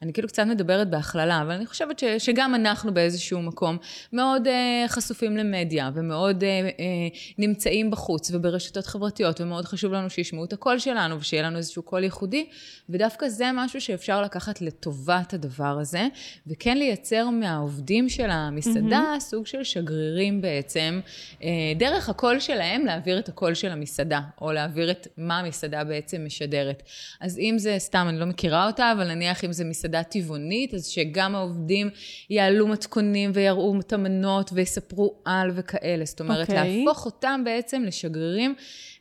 אני 0.03 0.13
כאילו 0.13 0.29
קצת 0.29 0.43
מדברת 0.47 0.91
בהכללה, 0.91 1.43
אבל 1.43 1.51
אני 1.51 1.67
חושבת 1.67 1.99
ש... 1.99 2.05
שגם 2.19 2.55
אנחנו 2.55 2.95
באיזשהו 2.95 3.43
מקום 3.43 3.77
מאוד 4.13 4.47
uh, 4.47 4.89
חשופים 4.89 5.37
למדיה, 5.37 5.91
ומאוד 5.95 6.43
uh, 6.43 7.37
נמצאים 7.39 7.91
בחוץ 7.91 8.31
וברשתות 8.31 8.87
חברתיות, 8.87 9.41
ומאוד 9.41 9.65
חשוב 9.65 9.93
לנו 9.93 10.11
שישמעו 10.11 10.45
את 10.45 10.53
הקול 10.53 10.79
שלנו, 10.79 11.21
ושיהיה 11.21 11.43
לנו 11.43 11.57
איזשהו 11.57 11.83
קול 11.83 12.05
ייחודי, 12.05 12.47
ודווקא 12.89 13.29
זה 13.29 13.51
משהו 13.55 13.81
שאפשר 13.81 14.23
לקחת 14.23 14.61
לטובת 14.61 15.35
הדבר 15.35 15.79
הזה, 15.81 16.09
וכן 16.47 16.79
לייצר 16.79 17.31
מהעובדים 17.31 18.09
של 18.09 18.31
המסעדה. 18.31 19.02
סוג 19.19 19.47
של 19.47 19.65
שגרירים 19.65 20.41
בעצם, 20.41 21.01
uh, 21.41 21.45
דרך 21.77 22.09
הקול 22.09 22.41
שלהם 22.41 22.87
להעביר 22.87 23.19
את 23.19 23.29
הקול 23.29 23.55
של 23.55 23.69
המסעדה, 23.69 24.21
או 24.41 24.53
להעביר 24.53 24.91
את 24.91 25.09
מה 25.17 25.39
המסעדה 25.39 25.85
בעצם 25.85 26.25
משדרת. 26.27 26.83
אז 27.21 27.39
אם 27.39 27.55
זה, 27.59 27.75
סתם, 27.79 28.07
אני 28.09 28.19
לא 28.19 28.27
מכירה 28.27 28.67
אותה, 28.67 28.93
אבל 28.93 29.15
נניח 29.15 29.45
אם 29.45 29.53
זה 29.53 29.65
מסעדה 29.65 30.03
טבעונית, 30.03 30.75
אז 30.75 30.87
שגם 30.87 31.35
העובדים 31.35 31.91
יעלו 32.31 32.69
מתכונים 32.69 33.31
ויראו 33.35 33.81
את 33.81 33.93
המנות 33.93 34.51
ויספרו 34.53 35.15
על 35.25 35.51
וכאלה. 35.55 36.05
זאת 36.05 36.21
אומרת, 36.21 36.49
okay. 36.49 36.53
אוקיי. 36.53 36.85
להפוך 36.85 37.05
אותם 37.07 37.43
בעצם 37.45 37.83
לשגרירים 37.87 38.55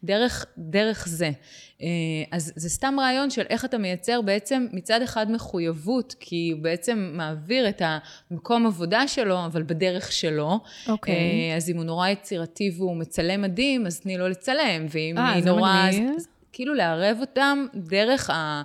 דרך, 0.03 0.45
דרך 0.57 1.07
זה. 1.07 1.31
אה, 1.81 1.87
אז 2.31 2.53
זה 2.55 2.69
סתם 2.69 2.95
רעיון 2.99 3.29
של 3.29 3.41
איך 3.49 3.65
אתה 3.65 3.77
מייצר 3.77 4.21
בעצם 4.21 4.67
מצד 4.71 5.01
אחד 5.01 5.31
מחויבות, 5.31 6.15
כי 6.19 6.49
הוא 6.53 6.61
בעצם 6.61 7.11
מעביר 7.13 7.69
את 7.69 7.81
המקום 8.31 8.65
עבודה 8.65 9.07
שלו, 9.07 9.45
אבל 9.45 9.63
בדרך 9.63 10.11
שלו. 10.11 10.59
אוקיי. 10.87 11.13
Okay. 11.13 11.57
אז 11.57 11.69
אם 11.69 11.77
הוא 11.77 11.83
נורא 11.83 12.07
יצירתי 12.07 12.71
והוא 12.77 12.97
מצלם 12.97 13.41
מדהים, 13.41 13.85
אז 13.85 13.99
תני 13.99 14.17
לו 14.17 14.29
לצלם. 14.29 14.85
ואם 14.89 15.17
אה, 15.17 15.31
היא 15.31 15.43
זה 15.43 15.49
נורא... 15.49 15.89
מגניב. 15.91 16.15
אז, 16.15 16.27
כאילו 16.53 16.73
לערב 16.73 17.17
אותם 17.21 17.65
דרך 17.75 18.29
ה... 18.29 18.61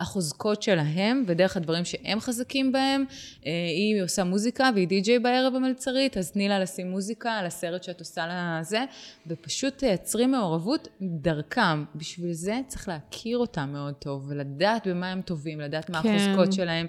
החוזקות 0.00 0.62
שלהם 0.62 1.24
ודרך 1.26 1.56
הדברים 1.56 1.84
שהם 1.84 2.20
חזקים 2.20 2.72
בהם. 2.72 3.04
אה, 3.46 3.52
היא 3.76 4.02
עושה 4.02 4.24
מוזיקה 4.24 4.70
והיא 4.74 4.88
די-ג'יי 4.88 5.18
בערב 5.18 5.54
המלצרית, 5.54 6.16
אז 6.16 6.30
תני 6.30 6.48
לה 6.48 6.58
לשים 6.58 6.90
מוזיקה 6.90 7.32
על 7.32 7.46
הסרט 7.46 7.82
שאת 7.82 8.00
עושה 8.00 8.26
לזה, 8.60 8.84
ופשוט 9.26 9.78
תייצרי 9.78 10.26
מעורבות 10.26 10.88
דרכם. 11.00 11.84
בשביל 11.94 12.32
זה 12.32 12.60
צריך 12.68 12.88
להכיר 12.88 13.38
אותם 13.38 13.68
מאוד 13.72 13.94
טוב, 13.94 14.26
ולדעת 14.28 14.86
במה 14.86 15.10
הם 15.10 15.20
טובים, 15.20 15.60
לדעת 15.60 15.90
מה 15.90 16.02
כן. 16.02 16.08
החוזקות 16.08 16.52
שלהם, 16.52 16.86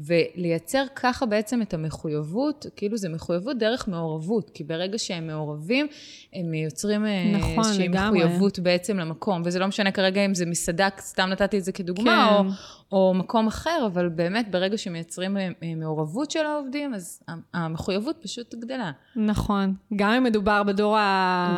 ולייצר 0.00 0.84
ככה 0.94 1.26
בעצם 1.26 1.62
את 1.62 1.74
המחויבות, 1.74 2.66
כאילו 2.76 2.96
זה 2.96 3.08
מחויבות 3.08 3.58
דרך 3.58 3.88
מעורבות, 3.88 4.50
כי 4.54 4.64
ברגע 4.64 4.98
שהם 4.98 5.26
מעורבים, 5.26 5.86
הם 6.32 6.54
יוצרים 6.54 7.06
אה, 7.06 7.32
נכון, 7.38 7.64
איזושהי. 7.64 7.88
מחויבות 7.88 8.58
בעצם 8.58 8.98
למקום, 8.98 9.42
וזה 9.44 9.58
לא 9.58 9.66
משנה 9.66 9.90
כרגע 9.90 10.24
אם 10.24 10.34
זה 10.34 10.46
מסעדה, 10.46 10.88
סתם 11.00 11.28
נתתי 11.28 11.58
את 11.58 11.64
זה 11.64 11.72
כדוגמה, 11.72 12.28
כן. 12.30 12.34
או, 12.34 12.47
או 12.92 13.14
מקום 13.14 13.46
אחר, 13.46 13.82
אבל 13.86 14.08
באמת 14.08 14.50
ברגע 14.50 14.78
שמייצרים 14.78 15.36
אה, 15.36 15.48
מעורבות 15.76 16.30
של 16.30 16.46
העובדים, 16.46 16.94
אז 16.94 17.22
המחויבות 17.54 18.16
פשוט 18.22 18.54
גדלה. 18.54 18.90
נכון. 19.16 19.74
גם 19.96 20.10
אם 20.10 20.24
מדובר 20.24 20.62
בדור 20.62 20.96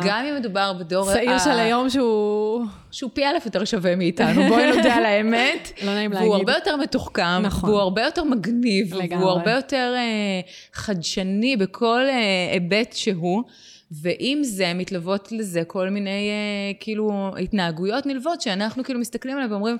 גם 0.05 0.25
אם 0.25 0.35
מדובר 0.39 0.73
בדור... 0.73 1.11
ה- 1.11 1.39
של 1.39 1.59
היום 1.59 1.89
שהוא... 1.89 2.65
שהוא 2.91 3.11
פי 3.13 3.25
אלף 3.25 3.45
יותר 3.45 3.65
שווה 3.65 3.95
מאיתנו, 3.95 4.41
בואי 4.49 4.75
נודה 4.75 4.95
על 4.95 5.05
האמת. 5.05 5.71
לא 5.85 5.93
נעים 5.93 6.11
והוא 6.11 6.21
להגיד. 6.21 6.33
הרבה 6.49 6.53
יותר 6.53 6.75
מתוחכם, 6.77 7.41
נכון. 7.41 7.69
והוא 7.69 7.81
הרבה 7.81 8.01
יותר 8.03 8.23
מגניב, 8.23 8.93
לגמרי. 8.93 9.17
והוא 9.17 9.29
הרבה 9.31 9.51
יותר 9.51 9.93
אה, 9.95 10.41
חדשני 10.73 11.57
בכל 11.57 12.01
אה, 12.09 12.49
היבט 12.53 12.93
שהוא. 12.93 13.43
ועם 13.91 14.43
זה 14.43 14.73
מתלוות 14.75 15.31
לזה 15.31 15.63
כל 15.67 15.89
מיני 15.89 16.29
אה, 16.29 16.73
כאילו 16.79 17.31
התנהגויות 17.41 18.05
נלוות 18.05 18.41
שאנחנו 18.41 18.83
כאילו 18.83 18.99
מסתכלים 18.99 19.35
עליהן 19.35 19.51
ואומרים, 19.51 19.77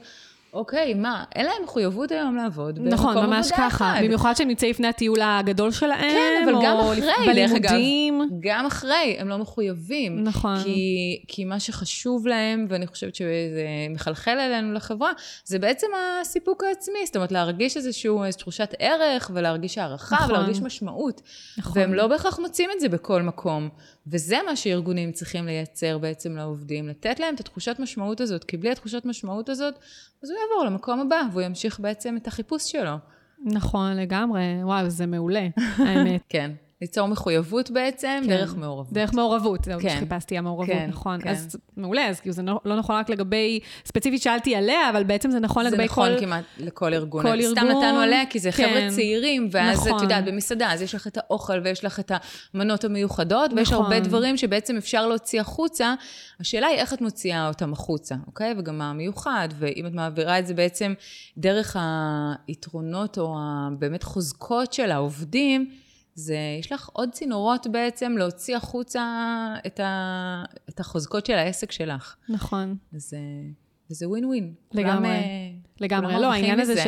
אוקיי, 0.54 0.94
מה, 0.94 1.24
אין 1.36 1.46
להם 1.46 1.64
מחויבות 1.64 2.12
היום 2.12 2.36
לעבוד 2.36 2.80
נכון, 2.80 3.18
ממש 3.18 3.52
ככה. 3.52 3.68
אחד. 3.68 4.02
במיוחד 4.04 4.34
שהם 4.34 4.48
נמצאים 4.48 4.72
לפני 4.72 4.88
הטיול 4.88 5.18
הגדול 5.22 5.72
שלהם, 5.72 6.00
כן, 6.12 6.44
אבל 6.44 6.54
גם 6.64 6.78
או 6.78 6.94
אחרי, 6.94 7.02
לפ- 7.02 7.36
דרך 7.36 7.52
אגב. 7.52 7.72
בלימודים. 7.72 8.22
גם 8.40 8.66
אחרי, 8.66 9.16
הם 9.20 9.30
לא 9.30 9.38
מחויבים. 9.38 10.24
נכון. 10.24 10.58
כי, 10.64 11.24
כי 11.28 11.46
מה 11.46 11.60
שחשוב 11.60 12.28
להם, 12.28 12.66
ואני 12.70 12.88
חושבת 12.88 13.16
שזה 13.16 13.64
מחלחל 13.90 14.40
אלינו 14.40 14.74
לחברה, 14.74 15.12
זה 15.46 15.60
בעצם 15.60 15.88
הסיפוק 16.22 16.64
העצמי. 16.64 17.00
זאת 17.06 17.16
אומרת, 17.16 17.32
להרגיש 17.32 17.78
איזשהו, 17.78 18.24
איזו 18.24 18.38
תחושת 18.38 18.74
ערך, 18.80 19.32
ולהרגיש 19.34 19.78
הערכה, 19.78 20.16
נכון. 20.16 20.30
ולהרגיש 20.32 20.62
משמעות. 20.62 21.22
נכון. 21.58 21.82
והם 21.82 21.94
לא 21.94 22.08
בהכרח 22.08 22.40
מוצאים 22.40 22.70
את 22.76 22.80
זה 22.80 22.90
בכל 22.90 23.22
מקום. 23.22 23.70
וזה 24.08 24.38
מה 24.46 24.56
שארגונים 24.56 25.12
צריכים 25.12 25.46
לייצר 25.46 25.98
בעצם 25.98 26.36
לעובדים, 26.36 26.88
לתת 26.88 27.20
להם 27.20 27.36
את 27.36 27.40
התחושת 27.40 27.76
משמעות 27.80 28.22
הזאת, 28.22 28.44
כי 28.44 28.58
בלי 28.58 28.72
התחושת 28.72 29.06
משמעות 29.06 29.50
הזאת, 29.50 29.74
אז 30.24 30.30
הוא 30.30 30.40
יעבור 30.40 30.66
למקום 30.66 31.00
הבא, 31.00 31.22
והוא 31.32 31.42
ימשיך 31.42 31.80
בעצם 31.80 32.18
את 32.18 32.28
החיפוש 32.28 32.72
שלו. 32.72 32.96
נכון, 33.46 33.98
לגמרי. 33.98 34.64
וואו, 34.64 34.90
זה 34.90 35.06
מעולה, 35.06 35.48
האמת. 35.88 36.22
כן. 36.30 36.52
ליצור 36.82 37.08
מחויבות 37.08 37.72
בעצם, 37.72 38.22
כן. 38.24 38.30
דרך 38.30 38.56
מעורבות. 38.56 38.94
דרך 38.94 39.14
מעורבות, 39.14 39.64
זה 39.64 39.76
מה 39.76 39.82
כן. 39.82 39.96
שחיפשתי, 39.96 40.38
המעורבות, 40.38 40.76
כן, 40.76 40.88
נכון. 40.90 41.22
כן. 41.22 41.30
אז 41.30 41.58
מעולה, 41.78 42.08
אז 42.08 42.20
כאילו 42.20 42.34
זה 42.34 42.42
לא 42.42 42.60
לא 42.66 42.78
נכון 42.78 42.96
רק 42.96 43.10
לגבי, 43.10 43.60
ספציפית 43.86 44.22
שאלתי 44.22 44.56
עליה, 44.56 44.90
אבל 44.90 45.04
בעצם 45.04 45.32
זה 45.32 45.40
נכון 45.40 45.64
זה 45.64 45.70
לגבי 45.70 45.86
נכון 45.86 46.10
כל... 46.16 46.20
כמעט 46.20 46.44
לכל 46.58 46.94
ארגון. 46.94 47.24
כל 47.24 47.42
סתם 47.42 47.68
ארגון, 47.68 47.86
נתנו 47.86 48.00
עליה, 48.00 48.26
כי 48.26 48.40
זה 48.40 48.52
כן. 48.52 48.68
חבר'ה 48.70 48.90
צעירים, 48.90 49.50
ואז 49.52 49.80
נכון. 49.80 49.98
את 49.98 50.02
יודעת, 50.02 50.26
במסעדה, 50.26 50.74
אז 50.74 50.82
יש 50.82 50.96
לך 50.96 51.08
את 51.08 51.18
האוכל, 51.18 51.60
ויש 51.64 51.86
לך 51.86 52.00
את 52.00 52.12
המנות 52.54 52.84
המיוחדות, 52.84 53.52
ויש 53.56 53.72
נכון. 53.72 53.84
הרבה 53.86 54.00
דברים 54.00 54.38
שבעצם 54.38 54.78
אפשר 54.78 55.08
להוציא 55.08 55.42
החוצה. 55.42 55.94
השאלה 56.40 56.68
היא 56.68 56.78
איך 56.78 56.94
את 56.94 57.02
מוציאה 57.02 57.48
אותם 57.48 57.74
החוצה, 57.74 58.16
אוקיי? 58.28 58.56
וגם 58.58 58.78
מה 58.78 58.90
המיוחד, 58.90 59.50
ואם 59.60 59.88
את 59.88 59.94
מעבירה 59.94 60.40
את 60.40 60.48
זה 60.48 60.54
בעצם 60.54 60.94
דרך 61.38 61.78
היתרונות 62.48 63.18
או 63.18 63.36
באמת 63.80 64.04
חוזקות 64.04 64.74
של 64.74 64.92
העובדים, 64.92 65.70
זה, 66.16 66.38
יש 66.60 66.72
לך 66.72 66.90
עוד 66.94 67.12
צינורות 67.12 67.68
בעצם 67.68 68.16
להוציא 68.18 68.58
החוצה 68.58 69.04
את, 69.68 69.80
ה, 69.80 70.44
את 70.70 70.80
החוזקות 70.80 71.26
של 71.26 71.34
העסק 71.34 71.72
שלך. 71.72 72.16
נכון. 72.30 72.76
אז, 72.96 73.14
אה, 73.14 73.20
וזה 73.92 74.10
ווין 74.10 74.26
ווין. 74.26 74.54
לגמרי. 74.72 74.94
כולם, 74.94 75.06
אה, 75.06 75.71
לגמרי, 75.82 76.14
לא, 76.22 76.32
העניין 76.32 76.60
הזה. 76.60 76.76
ש, 76.82 76.86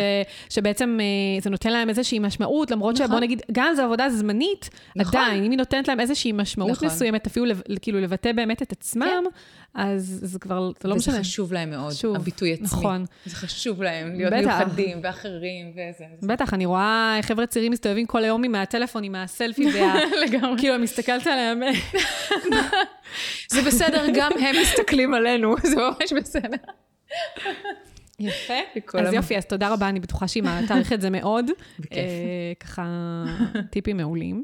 שבעצם 0.50 0.98
אה, 1.02 1.41
זה 1.41 1.50
נותן 1.50 1.70
להם 1.70 1.89
איזושהי 1.89 2.20
משמעות, 2.20 2.72
למרות 2.72 2.96
נכון. 2.96 3.08
שבוא 3.08 3.20
נגיד, 3.20 3.41
גם 3.52 3.74
זו 3.76 3.82
עבודה 3.84 4.10
זמנית, 4.10 4.70
נכון. 4.96 5.22
עדיין, 5.22 5.44
אם 5.44 5.52
היא 5.52 5.58
נותנת 5.58 5.88
להם 5.88 6.00
איזושהי 6.00 6.32
משמעות 6.32 6.72
נכון. 6.72 6.88
מסוימת, 6.88 7.28
אפילו 7.28 7.46
לב- 7.46 7.62
כאילו 7.82 8.00
לבטא 8.02 8.32
באמת 8.32 8.62
את 8.62 8.72
עצמם, 8.72 9.24
אז 9.76 10.20
זה 10.24 10.39
כבר, 10.39 10.72
זה 10.82 10.89
לא 10.89 10.96
משנה. 10.96 11.14
וזה 11.14 11.24
חשוב 11.24 11.54
להם 11.54 11.70
מאוד, 11.70 11.94
שוב, 11.94 12.16
הביטוי 12.16 12.54
עצמי. 12.54 12.66
נכון. 12.66 13.06
זה 13.26 13.36
חשוב 13.36 13.84
להם, 13.84 14.16
להיות 14.16 14.34
בטח. 14.34 14.58
מיוחדים 14.60 15.00
ואחרים 15.04 15.72
וזה. 15.72 16.06
בטח, 16.28 16.54
אני 16.54 16.66
רואה 16.66 17.20
חבר'ה 17.22 17.46
צעירים 17.46 17.72
מסתובבים 17.72 18.06
כל 18.06 18.24
היום 18.24 18.44
עם 18.44 18.56
הטלפון, 18.56 19.04
עם 19.04 19.16
הסלפי, 19.16 19.66
וה... 19.74 19.96
לגמרי. 20.26 20.58
כאילו, 20.60 20.80
מסתכלת 20.80 21.28
עליהם, 21.28 21.62
זה 23.50 23.62
בסדר, 23.62 24.06
גם 24.16 24.32
הם 24.39 24.56
מסתכלים 24.62 25.14
עלינו, 25.14 25.56
זה 25.70 25.76
ממש 25.76 26.14
בסדר. 26.22 26.58
יפה. 28.28 28.53
אז 28.99 29.13
יופי, 29.13 29.38
אז 29.38 29.45
תודה 29.45 29.74
רבה, 29.74 29.89
אני 29.89 29.99
בטוחה 29.99 30.28
שהיא 30.28 30.43
תעריך 30.67 30.93
את 30.93 31.01
זה 31.01 31.09
מאוד. 31.09 31.45
אה, 31.91 31.99
ככה, 32.59 32.84
טיפים 33.69 33.97
מעולים. 33.97 34.43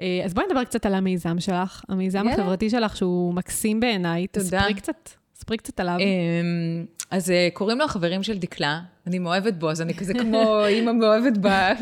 אה, 0.00 0.22
אז 0.24 0.34
בואי 0.34 0.46
נדבר 0.46 0.64
קצת 0.64 0.86
על 0.86 0.94
המיזם 0.94 1.40
שלך, 1.40 1.84
המיזם. 1.88 2.28
החברתי 2.28 2.70
שלך, 2.70 2.96
שהוא 2.96 3.34
מקסים 3.34 3.80
בעיניי. 3.80 4.26
תודה. 4.26 4.44
תספרי 4.46 4.74
קצת, 4.74 5.10
ספרי 5.34 5.56
קצת 5.56 5.80
עליו. 5.80 5.96
אמ, 5.98 6.84
אז 7.10 7.30
אה, 7.30 7.48
קוראים 7.52 7.78
לו 7.78 7.84
החברים 7.84 8.22
של 8.22 8.38
דקלה, 8.38 8.80
אני 9.06 9.18
מאוהבת 9.18 9.54
בו, 9.54 9.70
אז 9.70 9.82
אני 9.82 9.94
כזה 9.94 10.14
כמו 10.14 10.60
אימא 10.66 10.92
מאוהבת 10.92 11.32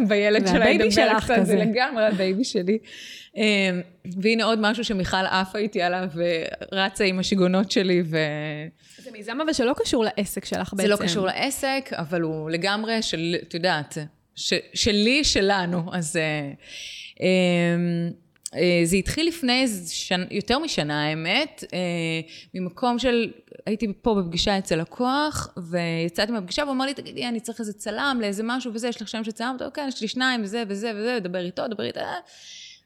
בילד 0.09 0.47
שלה, 0.47 0.57
הבייבי 0.57 0.85
ידבר 0.85 0.91
שלך 0.91 1.25
קצת, 1.25 1.35
כזה. 1.35 1.45
זה 1.45 1.57
לגמרי 1.57 2.07
הבייבי 2.07 2.45
שלי. 2.45 2.79
אמ, 3.37 3.43
והנה 4.23 4.45
עוד 4.45 4.59
משהו 4.63 4.85
שמיכל 4.85 5.27
עפה 5.31 5.59
איתי 5.59 5.83
עליו, 5.83 6.09
ורצה 6.73 7.05
עם 7.05 7.19
השיגעונות 7.19 7.71
שלי, 7.71 8.03
ו... 8.07 8.17
זה 9.09 9.13
מיזם 9.13 9.41
אבל 9.41 9.53
שלא 9.53 9.75
קשור 9.77 10.05
לעסק 10.05 10.45
שלך 10.45 10.73
בעצם. 10.73 10.83
זה 10.83 10.89
לא 10.89 10.97
קשור 10.97 11.27
לעסק, 11.27 11.91
אבל 11.93 12.21
הוא 12.21 12.51
לגמרי 12.51 13.03
של, 13.03 13.37
את 13.43 13.55
יודעת, 13.55 13.99
ש, 14.35 14.55
שלי, 14.75 15.25
שלנו. 15.25 15.95
אז 15.95 16.17
אה, 16.17 16.53
אה, 17.21 17.27
אה, 18.55 18.81
זה 18.85 18.97
התחיל 18.97 19.29
לפני 19.29 19.67
שנ, 19.89 20.21
יותר 20.31 20.59
משנה, 20.59 21.09
האמת, 21.09 21.65
אה, 21.73 21.79
ממקום 22.55 22.99
של, 22.99 23.31
הייתי 23.67 23.87
פה 24.03 24.15
בפגישה 24.15 24.59
אצל 24.59 24.77
לקוח, 24.77 25.49
ויצאתי 25.57 26.33
מהפגישה, 26.33 26.63
והוא 26.63 26.73
אמר 26.73 26.85
לי, 26.85 26.95
תגידי, 26.95 27.29
אני 27.29 27.41
צריך 27.41 27.61
איזה 27.61 27.73
צלם 27.73 28.19
לאיזה 28.21 28.43
משהו 28.45 28.75
וזה, 28.75 28.89
יש 28.89 29.03
לך 29.03 29.09
שם 29.09 29.25
שצלמת? 29.25 29.63
אוקיי, 29.63 29.89
יש 29.89 30.01
לי 30.01 30.09
שניים, 30.09 30.43
וזה 30.43 30.63
וזה 30.69 30.93
וזה, 30.97 31.19
דבר 31.23 31.41
איתו, 31.41 31.69
דבר 31.69 31.85
איתו. 31.85 32.01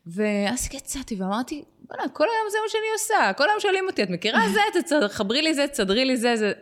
ואז 0.07 0.69
יצאתי 0.73 1.15
ואמרתי, 1.15 1.65
בוא'נה, 1.79 2.09
כל 2.09 2.25
היום 2.25 2.51
זה 2.51 2.59
מה 2.63 2.69
שאני 2.69 2.93
עושה, 2.93 3.33
כל 3.37 3.49
היום 3.51 3.61
שואלים 3.61 3.87
אותי, 3.87 4.03
את 4.03 4.11
מכירה 4.11 4.41
זה, 4.49 4.61
תחברי 5.09 5.43
לי 5.43 5.55
זה, 5.55 5.67
תסדרי 5.67 6.05
לי 6.05 6.17
זה, 6.17 6.37
זה. 6.37 6.53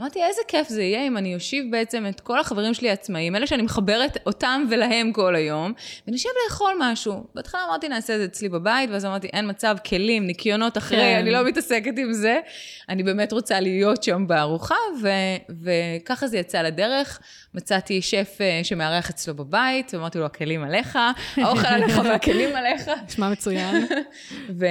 אמרתי, 0.00 0.24
איזה 0.24 0.40
כיף 0.48 0.68
זה 0.68 0.82
יהיה 0.82 1.06
אם 1.06 1.16
אני 1.16 1.34
אושיב 1.34 1.64
בעצם 1.70 2.06
את 2.08 2.20
כל 2.20 2.40
החברים 2.40 2.74
שלי 2.74 2.90
העצמאים, 2.90 3.36
אלה 3.36 3.46
שאני 3.46 3.62
מחברת 3.62 4.18
אותם 4.26 4.64
ולהם 4.70 5.12
כל 5.12 5.36
היום, 5.36 5.72
ונשב 6.08 6.28
לאכול 6.44 6.72
משהו. 6.80 7.24
בהתחלה 7.34 7.60
אמרתי, 7.68 7.88
נעשה 7.88 8.14
את 8.14 8.18
זה 8.18 8.24
אצלי 8.24 8.48
בבית, 8.48 8.90
ואז 8.90 9.04
אמרתי, 9.04 9.26
אין 9.26 9.50
מצב, 9.50 9.76
כלים, 9.88 10.26
ניקיונות 10.26 10.78
אחרי, 10.78 10.98
כן. 10.98 11.18
אני 11.20 11.30
לא 11.30 11.44
מתעסקת 11.44 11.92
עם 11.98 12.12
זה. 12.12 12.40
אני 12.88 13.02
באמת 13.02 13.32
רוצה 13.32 13.60
להיות 13.60 14.02
שם 14.02 14.26
בארוחה, 14.26 14.74
ו- 15.02 15.54
וככה 15.62 16.26
זה 16.26 16.38
יצא 16.38 16.62
לדרך. 16.62 17.20
מצאתי 17.54 18.02
שף 18.02 18.38
אה, 18.40 18.60
שמארח 18.62 19.10
אצלו 19.10 19.34
בבית, 19.34 19.94
ואמרתי 19.94 20.18
לו, 20.18 20.26
הכלים 20.26 20.64
עליך, 20.64 20.98
האוכל 21.36 21.66
עליך 21.66 22.00
והכלים 22.04 22.56
עליך. 22.56 22.90
נשמע 23.08 23.28
מצוין. 23.28 23.86
ו- 24.58 24.66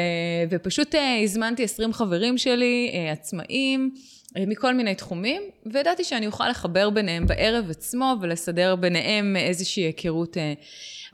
ופשוט 0.50 0.96
אה, 0.96 1.20
הזמנתי 1.24 1.64
20 1.64 1.94
חברים 1.94 2.38
שלי, 2.38 2.92
אה, 2.94 3.12
עצמאים. 3.12 3.92
מכל 4.40 4.74
מיני 4.74 4.96
תחומים, 4.96 5.42
וידעתי 5.66 6.04
שאני 6.04 6.28
אוכל 6.28 6.50
לחבר 6.50 6.90
ביניהם 6.90 7.26
בערב 7.28 7.70
עצמו 7.70 8.16
ולסדר 8.22 8.76
ביניהם 8.76 9.36
איזושהי 9.36 9.84
היכרות 9.84 10.38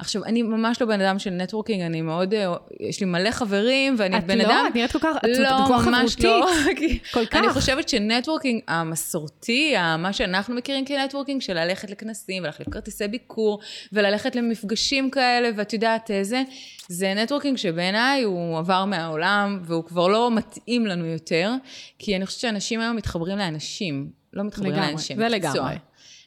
עכשיו, 0.01 0.23
אני 0.25 0.41
ממש 0.41 0.81
לא 0.81 0.87
בן 0.87 1.01
אדם 1.01 1.19
של 1.19 1.29
networking, 1.29 1.81
אני 1.81 2.01
מאוד, 2.01 2.33
אה, 2.33 2.53
יש 2.79 2.99
לי 2.99 3.05
מלא 3.05 3.31
חברים, 3.31 3.95
ואני 3.97 4.21
בן 4.21 4.37
לא, 4.37 4.43
אדם... 4.43 4.65
את 4.69 4.75
נראית 4.75 4.91
כל 4.91 4.99
כך, 4.99 5.15
לא, 5.23 5.63
את 5.63 5.67
כל 5.67 5.73
כך 5.73 5.87
ממש 5.87 6.19
לא. 6.19 6.47
כל 7.13 7.25
כך. 7.25 7.39
אני 7.39 7.49
חושבת 7.49 7.89
ש 7.89 8.01
networking 8.01 8.61
המסורתי, 8.67 9.73
מה 9.99 10.13
שאנחנו 10.13 10.55
מכירים 10.55 10.85
כ 10.85 10.94
networking, 10.94 11.41
של 11.41 11.53
ללכת 11.53 11.89
לכנסים, 11.89 12.43
ולהחליף 12.43 12.69
כרטיסי 12.69 13.07
ביקור, 13.07 13.59
וללכת 13.93 14.35
למפגשים 14.35 15.11
כאלה, 15.11 15.49
ואת 15.55 15.73
יודעת 15.73 16.11
איזה, 16.11 16.35
אה, 16.35 16.43
זה 16.87 17.13
נטוורקינג 17.13 17.57
שבעיניי 17.57 18.23
הוא 18.23 18.57
עבר 18.57 18.85
מהעולם, 18.85 19.59
והוא 19.63 19.83
כבר 19.83 20.07
לא 20.07 20.31
מתאים 20.31 20.87
לנו 20.87 21.05
יותר, 21.05 21.53
כי 21.99 22.15
אני 22.15 22.25
חושבת 22.25 22.41
שאנשים 22.41 22.79
היום 22.79 22.95
מתחברים 22.95 23.37
לאנשים, 23.37 24.09
לא 24.33 24.43
מתחברים 24.43 24.71
לגמרי, 24.71 24.87
לאנשים. 24.87 25.17
זה 25.17 25.27
לגמרי. 25.27 25.75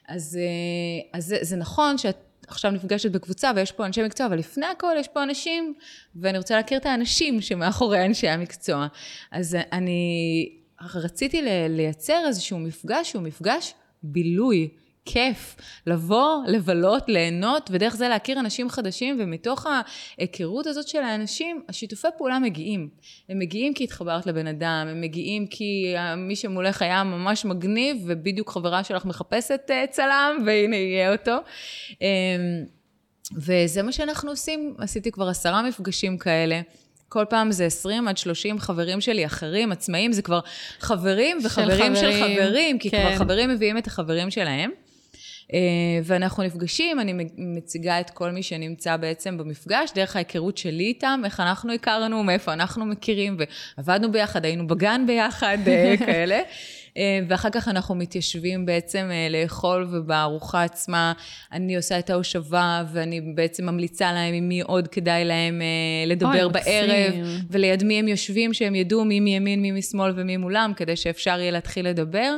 אז, 0.09 0.39
אה, 0.41 1.19
אז 1.19 1.25
זה, 1.25 1.39
זה 1.41 1.57
נכון 1.57 1.99
שאת 1.99 2.17
עכשיו 2.49 2.71
נפגשת 2.71 3.11
בקבוצה 3.11 3.51
ויש 3.57 3.73
פה 3.73 3.87
אנשי 3.87 4.03
מקצוע, 4.03 4.27
אבל 4.27 4.39
לפני 4.39 4.67
הכל 4.67 4.95
יש 4.99 5.09
פה 5.09 5.23
אנשים, 5.23 5.75
ואני 6.17 6.39
רוצה 6.39 6.57
להכיר 6.57 6.79
את 6.79 6.87
האנשים 6.87 7.41
שמאחורי 7.41 8.07
אנשי 8.07 8.29
המקצוע. 8.29 8.87
אז 9.33 9.57
אני 9.73 10.53
רציתי 10.95 11.43
לייצר 11.69 12.23
איזשהו 12.27 12.59
מפגש 12.59 13.11
שהוא 13.11 13.23
מפגש 13.23 13.75
בילוי. 14.03 14.69
כיף, 15.07 15.57
לבוא, 15.87 16.43
לבלות, 16.47 17.09
ליהנות, 17.09 17.71
ודרך 17.73 17.97
זה 17.97 18.09
להכיר 18.09 18.41
אנשים 18.41 18.71
חדשים, 18.71 19.17
ומתוך 19.21 19.67
ההיכרות 20.19 20.67
הזאת 20.67 20.89
של 20.89 20.99
האנשים, 20.99 21.63
השיתופי 21.69 22.09
פעולה 22.19 22.39
מגיעים. 22.39 22.89
הם 23.29 23.39
מגיעים 23.39 23.75
כי 23.75 23.85
התחברת 23.85 24.27
לבן 24.27 24.47
אדם, 24.47 24.87
הם 24.91 25.01
מגיעים 25.01 25.47
כי 25.47 25.95
מי 26.17 26.37
שמולך 26.37 26.83
היה 26.83 27.05
ממש 27.05 27.45
מגניב, 27.45 27.97
ובדיוק 28.07 28.51
חברה 28.51 28.85
שלך 28.85 29.05
מחפשת 29.05 29.61
אה, 29.71 29.85
צלם, 29.91 30.43
והנה 30.47 30.77
יהיה 30.77 31.13
אותו. 31.13 31.37
אמ, 32.01 32.07
וזה 33.37 33.83
מה 33.83 33.93
שאנחנו 33.93 34.31
עושים, 34.31 34.75
עשיתי 34.79 35.11
כבר 35.11 35.29
עשרה 35.29 35.63
מפגשים 35.63 36.19
כאלה. 36.19 36.61
כל 37.09 37.25
פעם 37.31 37.53
זה 37.53 37.67
20 37.67 38.09
עד 38.09 38.17
30 38.17 38.59
חברים 38.59 39.01
שלי 39.01 39.27
אחרים, 39.27 39.73
עצמאים, 39.73 40.13
זה 40.13 40.23
כבר 40.23 40.41
חברים 40.81 41.39
וחברים 41.45 41.97
של 41.97 42.01
חברים, 42.01 42.13
של 42.13 42.43
חברים 42.45 42.79
כי 42.79 42.91
כן. 42.91 43.03
כבר 43.07 43.19
חברים 43.19 43.51
מביאים 43.51 43.79
את 43.79 43.87
החברים 43.87 44.31
שלהם. 44.31 44.71
אה, 45.53 45.59
ואנחנו 46.05 46.43
נפגשים, 46.43 47.01
אני 47.01 47.13
מציגה 47.37 48.01
את 48.01 48.11
כל 48.11 48.31
מי 48.31 48.43
שנמצא 48.43 48.97
בעצם 48.97 49.39
במפגש, 49.39 49.91
דרך 49.95 50.17
ההיכרות 50.17 50.59
שלי 50.59 50.85
איתם, 50.85 51.21
איך 51.25 51.41
אנחנו 51.41 51.73
הכרנו, 51.73 52.25
מאיפה 52.25 52.53
אנחנו 52.53 52.87
מכירים, 52.87 53.37
ועבדנו 53.77 54.13
ביחד, 54.13 54.45
היינו 54.45 54.67
בגן 54.67 55.05
ביחד, 55.07 55.59
אה, 55.67 55.95
כאלה. 56.07 56.41
אה, 56.97 57.21
ואחר 57.29 57.51
כך 57.51 57.69
אנחנו 57.69 57.95
מתיישבים 57.95 58.67
בעצם 58.67 59.11
לאכול, 59.31 59.89
ובארוחה 59.93 60.63
עצמה 60.63 61.13
אני 61.53 61.77
עושה 61.77 61.99
את 61.99 62.11
ההושבה, 62.11 62.85
ואני 62.93 63.21
בעצם 63.21 63.67
ממליצה 63.67 64.13
להם 64.13 64.35
עם 64.35 64.49
מי 64.49 64.61
עוד 64.61 64.89
כדאי 64.89 65.25
להם 65.25 65.63
לדבר 66.07 66.45
אוי, 66.45 66.53
בערב, 66.53 67.13
מקסים. 67.13 67.25
וליד 67.51 67.85
מי 67.85 67.99
הם 67.99 68.09
יושבים, 68.09 68.55
שהם 68.55 68.75
ידעו 68.75 69.05
מי 69.05 69.21
מימין, 69.21 69.63
מי 69.63 69.73
משמאל 69.73 70.13
ומי 70.17 70.37
מולם, 70.37 70.73
כדי 70.77 70.97
שאפשר 70.97 71.41
יהיה 71.41 71.51
להתחיל 71.51 71.89
לדבר. 71.89 72.37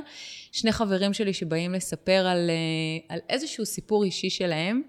שני 0.57 0.73
חברים 0.73 1.13
שלי 1.13 1.33
שבאים 1.33 1.73
לספר 1.73 2.27
על, 2.27 2.51
אה, 2.51 3.15
על 3.15 3.21
איזשהו 3.29 3.67
סיפור 3.67 4.05
אישי 4.05 4.31
שלהם, 4.31 4.83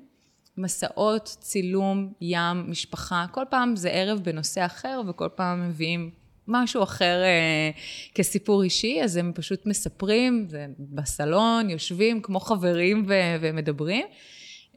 מסעות, 0.57 1.37
צילום, 1.39 2.13
ים, 2.21 2.65
משפחה, 2.67 3.25
כל 3.31 3.43
פעם 3.49 3.75
זה 3.75 3.89
ערב 3.89 4.19
בנושא 4.23 4.65
אחר 4.65 5.01
וכל 5.09 5.29
פעם 5.35 5.69
מביאים 5.69 6.11
משהו 6.47 6.83
אחר 6.83 7.23
אה, 7.23 7.71
כסיפור 8.15 8.63
אישי, 8.63 9.01
אז 9.03 9.15
הם 9.15 9.31
פשוט 9.35 9.65
מספרים, 9.65 10.45
זה 10.49 10.65
בסלון, 10.79 11.69
יושבים 11.69 12.21
כמו 12.21 12.39
חברים 12.39 13.05
ו- 13.07 13.35
ומדברים. 13.41 14.05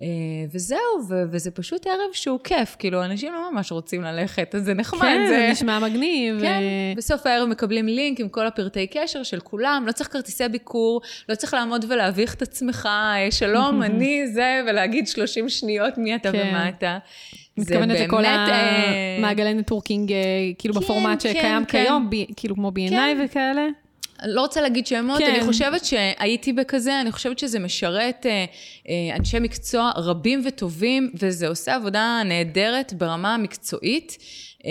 אה, 0.02 0.06
וזהו, 0.52 0.78
ו- 1.08 1.22
וזה 1.30 1.50
פשוט 1.50 1.86
ערב 1.86 2.12
שהוא 2.12 2.38
כיף, 2.44 2.76
כאילו, 2.78 3.04
אנשים 3.04 3.32
לא 3.32 3.52
ממש 3.52 3.72
רוצים 3.72 4.02
ללכת, 4.02 4.54
אז 4.54 4.64
זה 4.64 4.74
נחמד. 4.74 5.00
כן, 5.00 5.26
זה 5.28 5.48
נשמע 5.52 5.78
מגניב. 5.78 6.40
כן, 6.40 6.60
ו... 6.94 6.96
בסוף 6.96 7.26
הערב 7.26 7.48
מקבלים 7.48 7.86
לינק 7.86 8.20
עם 8.20 8.28
כל 8.28 8.46
הפרטי 8.46 8.86
קשר 8.86 9.22
של 9.22 9.40
כולם, 9.40 9.84
לא 9.86 9.92
צריך 9.92 10.12
כרטיסי 10.12 10.48
ביקור, 10.48 11.00
לא 11.28 11.34
צריך 11.34 11.54
לעמוד 11.54 11.84
ולהביך 11.88 12.34
את 12.34 12.42
עצמך, 12.42 12.88
אה, 12.90 13.30
שלום, 13.30 13.82
אני 13.86 14.28
זה, 14.28 14.62
ולהגיד 14.66 15.06
30 15.06 15.48
שניות 15.48 15.98
מי 15.98 16.14
אתה 16.14 16.32
כן. 16.32 16.48
ומה 16.50 16.68
אתה. 16.68 16.98
מתכוונת 17.56 18.00
לכל 18.00 18.22
המעגלי 18.24 19.54
נטורקינג, 19.54 20.12
כאילו 20.58 20.74
כן, 20.74 20.80
בפורמט 20.80 21.22
כן, 21.22 21.28
שקיים 21.28 21.64
כן. 21.64 21.84
כיום, 21.84 22.10
כאילו 22.36 22.54
כמו 22.54 22.68
B&I 22.68 22.90
כן. 22.90 23.24
וכאלה? 23.24 23.66
אני 24.22 24.32
לא 24.34 24.40
רוצה 24.40 24.60
להגיד 24.60 24.86
שמות, 24.86 25.18
כן. 25.18 25.34
אני 25.34 25.44
חושבת 25.44 25.84
שהייתי 25.84 26.52
בכזה, 26.52 27.00
אני 27.00 27.12
חושבת 27.12 27.38
שזה 27.38 27.58
משרת 27.58 28.26
אה, 28.26 28.44
אה, 28.88 29.16
אנשי 29.16 29.38
מקצוע 29.38 29.92
רבים 29.96 30.42
וטובים, 30.44 31.10
וזה 31.14 31.48
עושה 31.48 31.74
עבודה 31.74 32.22
נהדרת 32.24 32.92
ברמה 32.92 33.34
המקצועית. 33.34 34.18
אה, 34.64 34.70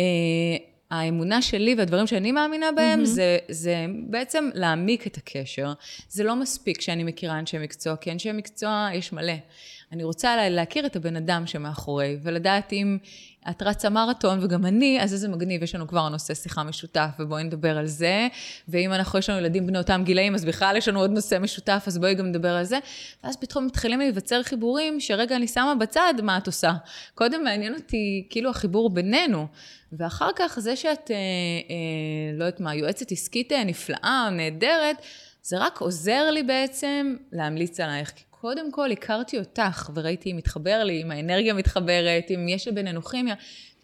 האמונה 0.92 1.42
שלי 1.42 1.76
והדברים 1.76 2.08
שאני 2.08 2.32
מאמינה 2.32 2.72
בהם, 2.72 3.02
mm-hmm. 3.02 3.06
זה, 3.06 3.38
זה 3.50 3.86
בעצם 4.08 4.50
להעמיק 4.54 5.08
את 5.08 5.18
הקשר. 5.18 5.74
זה 6.10 6.24
לא 6.24 6.36
מספיק 6.36 6.82
שאני 6.82 7.04
מכירה 7.04 7.40
אנשי 7.40 7.58
מקצוע, 7.58 7.96
כי 7.96 8.12
אנשי 8.12 8.32
מקצוע 8.32 8.90
יש 8.94 9.14
מלא. 9.14 9.34
אני 9.92 10.04
רוצה 10.04 10.50
להכיר 10.50 10.86
את 10.86 10.96
הבן 10.96 11.16
אדם 11.16 11.48
שמאחורי, 11.48 12.18
ולדעת 12.24 12.74
אם 12.74 12.98
את 13.50 13.62
רצה 13.62 13.90
מרתון 13.90 14.44
וגם 14.44 14.66
אני, 14.66 15.02
אז 15.02 15.14
איזה 15.14 15.28
מגניב, 15.28 15.64
יש 15.64 15.76
לנו 15.76 15.88
כבר 15.88 16.10
נושא 16.10 16.34
שיחה 16.34 16.64
משותף, 16.64 17.10
ובואי 17.20 17.44
נדבר 17.44 17.78
על 17.78 17.86
זה. 17.88 18.28
ואם 18.68 18.94
אנחנו, 18.94 19.20
יש 19.20 19.30
לנו 19.30 19.40
ילדים 19.40 19.68
בני 19.68 19.78
אותם 19.78 20.02
גילאים, 20.06 20.36
אז 20.36 20.46
בכלל 20.46 20.78
יש 20.78 20.88
לנו 20.88 21.00
עוד 21.00 21.12
נושא 21.12 21.38
משותף, 21.42 21.84
אז 21.88 21.98
בואי 21.98 22.16
גם 22.16 22.26
נדבר 22.26 22.52
על 22.52 22.64
זה. 22.64 22.80
ואז 23.24 23.38
פתאום 23.38 23.66
מתחילים 23.66 24.00
להיווצר 24.00 24.44
חיבורים, 24.44 25.00
שרגע 25.00 25.36
אני 25.36 25.48
שמה 25.48 25.76
בצד 25.76 26.14
מה 26.24 26.38
את 26.38 26.48
עושה. 26.48 26.74
קודם 27.16 27.44
מעניין 27.44 27.74
אותי 27.76 28.28
כאילו 28.30 28.50
החיבור 28.50 28.90
בינינו. 28.90 29.48
ואחר 29.92 30.30
כך 30.36 30.60
זה 30.60 30.76
שאת, 30.76 31.12
אה, 31.12 31.16
אה, 31.16 32.38
לא 32.38 32.44
יודעת 32.44 32.60
מה, 32.60 32.76
יועצת 32.76 33.12
עסקית 33.12 33.52
אה, 33.52 33.64
נפלאה, 33.64 34.30
נהדרת, 34.32 34.96
זה 35.42 35.58
רק 35.58 35.82
עוזר 35.82 36.32
לי 36.32 36.44
בעצם 36.44 37.16
להמליץ 37.32 37.80
עלייך. 37.80 38.12
קודם 38.42 38.72
כל 38.72 38.92
הכרתי 38.92 39.40
אותך 39.40 39.90
וראיתי 39.96 40.32
אם 40.32 40.38
מתחבר 40.38 40.84
לי, 40.84 41.04
אם 41.04 41.12
האנרגיה 41.12 41.54
מתחברת, 41.54 42.32
אם 42.36 42.48
יש 42.50 42.68
בינינו 42.68 43.02
כימיה, 43.02 43.36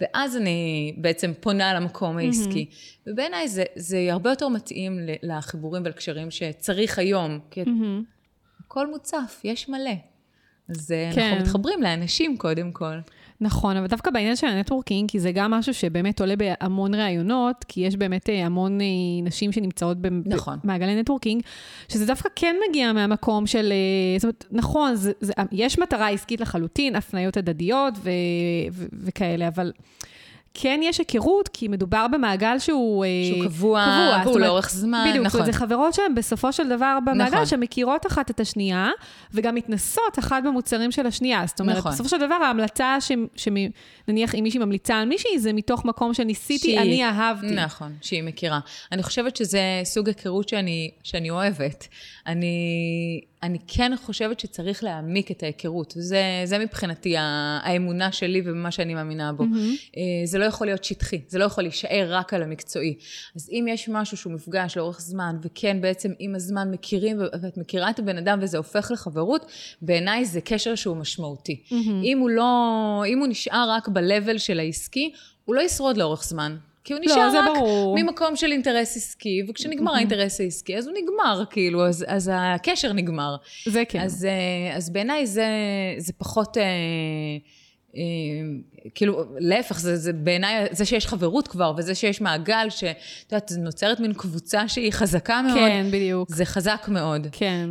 ואז 0.02 0.38
אני 0.38 0.94
בעצם 0.98 1.32
פונה 1.40 1.74
למקום 1.74 2.18
העסקי. 2.18 2.66
Mm-hmm. 2.70 3.10
ובעיניי 3.12 3.48
זה, 3.48 3.64
זה 3.76 4.08
הרבה 4.12 4.30
יותר 4.30 4.48
מתאים 4.48 5.00
לחיבורים 5.24 5.84
ולקשרים 5.86 6.32
שצריך 6.32 7.00
היום, 7.00 7.40
כי 7.52 7.64
mm-hmm. 7.64 8.04
הכל 8.66 8.88
מוצף, 8.92 9.42
יש 9.44 9.70
מלא. 9.70 9.92
אז 10.70 10.92
אה, 10.92 11.12
כן. 11.16 11.22
אנחנו 11.22 11.42
מתחברים 11.42 11.82
לאנשים 11.82 12.38
קודם 12.38 12.72
כל. 12.72 12.96
נכון, 13.42 13.78
אבל 13.78 13.88
דווקא 13.88 14.12
בעניין 14.12 14.36
של 14.36 14.48
ה 14.48 14.53
networking, 14.53 15.12
כי 15.12 15.20
זה 15.20 15.32
גם 15.32 15.52
משהו 15.52 15.74
שבאמת 15.74 16.20
עולה 16.20 16.36
בהמון 16.36 16.96
ראיונות, 16.96 17.66
כי 17.68 17.82
יש 17.82 17.96
באמת 17.96 18.30
אה, 18.30 18.46
המון 18.46 18.82
אה, 18.82 18.86
נשים 19.24 19.52
שנמצאות 19.52 19.98
נכון. 20.26 20.58
במעגלי 20.64 21.02
networking, 21.02 21.42
שזה 21.88 22.06
דווקא 22.06 22.30
כן 22.36 22.56
מגיע 22.70 22.94
מהמקום 22.94 23.48
של, 23.48 23.72
אה, 23.72 24.20
זאת 24.20 24.24
אומרת, 24.24 24.46
נכון, 24.52 24.96
זה, 24.96 25.12
זה, 25.22 25.34
יש 25.52 25.80
מטרה 25.80 26.10
עסקית 26.10 26.42
לחלוטין, 26.42 26.96
הפניות 26.96 27.38
הדדיות 27.38 27.94
ו, 28.04 28.10
ו, 28.72 28.86
וכאלה, 28.94 29.48
אבל... 29.48 29.72
כן 30.58 30.80
יש 30.84 30.98
היכרות, 30.98 31.48
כי 31.54 31.68
מדובר 31.68 32.08
במעגל 32.12 32.60
שהוא... 32.60 33.06
אה, 33.06 33.10
שהוא 33.30 33.44
קבוע, 33.46 33.86
קבוע 34.22 34.22
והוא 34.26 34.40
לאורך 34.40 34.70
זמן, 34.70 35.06
בדיוק, 35.10 35.26
נכון. 35.26 35.42
בדיוק, 35.42 35.54
זה 35.54 35.60
חברות 35.60 35.94
שהן 35.94 36.16
בסופו 36.16 36.54
של 36.54 36.70
דבר 36.70 36.98
במעגל, 37.06 37.34
נכון. 37.34 37.46
שמכירות 37.46 38.06
אחת 38.06 38.32
את 38.32 38.40
השנייה, 38.40 38.90
וגם 39.34 39.56
מתנסות 39.56 40.20
אחת 40.20 40.44
במוצרים 40.44 40.92
של 40.92 41.08
השנייה. 41.08 41.44
זאת 41.46 41.60
אומרת, 41.60 41.78
נכון. 41.78 41.92
בסופו 41.92 42.10
של 42.10 42.18
דבר 42.18 42.36
ההמלצה, 42.36 42.98
שנניח 43.36 44.36
אם 44.36 44.44
מישהי 44.44 44.60
ממליצה 44.60 44.96
על 44.96 45.08
מישהי, 45.08 45.40
זה 45.40 45.54
מתוך 45.54 45.86
מקום 45.86 46.14
שניסיתי, 46.14 46.60
שהיא, 46.60 46.80
אני 46.80 47.06
אהבתי. 47.06 47.56
נכון, 47.56 47.94
שהיא 48.02 48.24
מכירה. 48.24 48.60
אני 48.92 49.04
חושבת 49.04 49.36
שזה 49.36 49.62
סוג 49.84 50.08
היכרות 50.08 50.50
שאני, 50.50 50.92
שאני 51.04 51.30
אוהבת. 51.30 51.88
אני... 52.28 53.22
אני 53.44 53.58
כן 53.68 53.92
חושבת 54.04 54.40
שצריך 54.40 54.84
להעמיק 54.84 55.32
את 55.32 55.44
ההיכרות. 55.44 55.94
זה, 55.98 56.22
זה 56.46 56.60
מבחינתי 56.60 57.16
האמונה 57.18 58.12
שלי 58.12 58.42
ומה 58.46 58.72
שאני 58.72 58.94
מאמינה 58.94 59.34
בו. 59.34 59.44
Mm-hmm. 59.44 59.98
זה 60.26 60.38
לא 60.38 60.46
יכול 60.46 60.68
להיות 60.68 60.84
שטחי, 60.84 61.22
זה 61.28 61.40
לא 61.40 61.44
יכול 61.44 61.64
להישאר 61.64 62.08
רק 62.10 62.34
על 62.34 62.44
המקצועי. 62.44 62.96
אז 63.36 63.50
אם 63.52 63.66
יש 63.70 63.90
משהו 63.90 64.18
שהוא 64.18 64.34
מפגש 64.34 64.78
לאורך 64.78 65.02
זמן, 65.02 65.38
וכן 65.42 65.82
בעצם 65.82 66.12
עם 66.20 66.36
הזמן 66.36 66.72
מכירים, 66.72 67.20
ואת 67.42 67.58
מכירה 67.58 67.90
את 67.90 68.00
הבן 68.00 68.18
אדם 68.18 68.40
וזה 68.42 68.58
הופך 68.58 68.92
לחברות, 68.92 69.52
בעיניי 69.82 70.26
זה 70.26 70.42
קשר 70.42 70.76
שהוא 70.76 70.98
משמעותי. 70.98 71.64
Mm-hmm. 71.68 71.74
אם 72.04 72.18
הוא 72.20 72.30
לא, 72.30 73.04
אם 73.08 73.20
הוא 73.20 73.28
נשאר 73.28 73.70
רק 73.70 73.88
ב-level 73.88 74.38
של 74.38 74.60
העסקי, 74.60 75.12
הוא 75.46 75.56
לא 75.56 75.62
ישרוד 75.62 75.98
לאורך 75.98 76.24
זמן. 76.24 76.58
כי 76.86 76.94
הוא 76.94 77.02
נשאר 77.04 77.34
לא, 77.34 77.40
רק 77.40 77.58
ברור. 77.58 77.96
ממקום 78.00 78.36
של 78.36 78.52
אינטרס 78.52 78.98
עסקי, 78.98 79.42
וכשנגמר 79.50 79.92
mm-hmm. 79.92 79.96
האינטרס 79.96 80.42
העסקי, 80.42 80.78
אז 80.78 80.88
הוא 80.88 80.96
נגמר, 81.04 81.44
כאילו, 81.50 81.88
אז, 81.88 82.06
אז 82.08 82.32
הקשר 82.34 82.94
נגמר. 82.94 83.36
זה 83.66 83.84
כן. 83.90 84.00
אז, 84.00 84.26
אה, 84.26 84.76
אז 84.76 84.90
בעיניי 84.90 85.28
זה, 85.28 85.48
זה 85.98 86.14
פחות... 86.14 86.58
אה, 86.58 86.64
אה, 87.96 88.02
כאילו, 88.96 89.24
להפך, 89.38 89.80
זה, 89.80 89.96
זה 89.96 90.14
בעיניי, 90.14 90.66
זה 90.72 90.86
שיש 90.86 91.08
חברות 91.08 91.48
כבר, 91.48 91.74
וזה 91.78 91.96
שיש 91.96 92.22
מעגל, 92.22 92.68
שאת 92.70 92.96
יודעת, 93.32 93.52
נוצרת 93.58 94.00
מין 94.00 94.14
קבוצה 94.14 94.68
שהיא 94.68 94.92
חזקה 94.92 95.42
מאוד. 95.42 95.58
כן, 95.58 95.86
בדיוק. 95.92 96.30
זה 96.32 96.46
חזק 96.46 96.86
מאוד. 96.88 97.28
כן. 97.32 97.70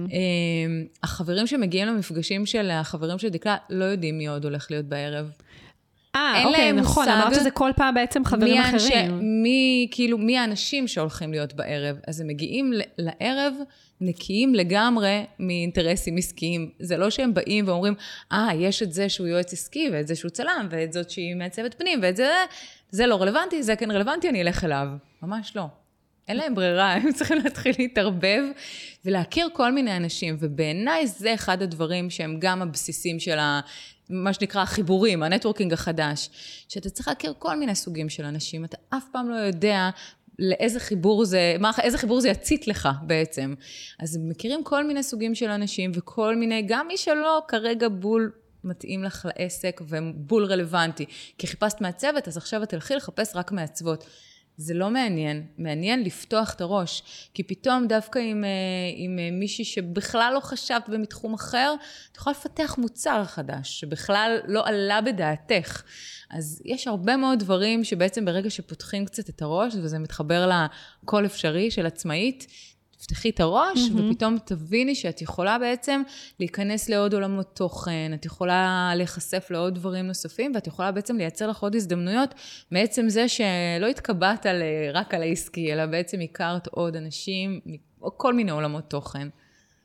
החברים 1.02 1.46
שמגיעים 1.46 1.88
למפגשים 1.88 2.46
של 2.46 2.70
החברים 2.70 3.18
של 3.18 3.28
דקלה, 3.28 3.56
לא 3.70 3.84
יודעים 3.84 4.18
מי 4.18 4.26
עוד 4.26 4.44
הולך 4.44 4.70
להיות 4.70 4.86
בערב. 4.86 5.30
אה, 6.14 6.44
אוקיי, 6.44 6.72
נכון, 6.72 7.08
אמרת 7.08 7.34
שזה 7.34 7.50
כל 7.50 7.70
פעם 7.76 7.94
בעצם 7.94 8.24
חברים 8.24 8.52
מי 8.52 8.60
אחרים. 8.60 8.74
אנשי, 8.74 9.08
מי, 9.42 9.88
כאילו, 9.90 10.18
מי 10.18 10.38
האנשים 10.38 10.88
שהולכים 10.88 11.30
להיות 11.30 11.54
בערב. 11.54 11.96
אז 12.06 12.20
הם 12.20 12.26
מגיעים 12.26 12.72
לערב 12.98 13.54
נקיים 14.00 14.54
לגמרי 14.54 15.24
מאינטרסים 15.38 16.16
עסקיים. 16.16 16.70
זה 16.78 16.96
לא 16.96 17.10
שהם 17.10 17.34
באים 17.34 17.68
ואומרים, 17.68 17.94
אה, 18.32 18.50
ah, 18.50 18.54
יש 18.54 18.82
את 18.82 18.92
זה 18.92 19.08
שהוא 19.08 19.26
יועץ 19.26 19.52
עסקי, 19.52 19.88
ואת 19.92 20.06
זה 20.06 20.14
שהוא 20.14 20.30
צלם, 20.30 20.68
ואת 20.70 20.92
זאת 20.92 21.10
שהיא 21.10 21.36
מעצבת 21.36 21.74
פנים, 21.74 21.98
ואת 22.02 22.16
זה, 22.16 22.28
זה 22.90 23.06
לא 23.06 23.22
רלוונטי, 23.22 23.62
זה 23.62 23.76
כן 23.76 23.90
רלוונטי, 23.90 24.28
אני 24.28 24.42
אלך 24.42 24.64
אליו. 24.64 24.88
ממש 25.22 25.56
לא. 25.56 25.66
אין 26.28 26.36
להם 26.36 26.54
ברירה, 26.54 26.92
הם 26.92 27.12
צריכים 27.12 27.38
להתחיל 27.44 27.74
להתערבב 27.78 28.42
ולהכיר 29.04 29.48
כל 29.52 29.72
מיני 29.72 29.96
אנשים, 29.96 30.36
ובעיניי 30.40 31.06
זה 31.06 31.34
אחד 31.34 31.62
הדברים 31.62 32.10
שהם 32.10 32.36
גם 32.38 32.62
הבסיסים 32.62 33.20
של 33.20 33.38
ה... 33.38 33.60
מה 34.10 34.32
שנקרא 34.32 34.62
החיבורים, 34.62 35.22
ה 35.22 35.27
networking 35.27 35.72
החדש, 35.72 36.28
שאתה 36.68 36.90
צריך 36.90 37.08
להכיר 37.08 37.34
כל 37.38 37.56
מיני 37.56 37.74
סוגים 37.74 38.08
של 38.08 38.24
אנשים, 38.24 38.64
אתה 38.64 38.76
אף 38.90 39.04
פעם 39.12 39.30
לא 39.30 39.36
יודע 39.36 39.90
לאיזה 40.38 40.80
חיבור 40.80 41.24
זה, 41.24 41.56
מה, 41.60 41.70
איזה 41.82 41.98
חיבור 41.98 42.20
זה 42.20 42.28
יצית 42.28 42.68
לך 42.68 42.88
בעצם. 43.02 43.54
אז 44.00 44.18
מכירים 44.20 44.64
כל 44.64 44.84
מיני 44.86 45.02
סוגים 45.02 45.34
של 45.34 45.50
אנשים 45.50 45.90
וכל 45.94 46.36
מיני, 46.36 46.62
גם 46.66 46.86
מי 46.88 46.96
שלא 46.96 47.42
כרגע 47.48 47.88
בול 47.88 48.32
מתאים 48.64 49.04
לך 49.04 49.28
לעסק 49.38 49.80
ובול 49.88 50.44
רלוונטי. 50.44 51.04
כי 51.38 51.46
חיפשת 51.46 51.80
מעצבת, 51.80 52.28
אז 52.28 52.36
עכשיו 52.36 52.62
את 52.62 52.68
תלכי 52.68 52.94
לחפש 52.94 53.36
רק 53.36 53.52
מעצבות. 53.52 54.04
זה 54.56 54.74
לא 54.74 54.90
מעניין, 54.90 55.46
מעניין 55.58 56.02
לפתוח 56.02 56.54
את 56.54 56.60
הראש, 56.60 57.02
כי 57.34 57.42
פתאום 57.42 57.86
דווקא 57.86 58.18
עם, 58.18 58.44
אה, 58.44 58.48
עם 58.96 59.18
אה, 59.18 59.28
מישהי 59.32 59.64
שבכלל 59.64 60.32
לא 60.34 60.40
חשבת 60.40 60.82
ומתחום 60.88 61.34
אחר, 61.34 61.74
את 62.12 62.16
יכולה 62.16 62.36
לפתח 62.38 62.74
מוצר 62.78 63.24
חדש, 63.24 63.80
שבכלל 63.80 64.38
לא 64.46 64.66
עלה 64.66 65.00
בדעתך. 65.00 65.82
אז 66.30 66.62
יש 66.64 66.86
הרבה 66.86 67.16
מאוד 67.16 67.38
דברים 67.38 67.84
שבעצם 67.84 68.24
ברגע 68.24 68.50
שפותחים 68.50 69.04
קצת 69.06 69.28
את 69.28 69.42
הראש, 69.42 69.74
וזה 69.74 69.98
מתחבר 69.98 70.50
לכל 71.02 71.26
אפשרי 71.26 71.70
של 71.70 71.86
עצמאית, 71.86 72.46
תפתחי 73.06 73.30
את 73.30 73.40
הראש, 73.40 73.78
mm-hmm. 73.78 74.00
ופתאום 74.10 74.38
תביני 74.44 74.94
שאת 74.94 75.22
יכולה 75.22 75.58
בעצם 75.58 76.02
להיכנס 76.40 76.88
לעוד 76.88 77.14
עולמות 77.14 77.56
תוכן, 77.56 78.12
את 78.14 78.24
יכולה 78.24 78.92
להיחשף 78.96 79.46
לעוד 79.50 79.74
דברים 79.74 80.06
נוספים, 80.06 80.52
ואת 80.54 80.66
יכולה 80.66 80.92
בעצם 80.92 81.16
לייצר 81.16 81.46
לך 81.48 81.62
עוד 81.62 81.74
הזדמנויות, 81.74 82.34
מעצם 82.70 83.08
זה 83.08 83.28
שלא 83.28 83.86
התקבעת 83.90 84.46
על, 84.46 84.62
רק 84.92 85.14
על 85.14 85.22
העסקי, 85.22 85.72
אלא 85.72 85.86
בעצם 85.86 86.20
הכרת 86.20 86.66
עוד 86.66 86.96
אנשים, 86.96 87.60
כל 88.16 88.34
מיני 88.34 88.50
עולמות 88.50 88.90
תוכן. 88.90 89.28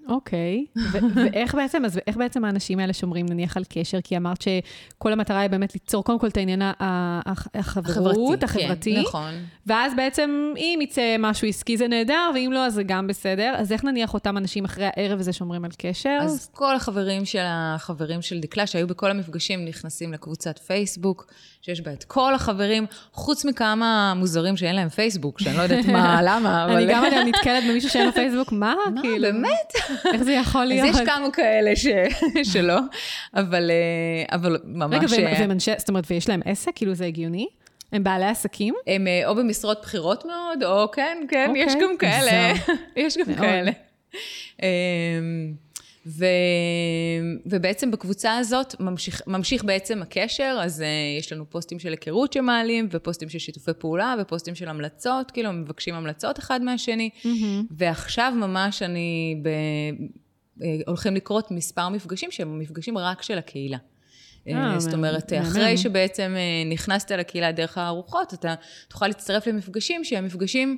אוקיי, 0.10 0.66
ואיך 1.16 1.56
בעצם, 1.56 1.86
אז 1.86 2.00
איך 2.08 2.18
בעצם 2.18 2.46
האנשים 2.46 2.80
האלה 2.80 2.94
שומרים 2.94 3.26
נניח 3.30 3.58
על 3.58 3.64
קשר? 3.70 4.02
כי 4.02 4.18
אמרת 4.18 4.42
שכל 4.42 5.14
המטרה 5.14 5.40
היא 5.40 5.50
באמת 5.50 5.74
ליצור 5.74 6.04
קודם 6.04 6.20
כל 6.20 6.28
את 6.28 6.38
העניין 6.38 6.62
החברות, 7.54 8.44
החברתי. 8.44 8.96
כן, 8.96 9.02
נכון. 9.02 9.34
ואז 9.68 9.94
בעצם 9.96 10.54
אם 10.58 10.80
יצא 10.82 11.16
משהו 11.20 11.48
עסקי 11.48 11.78
זה 11.78 11.88
נהדר, 11.88 12.32
ואם 12.36 12.50
לא 12.54 12.66
אז 12.66 12.74
זה 12.74 12.84
גם 12.84 13.08
בסדר. 13.08 13.56
אז 13.58 13.72
איך 13.72 13.84
נניח 13.84 14.14
אותם 14.14 14.38
אנשים 14.38 14.66
אחרי 14.66 14.86
הערב 14.86 15.20
הזה 15.20 15.34
שומרים 15.34 15.66
על 15.66 15.72
קשר? 15.78 16.18
אז 16.22 16.50
כל 16.54 16.76
החברים 16.76 17.26
של 17.26 17.44
החברים 17.44 18.22
של 18.22 18.40
דקלה 18.40 18.68
שהיו 18.68 18.88
בכל 18.88 19.12
המפגשים 19.12 19.66
נכנסים 19.66 20.14
לקבוצת 20.14 20.58
פייסבוק. 20.58 21.26
שיש 21.62 21.82
בה 21.82 21.94
את 21.94 22.04
כל 22.04 22.34
החברים, 22.34 22.86
חוץ 23.14 23.46
מכמה 23.46 24.14
מוזרים 24.16 24.58
שאין 24.58 24.76
להם 24.76 24.90
פייסבוק, 24.90 25.40
שאני 25.40 25.58
לא 25.58 25.62
יודעת 25.62 25.86
מה, 25.86 26.22
למה, 26.28 26.66
אבל... 26.66 26.76
אני 26.76 26.86
גם 26.94 27.04
נתקלת 27.28 27.64
במישהו 27.70 27.90
שאין 27.90 28.06
לו 28.06 28.14
פייסבוק, 28.14 28.52
מה? 28.52 28.76
מה, 28.96 29.02
כאילו? 29.02 29.28
באמת? 29.28 29.74
איך 30.14 30.24
זה 30.24 30.32
יכול 30.32 30.66
להיות? 30.66 30.90
אז 30.90 30.96
יש 30.96 31.08
כמה 31.08 31.32
כאלה 31.32 31.72
שלא, 32.54 32.78
אבל, 33.36 33.72
אה, 33.72 34.36
אבל 34.36 34.58
ממש... 34.64 35.14
רגע, 35.14 35.30
והם 35.40 35.52
אנשי, 35.52 35.72
זאת 35.78 35.90
אומרת, 35.90 36.04
ויש 36.10 36.30
להם 36.30 36.42
עסק? 36.46 36.72
כאילו 36.76 36.94
זה 36.94 37.06
הגיוני? 37.06 37.48
הם 37.92 38.04
בעלי 38.04 38.26
עסקים? 38.26 38.74
הם 38.88 39.08
אה, 39.08 39.28
או 39.28 39.36
במשרות 39.36 39.82
בכירות 39.82 40.26
מאוד, 40.26 40.64
או 40.64 40.92
כן, 40.92 41.18
כן, 41.30 41.54
יש 41.56 41.74
אוקיי. 41.74 41.88
גם 41.88 41.98
כאלה. 41.98 42.54
יש 42.96 43.18
גם 43.18 43.36
כאלה. 43.36 43.72
ו, 46.06 46.26
ובעצם 47.46 47.92
בקבוצה 47.92 48.38
הזאת 48.38 48.76
ממשיך, 48.80 49.22
ממשיך 49.28 49.64
בעצם 49.64 50.02
הקשר, 50.02 50.58
אז 50.62 50.80
uh, 50.80 51.20
יש 51.20 51.34
לנו 51.34 51.50
פוסטים 51.50 51.80
של 51.80 51.90
היכרות 51.90 52.34
שמעלים, 52.34 52.88
ופוסטים 52.92 53.30
של 53.30 53.40
שיתופי 53.40 53.72
פעולה, 53.80 54.16
ופוסטים 54.22 54.56
של 54.56 54.70
המלצות, 54.70 55.32
כאילו 55.32 55.54
מבקשים 55.54 55.96
המלצות 55.96 56.40
אחד 56.40 56.62
מהשני, 56.62 57.10
mm-hmm. 57.24 57.28
ועכשיו 57.72 58.34
ממש 58.36 58.82
אני, 58.82 59.42
ב, 59.42 59.50
uh, 60.60 60.64
הולכים 60.88 61.16
לקרות 61.16 61.52
מספר 61.52 61.90
מפגשים 61.90 62.32
שהם 62.32 62.60
מפגשים 62.60 62.98
רק 62.98 63.22
של 63.22 63.38
הקהילה. 63.38 63.78
Uh, 64.48 64.52
זאת 64.78 64.94
אומרת, 64.94 65.34
אחרי 65.42 65.78
שבעצם 65.78 66.36
נכנסת 66.72 67.12
לקהילה 67.12 67.52
דרך 67.52 67.78
הארוחות, 67.78 68.34
אתה 68.34 68.56
תוכל 68.88 69.08
להצטרף 69.08 69.48
למפגשים 69.48 70.04
שהם 70.04 70.26
מפגשים... 70.26 70.78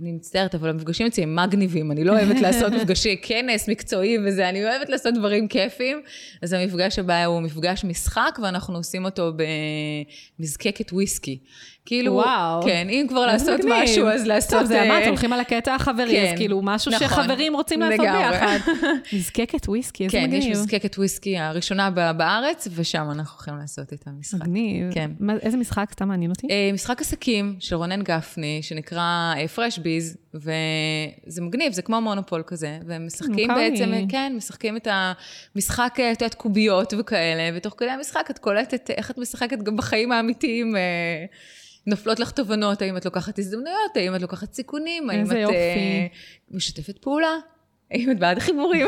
אני 0.00 0.12
מצטערת, 0.12 0.54
אבל 0.54 0.68
המפגשים 0.68 1.06
אצלי 1.06 1.22
הם 1.22 1.36
מגניבים, 1.36 1.92
אני 1.92 2.04
לא 2.04 2.12
אוהבת 2.12 2.40
לעשות 2.40 2.72
מפגשי 2.76 3.16
כנס 3.22 3.68
מקצועי 3.68 4.18
וזה, 4.26 4.48
אני 4.48 4.64
אוהבת 4.64 4.88
לעשות 4.88 5.14
דברים 5.14 5.48
כיפים. 5.48 6.02
אז 6.42 6.52
המפגש 6.52 6.98
הבא 6.98 7.24
הוא 7.24 7.40
מפגש 7.40 7.84
משחק, 7.84 8.38
ואנחנו 8.42 8.76
עושים 8.76 9.04
אותו 9.04 9.32
במזקקת 10.38 10.92
וויסקי. 10.92 11.38
כאילו, 11.86 12.12
וואו. 12.12 12.62
כן, 12.62 12.86
אם 12.90 13.06
כבר 13.08 13.26
לעשות 13.26 13.60
מגניב. 13.60 13.74
משהו, 13.82 14.08
אז 14.08 14.26
לעשות... 14.26 14.50
טוב, 14.50 14.64
זה 14.64 14.82
אמרת, 14.82 15.06
הולכים 15.06 15.32
על 15.32 15.40
הקטע 15.40 15.74
החברי, 15.74 16.10
כן, 16.10 16.32
אז 16.32 16.38
כאילו, 16.38 16.60
משהו 16.62 16.92
נכון, 16.92 17.08
שחברים 17.08 17.54
רוצים 17.54 17.80
לעשות 17.80 18.00
ביחד. 18.00 18.58
מזקקת 19.12 19.68
וויסקי, 19.68 20.04
איזה 20.04 20.18
כן, 20.18 20.24
מגניב. 20.24 20.42
כן, 20.42 20.50
יש 20.50 20.56
מזקקת 20.56 20.98
וויסקי 20.98 21.38
הראשונה 21.38 21.90
בארץ, 21.90 22.68
ושם 22.74 23.08
אנחנו 23.10 23.36
הולכים 23.36 23.56
לעשות 23.58 23.92
את 23.92 24.04
המשחק. 24.06 24.40
מגניב. 24.40 24.94
כן. 24.94 25.10
מה, 25.20 25.32
איזה 25.42 25.56
משחק? 25.56 25.88
סתם 25.92 26.08
מעניין 26.08 26.30
אותי. 26.30 26.46
אה, 26.50 26.70
משחק 26.72 27.00
עסקים 27.00 27.56
של 27.60 27.76
רונן 27.76 28.02
גפני, 28.02 28.58
שנקרא 28.62 29.34
פרש 29.54 29.78
uh, 29.78 29.80
ביז, 29.80 30.16
וזה 30.34 31.42
מגניב, 31.42 31.72
זה 31.72 31.82
כמו 31.82 32.00
מונופול 32.00 32.42
כזה, 32.46 32.78
והם 32.86 33.06
משחקים 33.06 33.48
בעצם, 33.48 33.90
לי. 33.90 34.06
כן, 34.08 34.32
משחקים 34.36 34.76
את 34.76 34.88
המשחק, 35.54 35.96
את 36.12 36.22
יודעת, 36.22 36.34
קוביות 36.34 36.94
וכאלה, 36.98 37.56
ותוך 37.56 37.74
כדי 37.76 37.90
המשחק 37.90 38.30
את 38.30 38.38
קולטת 38.38 38.90
איך 38.90 39.10
את 39.10 39.18
משחקת 39.18 39.62
גם 39.62 39.76
בחיים 39.76 40.12
האמיתיים. 40.12 40.74
נופלות 41.86 42.20
לך 42.20 42.30
תובנות, 42.30 42.82
האם 42.82 42.96
את 42.96 43.04
לוקחת 43.04 43.38
הזדמנויות, 43.38 43.96
האם 43.96 44.14
את 44.14 44.22
לוקחת 44.22 44.52
סיכונים, 44.52 45.10
האם 45.10 45.24
את. 45.24 45.30
Uh, 45.30 46.14
משתפת 46.50 46.98
פעולה, 46.98 47.34
האם 47.90 48.10
את 48.10 48.18
בעד 48.18 48.38
החיבורים. 48.38 48.86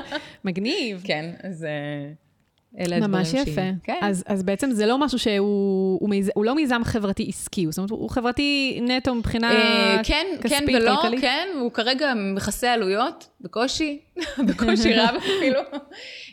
מגניב. 0.44 1.02
כן, 1.04 1.34
אז... 1.42 1.62
Uh, 1.62 2.30
אלה 2.78 2.96
הדברים 2.96 3.12
ממש 3.12 3.34
יפה. 3.34 3.60
כן. 3.82 3.98
אז, 4.02 4.24
אז 4.26 4.42
בעצם 4.42 4.70
זה 4.70 4.86
לא 4.86 4.98
משהו 4.98 5.18
שהוא, 5.18 5.98
הוא, 6.00 6.10
מיז, 6.10 6.30
הוא 6.34 6.44
לא 6.44 6.54
מיזם 6.54 6.80
חברתי 6.84 7.26
עסקי, 7.28 7.66
זאת 7.70 7.78
אומרת, 7.78 7.90
הוא 7.90 8.10
חברתי 8.10 8.80
נטו 8.82 9.14
מבחינה 9.14 9.52
אה, 9.52 10.00
כן, 10.02 10.26
כספית, 10.40 10.68
כן 10.68 10.76
ולא, 10.76 10.96
כלכלית. 11.02 11.20
כן, 11.20 11.48
הוא 11.60 11.72
כרגע 11.72 12.12
מכסה 12.34 12.72
עלויות, 12.72 13.28
בקושי, 13.40 14.00
בקושי 14.48 14.94
רב 14.94 15.14
אפילו. 15.18 15.60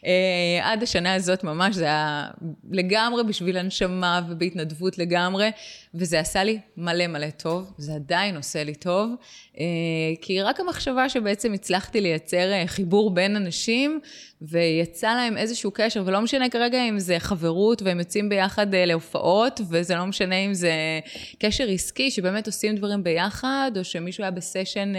אה, 0.06 0.72
עד 0.72 0.84
השנה 0.84 1.14
הזאת 1.14 1.44
ממש 1.44 1.76
זה 1.76 1.84
היה 1.84 2.28
לגמרי 2.72 3.24
בשביל 3.24 3.58
הנשמה 3.58 4.22
ובהתנדבות 4.30 4.98
לגמרי, 4.98 5.52
וזה 5.94 6.20
עשה 6.20 6.44
לי 6.44 6.60
מלא 6.78 7.08
מלא 7.08 7.30
טוב, 7.30 7.72
זה 7.78 7.94
עדיין 7.94 8.36
עושה 8.36 8.64
לי 8.64 8.76
טוב, 8.76 9.12
אה, 9.60 9.64
כי 10.22 10.42
רק 10.42 10.60
המחשבה 10.60 11.10
שבעצם 11.10 11.54
הצלחתי 11.54 12.02
לייצר 12.02 12.52
אה, 12.52 12.64
חיבור 12.68 13.12
בין 13.12 13.36
אנשים, 13.36 14.00
ויצא 14.42 15.08
להם 15.08 15.38
איזשהו 15.38 15.72
קשר, 15.74 16.04
ולא 16.06 16.22
משנה 16.22 16.50
כרגע 16.50 16.90
אם 16.90 17.00
זה 17.00 17.20
חברות 17.20 17.82
והם 17.82 18.00
יוצאים 18.00 18.30
ביחד 18.30 18.68
להופעות, 18.76 19.62
וזה 19.70 19.96
לא 19.96 20.06
משנה 20.06 20.36
אם 20.36 20.54
זה 20.54 20.72
קשר 21.40 21.68
עסקי, 21.70 22.12
שבאמת 22.12 22.48
עושים 22.48 22.76
דברים 22.76 23.04
ביחד, 23.04 23.72
או 23.78 23.84
שמישהו 23.84 24.24
היה 24.24 24.32
בסשן 24.32 24.94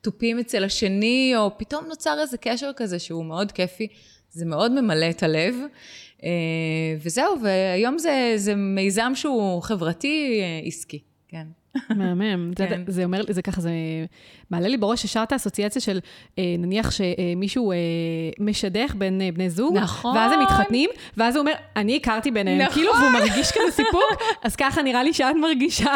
תופים 0.00 0.38
אצל 0.38 0.64
השני, 0.64 1.32
או 1.36 1.58
פתאום 1.58 1.84
נוצר 1.88 2.09
איזה 2.18 2.36
קשר 2.36 2.70
כזה 2.76 2.98
שהוא 2.98 3.24
מאוד 3.24 3.52
כיפי. 3.52 3.88
זה 4.30 4.46
מאוד 4.46 4.80
ממלא 4.80 5.10
את 5.10 5.22
הלב. 5.22 5.54
אה, 6.24 6.30
וזהו, 7.02 7.42
והיום 7.42 7.98
זה, 7.98 8.32
זה 8.36 8.54
מיזם 8.54 9.12
שהוא 9.14 9.62
חברתי 9.62 10.40
אה, 10.42 10.66
עסקי, 10.66 10.98
כן. 11.28 11.46
מהמם. 11.96 12.52
כן. 12.56 12.82
זה, 12.86 12.92
זה 12.92 13.04
אומר, 13.04 13.22
זה 13.28 13.42
ככה, 13.42 13.60
זה 13.60 13.70
מעלה 14.50 14.68
לי 14.68 14.76
בראש 14.76 15.04
ישר 15.04 15.22
את 15.22 15.32
האסוציאציה 15.32 15.82
של 15.82 16.00
אה, 16.38 16.54
נניח 16.58 16.90
שמישהו 16.90 17.72
אה, 17.72 17.76
משדך 18.38 18.94
בין 18.94 19.20
אה, 19.20 19.28
בני 19.32 19.50
זוג, 19.50 19.76
נכון. 19.76 20.16
ואז 20.16 20.32
הם 20.32 20.42
מתחתנים, 20.42 20.90
ואז 21.16 21.36
הוא 21.36 21.40
אומר, 21.40 21.52
אני 21.76 21.96
הכרתי 21.96 22.30
ביניהם, 22.30 22.60
נכון. 22.60 22.74
כאילו, 22.74 22.92
והוא 22.92 23.10
מרגיש 23.10 23.52
כזה 23.52 23.70
סיפוק, 23.70 24.22
אז 24.42 24.56
ככה 24.56 24.82
נראה 24.82 25.02
לי 25.02 25.12
שאת 25.12 25.36
מרגישה. 25.40 25.94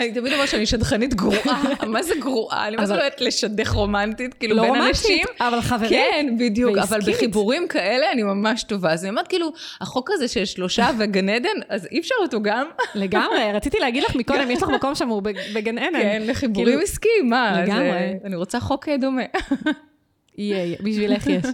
אני 0.00 0.12
תמיד 0.12 0.32
אומרת 0.32 0.48
שאני 0.48 0.66
שדכנית 0.66 1.14
גרועה, 1.14 1.62
מה 1.86 2.02
זה 2.02 2.14
גרועה? 2.20 2.68
אני 2.68 2.76
מה 2.76 2.86
זה 2.86 2.94
לא 2.94 2.98
יודעת 2.98 3.20
לשדך 3.20 3.70
רומנטית, 3.70 4.34
כאילו 4.34 4.56
לא 4.56 4.62
בין 4.62 4.70
רומנטית, 4.70 4.88
אנשים. 5.00 5.26
אבל 5.40 5.60
חברית. 5.60 5.90
כן, 5.90 6.34
בדיוק, 6.38 6.78
אבל. 6.78 7.00
בחיבורים 7.00 7.68
כאלה 7.68 8.12
אני 8.12 8.22
ממש 8.22 8.62
טובה. 8.62 8.92
אז 8.92 9.04
אני 9.04 9.10
אומרת, 9.10 9.28
כאילו, 9.28 9.52
החוק 9.80 10.10
הזה 10.12 10.28
של 10.28 10.44
שלושה 10.44 10.90
וגן 10.98 11.28
עדן, 11.28 11.48
אז 11.68 11.88
אי 11.92 12.00
אפשר 12.00 12.14
אותו 12.22 12.42
גם. 12.42 12.66
לגמרי, 12.94 13.52
רציתי 13.54 13.78
להגיד 13.80 14.02
לך 14.08 14.16
מקודם, 14.16 14.50
יש 14.50 14.62
לך 14.62 14.68
מקום 14.68 14.94
שמור 14.94 15.22
בג- 15.22 15.52
בגן 15.54 15.78
עדן. 15.78 15.98
כן, 16.02 16.22
לחיבורים 16.26 16.66
כאילו, 16.68 16.82
עסקיים, 16.82 17.30
מה? 17.30 17.52
זה- 17.54 17.62
לגמרי. 17.62 18.12
אני 18.24 18.36
רוצה 18.36 18.60
חוק 18.60 18.88
אה, 18.88 18.96
דומה. 18.96 19.22
יהיה, 20.38 20.76
בשבילך 20.82 21.26
יש. 21.26 21.44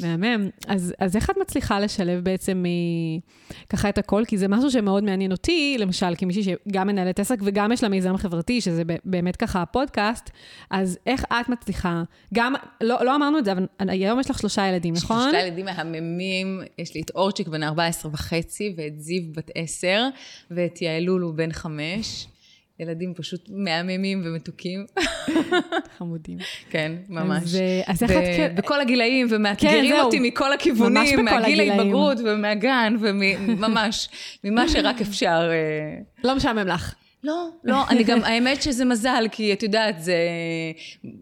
מהמם. 0.00 0.48
אז, 0.66 0.94
אז 0.98 1.16
איך 1.16 1.30
את 1.30 1.36
מצליחה 1.40 1.80
לשלב 1.80 2.24
בעצם 2.24 2.64
אה, 2.66 3.20
ככה 3.68 3.88
את 3.88 3.98
הכל? 3.98 4.22
כי 4.28 4.38
זה 4.38 4.48
משהו 4.48 4.70
שמאוד 4.70 5.04
מעניין 5.04 5.32
אותי, 5.32 5.76
למשל, 5.78 6.14
כמישהי 6.18 6.42
שגם 6.42 6.86
מנהלת 6.86 7.20
עסק 7.20 7.38
וגם 7.42 7.72
יש 7.72 7.82
לה 7.82 7.88
מיזם 7.88 8.16
חברתי, 8.16 8.60
שזה 8.60 8.82
באמת 9.04 9.36
ככה 9.36 9.62
הפודקאסט, 9.62 10.30
אז 10.70 10.98
איך 11.06 11.24
את 11.24 11.48
מצליחה, 11.48 12.02
גם, 12.34 12.54
לא, 12.80 13.04
לא 13.04 13.16
אמרנו 13.16 13.38
את 13.38 13.44
זה, 13.44 13.52
אבל 13.52 13.66
היום 13.78 14.20
יש 14.20 14.30
לך 14.30 14.38
שלושה 14.38 14.66
ילדים, 14.66 14.94
נכון? 14.94 15.30
שלושה 15.30 15.46
ילדים 15.46 15.64
מהממים, 15.64 16.60
יש 16.78 16.94
לי 16.94 17.00
את 17.00 17.10
אורצ'יק 17.14 17.48
בן 17.48 17.62
14 17.62 18.12
וחצי, 18.12 18.74
ואת 18.76 19.00
זיו 19.00 19.22
בת 19.32 19.50
10, 19.54 20.08
ואת 20.50 20.82
יעלולו 20.82 21.36
בן 21.36 21.52
5. 21.52 22.26
ילדים 22.80 23.14
פשוט 23.14 23.50
מהממים 23.52 24.22
ומתוקים. 24.24 24.86
חמודים. 25.98 26.38
כן, 26.70 26.92
ממש. 27.08 27.42
אז, 27.42 27.58
אז 27.86 28.02
איך 28.02 28.10
ו- 28.10 28.18
את... 28.18 28.24
כן- 28.36 28.54
בכל 28.56 28.80
הגילאים, 28.80 29.28
כן, 29.28 29.34
ומאתגרים 29.34 29.94
זהו. 29.94 30.04
אותי 30.04 30.20
מכל 30.20 30.52
הכיוונים, 30.52 31.24
מהגיל. 31.24 31.60
ההתבגרות 31.60 32.18
ומהגן, 32.24 32.96
וממש, 33.00 34.08
ממה 34.44 34.68
שרק 34.68 35.00
אפשר. 35.00 35.50
אה, 35.50 35.98
לא 36.24 36.36
משעמם 36.36 36.68
לך. 36.68 36.94
לא, 37.24 37.48
לא, 37.64 37.88
אני 37.88 38.04
גם, 38.04 38.24
האמת 38.24 38.62
שזה 38.62 38.84
מזל, 38.84 39.24
כי 39.32 39.52
את 39.52 39.62
יודעת, 39.62 40.02
זה... 40.02 40.16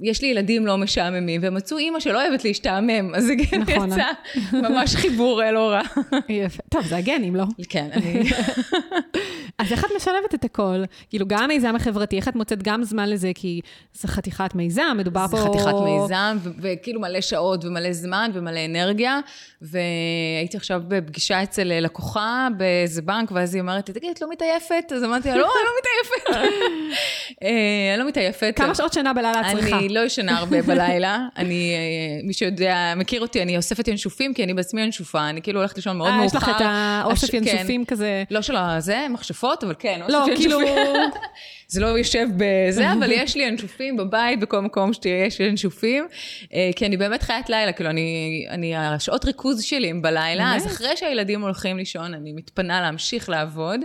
יש 0.03 0.23
לי 0.23 0.29
ילדים 0.29 0.67
לא 0.67 0.79
משעממים, 0.79 1.43
והם 1.43 1.55
מצאו 1.55 1.79
אימא 1.79 2.01
שלא 2.01 2.27
אוהבת 2.27 2.45
להשתעמם, 2.45 3.15
אז 3.15 3.25
זה 3.25 3.33
כן 3.51 3.61
נכון. 3.61 3.93
יצא 3.93 4.05
ממש 4.53 4.97
חיבור 4.97 5.43
אה, 5.43 5.53
לא 5.53 5.71
רע. 5.71 5.81
יפה. 6.29 6.63
טוב, 6.69 6.87
זה 6.87 6.97
הגנים, 6.97 7.37
לא? 7.37 7.45
כן, 7.69 7.89
אני... 7.93 8.23
אז 9.59 9.73
איך 9.73 9.85
את 9.85 9.91
משלבת 9.97 10.35
את 10.35 10.45
הכל? 10.45 10.85
כאילו, 11.11 11.27
גם 11.29 11.43
המיזם 11.43 11.77
החברתי, 11.77 12.17
איך 12.17 12.29
את 12.29 12.37
מוצאת 12.37 12.63
גם 12.63 12.85
זמן 12.85 13.09
לזה? 13.09 13.31
כי 13.35 13.61
זה 13.95 14.09
חתיכת 14.09 14.55
מיזם, 14.55 14.97
מדובר 14.99 15.27
זה 15.27 15.37
פה... 15.37 15.43
חתיכת 15.43 15.75
מיזם, 15.85 16.37
וכאילו 16.61 17.01
מלא 17.01 17.21
שעות 17.21 17.65
ומלא 17.65 17.93
זמן 17.93 18.31
ומלא 18.35 18.61
אנרגיה. 18.65 19.21
והייתי 19.63 20.57
עכשיו 20.57 20.83
בפגישה 20.89 21.43
אצל 21.43 21.81
לקוחה 21.81 22.49
באיזה 22.57 23.03
בנק, 23.03 23.33
ואז 23.33 23.55
היא 23.55 23.61
אומרת 23.61 23.89
לי, 23.89 23.95
תגידי, 23.95 24.13
את 24.13 24.21
לא 24.21 24.31
מתעייפת? 24.31 24.93
אז 24.97 25.05
אמרתי 25.05 25.29
לה, 25.29 25.37
לא, 25.37 25.41
אני 25.41 25.65
לא 25.65 25.73
מתעייפת. 25.79 25.92
אה, 27.43 27.49
אני 27.95 27.99
לא 27.99 28.09
מתעייפת. 28.09 28.53
כמה 28.57 28.75
שעות 28.75 28.93
שינה 28.93 29.13
בלילה 29.13 29.41
את 29.41 29.57
צריכה? 29.57 29.79
אני 29.79 29.89
לא 29.89 30.01
ישנה 30.01 30.39
הרבה 30.39 30.63
בלילה. 30.69 31.19
אני, 31.37 31.73
אה, 31.75 32.27
מי 32.27 32.33
שיודע, 32.33 32.93
מכיר 32.97 33.21
אותי, 33.21 33.43
אני 33.43 33.57
אוספת 33.57 33.89
ינשופים, 33.89 34.35
כי 34.35 34.45
אני 34.45 34.55
בעצמי 34.55 34.83
ינשופה. 34.83 35.29
אני 35.29 35.43
כאילו 35.43 35.61
הולכת 35.61 35.77
לישון 35.77 35.97
מאוד 35.97 36.09
אה, 36.11 36.17
מאוחר. 36.17 36.27
יש 36.39 36.43
לך 36.43 36.49
את 36.57 36.61
האוסף 36.65 37.25
הש- 37.25 37.31
כן. 37.31 37.37
ינשופים 37.37 37.85
כזה. 37.85 38.25
לא 38.31 38.43
של 38.43 38.57
הזה, 38.57 39.07
מכשפות, 39.11 39.65
אבל 39.65 39.75
כן, 39.79 40.01
לא, 40.09 40.25
אוסף 40.25 40.37
כאילו... 40.37 40.61
ינשופים. 40.61 40.87
זה 41.73 41.81
לא 41.81 41.87
יושב 41.87 42.27
בזה, 42.37 42.93
אבל 42.93 43.13
יש 43.13 43.37
לי 43.37 43.43
ינשופים 43.43 43.97
בבית, 43.97 44.41
בכל 44.41 44.61
מקום 44.61 44.91
שיש 44.93 45.41
ינשופים. 45.41 46.07
אה, 46.55 46.71
כי 46.77 46.87
אני 46.87 46.97
באמת 46.97 47.23
חיית 47.23 47.51
לילה, 47.51 47.73
כאילו, 47.73 47.91
אני, 47.91 48.47
אני, 48.51 48.77
השעות 48.77 49.25
ריכוז 49.25 49.63
שלי 49.63 49.91
הם 49.91 50.03
בלילה, 50.03 50.55
אז? 50.57 50.67
אחרי 50.67 50.97
שהילדים 50.97 51.43
הולכים 51.43 51.77
לישון, 51.77 52.15
אני 52.15 52.33
מתפנה 52.33 52.81
להמשיך 52.81 53.29
לעבוד. 53.29 53.81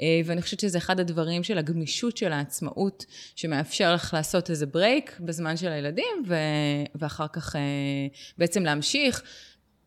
אה, 0.00 0.20
ואני 0.24 0.42
חושבת 0.42 0.60
שזה 0.60 0.78
אחד 0.78 1.00
הדברים 1.00 1.42
של 1.42 1.58
הגמישות 1.58 2.16
של 2.16 2.32
העצמאות, 2.32 3.04
שמאפשר 3.36 3.94
לך 3.94 4.14
לעשות 4.14 4.50
איזה 4.50 4.66
ברייק 4.66 5.16
בזמן 5.20 5.56
של 5.56 5.68
הילדים, 5.68 6.22
ואחר 6.94 7.26
כך 7.32 7.56
אה, 7.56 7.60
בעצם 8.38 8.64
להמשיך. 8.64 9.22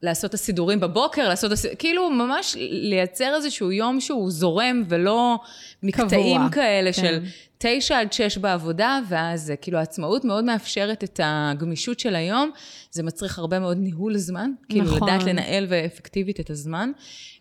לעשות 0.04 0.30
את 0.30 0.34
הסידורים 0.34 0.80
בבוקר, 0.80 1.30
לעשות, 1.30 1.52
הס... 1.52 1.66
כאילו 1.80 2.10
ממש 2.10 2.56
לייצר 2.60 3.36
איזשהו 3.36 3.72
יום 3.72 4.00
שהוא 4.00 4.32
זורם 4.32 4.84
ולא 4.90 5.40
מקטעים 5.84 6.38
קבוע, 6.38 6.52
כאלה 6.52 6.94
כן. 6.94 7.02
של 7.02 7.20
תשע 7.58 8.00
עד 8.00 8.14
שש 8.14 8.38
בעבודה, 8.38 9.00
ואז 9.10 9.54
כאילו 9.62 9.78
העצמאות 9.78 10.26
מאוד 10.26 10.44
מאפשרת 10.44 11.04
את 11.04 11.20
הגמישות 11.24 12.00
של 12.00 12.16
היום, 12.16 12.52
זה 12.92 13.04
מצריך 13.04 13.40
הרבה 13.40 13.60
מאוד 13.60 13.78
ניהול 13.78 14.18
זמן, 14.18 14.52
כאילו 14.70 14.86
נכון. 14.86 15.10
לדעת 15.10 15.24
לנהל 15.24 15.66
ואפקטיבית 15.70 16.40
את 16.40 16.50
הזמן, 16.50 16.92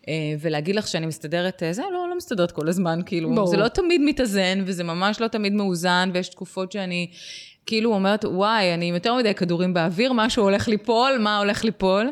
אה, 0.07 0.13
ולהגיד 0.39 0.75
לך 0.75 0.87
שאני 0.87 1.05
מסתדרת, 1.05 1.63
אה, 1.63 1.73
זה 1.73 1.81
לא, 1.93 2.09
לא 2.09 2.17
מסתדרת 2.17 2.51
כל 2.51 2.69
הזמן, 2.69 2.99
כאילו, 3.05 3.35
ברור. 3.35 3.47
זה 3.47 3.57
לא 3.57 3.67
תמיד 3.67 4.01
מתאזן, 4.01 4.63
וזה 4.65 4.83
ממש 4.83 5.21
לא 5.21 5.27
תמיד 5.27 5.53
מאוזן, 5.53 6.09
ויש 6.13 6.29
תקופות 6.29 6.71
שאני... 6.71 7.07
כאילו 7.65 7.93
אומרת, 7.93 8.25
וואי, 8.25 8.73
אני 8.73 8.85
עם 8.85 8.95
יותר 8.95 9.15
מדי 9.15 9.33
כדורים 9.33 9.73
באוויר, 9.73 10.13
משהו 10.13 10.43
הולך 10.43 10.67
ליפול, 10.67 11.17
מה 11.19 11.37
הולך 11.37 11.63
ליפול? 11.63 12.11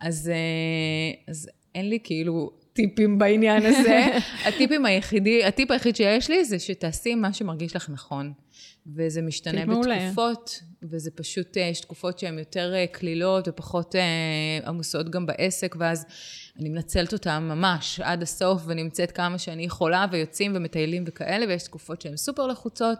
אז, 0.00 0.28
אה, 0.28 1.22
אז 1.28 1.48
אין 1.74 1.88
לי 1.88 1.98
כאילו 2.04 2.50
טיפים 2.72 3.18
בעניין 3.18 3.66
הזה. 3.66 4.06
הטיפים 4.48 4.86
היחידי, 4.86 5.44
הטיפ 5.44 5.70
היחיד 5.70 5.96
שיש 5.96 6.30
לי 6.30 6.44
זה 6.44 6.58
שתעשי 6.58 7.14
מה 7.14 7.32
שמרגיש 7.32 7.76
לך 7.76 7.90
נכון. 7.90 8.32
וזה 8.96 9.22
משתנה 9.22 9.60
טיפ 9.60 9.68
מעולה. 9.68 9.96
בתקופות, 9.98 10.62
וזה 10.82 11.10
פשוט, 11.10 11.56
אה, 11.56 11.62
יש 11.62 11.80
תקופות 11.80 12.18
שהן 12.18 12.38
יותר 12.38 12.74
אה, 12.74 12.86
קלילות 12.86 13.48
ופחות 13.48 13.94
עמוסות 14.66 15.10
גם 15.10 15.26
בעסק, 15.26 15.76
ואז 15.78 16.06
אני 16.60 16.68
מנצלת 16.68 17.12
אותן 17.12 17.42
ממש 17.42 18.00
עד 18.00 18.22
הסוף, 18.22 18.62
ונמצאת 18.66 19.12
כמה 19.12 19.38
שאני 19.38 19.64
יכולה, 19.64 20.06
ויוצאים 20.12 20.52
ומטיילים 20.54 21.04
וכאלה, 21.06 21.46
ויש 21.48 21.62
תקופות 21.62 22.00
שהן 22.00 22.16
סופר 22.16 22.46
לחוצות, 22.46 22.98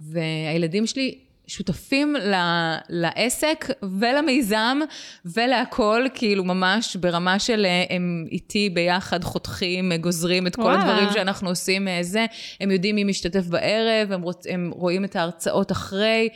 והילדים 0.00 0.86
שלי 0.86 1.24
שותפים 1.46 2.16
ל- 2.16 2.74
לעסק 2.88 3.70
ולמיזם 3.98 4.78
ולהכל, 5.24 6.06
כאילו 6.14 6.44
ממש 6.44 6.96
ברמה 6.96 7.38
של 7.38 7.66
אה, 7.66 7.84
הם 7.96 8.24
איתי 8.30 8.70
ביחד 8.70 9.24
חותכים, 9.24 9.92
אה, 9.92 9.96
גוזרים 9.96 10.46
את 10.46 10.56
כל 10.56 10.62
וואלה. 10.62 10.80
הדברים 10.80 11.12
שאנחנו 11.14 11.48
עושים 11.48 11.88
אה, 11.88 11.98
זה, 12.02 12.26
הם 12.60 12.70
יודעים 12.70 12.94
מי 12.96 13.04
משתתף 13.04 13.46
בערב, 13.46 14.12
הם, 14.12 14.22
רוצ, 14.22 14.46
הם 14.50 14.70
רואים 14.74 15.04
את 15.04 15.16
ההרצאות 15.16 15.72
אחרי, 15.72 16.28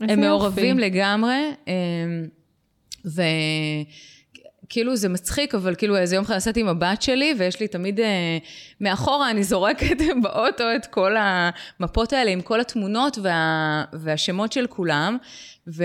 הם 0.00 0.20
מעורבים 0.20 0.78
יופי. 0.78 0.90
לגמרי, 0.90 1.50
אה, 1.68 1.74
וכאילו 4.64 4.96
זה 4.96 5.08
מצחיק, 5.08 5.54
אבל 5.54 5.74
כאילו 5.74 5.96
איזה 5.96 6.14
יום 6.16 6.24
אחד 6.24 6.34
נסעתי 6.36 6.60
עם 6.60 6.68
הבת 6.68 7.02
שלי, 7.02 7.34
ויש 7.38 7.60
לי 7.60 7.68
תמיד 7.68 8.00
אה, 8.00 8.38
מאחורה, 8.82 9.30
אני 9.30 9.44
זורקת 9.44 9.96
באוטו 10.22 10.64
את 10.76 10.86
כל 10.86 11.16
המפות 11.18 12.12
האלה 12.12 12.30
עם 12.30 12.40
כל 12.40 12.60
התמונות 12.60 13.18
וה, 13.22 13.84
והשמות 13.92 14.52
של 14.52 14.66
כולם. 14.66 15.16
ו... 15.68 15.84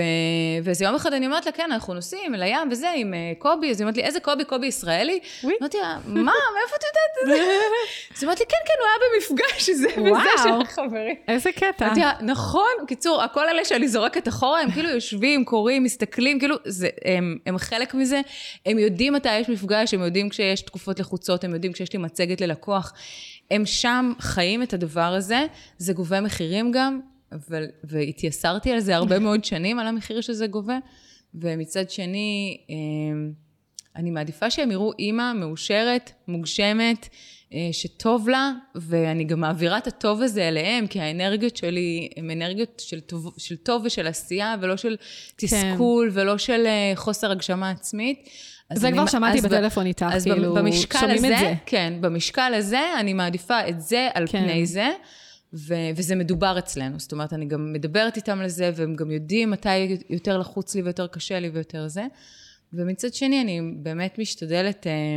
ואיזה 0.64 0.84
יום 0.84 0.94
אחד 0.94 1.12
אני 1.12 1.26
אומרת 1.26 1.46
לה, 1.46 1.52
כן, 1.52 1.72
אנחנו 1.72 1.94
נוסעים 1.94 2.34
אל 2.34 2.42
הים 2.42 2.68
וזה, 2.70 2.90
עם 2.96 3.14
אה, 3.14 3.32
קובי, 3.38 3.70
אז 3.70 3.80
היא 3.80 3.84
אומרת 3.84 3.96
לי, 3.96 4.02
איזה 4.02 4.20
קובי? 4.20 4.44
קובי 4.44 4.66
ישראלי? 4.66 5.20
אמרתי 5.44 5.78
לה, 5.78 5.98
מה, 6.06 6.32
מאיפה 6.54 6.76
את 6.76 6.84
יודעת 6.84 7.22
את 7.22 7.26
זה? 7.26 7.32
אז 8.14 8.22
היא 8.22 8.26
אומרת 8.26 8.40
לי, 8.40 8.46
כן, 8.46 8.56
כן, 8.66 8.74
הוא 8.80 8.88
היה 8.88 8.98
במפגש 9.14 9.68
הזה 9.68 9.88
וזה. 9.88 10.42
של 10.42 10.62
החברים. 10.62 11.16
איזה 11.28 11.52
קטע. 11.52 11.86
אמרתי 11.86 12.00
לה, 12.00 12.12
נכון, 12.20 12.68
בקיצור, 12.82 13.22
הכל 13.22 13.48
אלה 13.48 13.64
שאני 13.64 13.88
זורקת 13.88 14.28
אחורה, 14.28 14.60
הם 14.60 14.70
כאילו 14.70 14.88
יושבים, 14.88 15.44
קוראים, 15.44 15.84
מסתכלים, 15.84 16.38
כאילו, 16.38 16.56
זה, 16.64 16.88
הם, 17.04 17.38
הם 17.46 17.58
חלק 17.58 17.94
מזה, 17.94 18.20
הם 18.66 18.78
יודעים 18.78 19.12
מתי 19.12 19.38
יש 19.38 19.48
מפגש, 19.48 19.94
הם 19.94 20.02
יודעים 20.02 20.28
כשיש 20.28 20.62
תקופות 20.62 21.00
לחוצות, 21.00 21.44
הם 21.44 21.54
יודעים 21.54 21.72
כשיש 21.72 21.92
לי 21.92 21.98
מצגת 21.98 22.40
ללקוח, 22.40 22.87
הם 23.50 23.66
שם 23.66 24.12
חיים 24.20 24.62
את 24.62 24.72
הדבר 24.72 25.14
הזה, 25.14 25.46
זה 25.78 25.92
גובה 25.92 26.20
מחירים 26.20 26.72
גם, 26.72 27.00
אבל, 27.32 27.64
והתייסרתי 27.84 28.72
על 28.72 28.80
זה 28.80 28.96
הרבה 28.96 29.18
מאוד 29.24 29.44
שנים, 29.44 29.78
על 29.78 29.86
המחיר 29.86 30.20
שזה 30.20 30.46
גובה, 30.46 30.78
ומצד 31.34 31.90
שני, 31.90 32.58
אמ, 32.68 33.32
אני 33.96 34.10
מעדיפה 34.10 34.50
שהם 34.50 34.70
יראו 34.70 34.92
אימא 34.98 35.32
מאושרת, 35.32 36.10
מוגשמת, 36.28 37.08
אה, 37.52 37.68
שטוב 37.72 38.28
לה, 38.28 38.52
ואני 38.74 39.24
גם 39.24 39.40
מעבירה 39.40 39.78
את 39.78 39.86
הטוב 39.86 40.22
הזה 40.22 40.48
אליהם, 40.48 40.86
כי 40.86 41.00
האנרגיות 41.00 41.56
שלי 41.56 42.08
הן 42.16 42.30
אנרגיות 42.30 42.82
של 42.86 43.00
טוב, 43.00 43.34
של 43.38 43.56
טוב 43.56 43.82
ושל 43.84 44.06
עשייה, 44.06 44.56
ולא 44.60 44.76
של 44.76 44.96
תסכול, 45.36 46.10
ולא 46.12 46.38
של 46.38 46.66
אה, 46.66 46.92
חוסר 46.94 47.30
הגשמה 47.30 47.70
עצמית. 47.70 48.28
זה 48.72 48.88
אני- 48.88 48.96
כבר 48.96 49.06
שמעתי 49.06 49.40
בטלפון 49.40 49.86
איתך, 49.86 50.06
אז 50.12 50.24
כאילו, 50.24 50.54
במשקל 50.54 50.98
שומעים 50.98 51.24
הזה, 51.24 51.34
את 51.34 51.38
זה. 51.38 51.54
כן, 51.66 51.92
במשקל 52.00 52.52
הזה 52.56 52.80
אני 53.00 53.12
מעדיפה 53.12 53.68
את 53.68 53.80
זה 53.80 54.08
על 54.14 54.26
כן. 54.26 54.44
פני 54.44 54.66
זה. 54.66 54.88
ו- 55.54 55.90
וזה 55.96 56.14
מדובר 56.16 56.58
אצלנו, 56.58 57.00
זאת 57.00 57.12
אומרת, 57.12 57.32
אני 57.32 57.46
גם 57.46 57.72
מדברת 57.72 58.16
איתם 58.16 58.40
על 58.40 58.48
זה, 58.48 58.70
והם 58.74 58.96
גם 58.96 59.10
יודעים 59.10 59.50
מתי 59.50 59.98
יותר 60.10 60.38
לחוץ 60.38 60.74
לי 60.74 60.82
ויותר 60.82 61.06
קשה 61.06 61.40
לי 61.40 61.48
ויותר 61.48 61.88
זה. 61.88 62.06
ומצד 62.72 63.14
שני, 63.14 63.40
אני 63.40 63.60
באמת 63.76 64.18
משתדלת, 64.18 64.86
אה, 64.86 65.16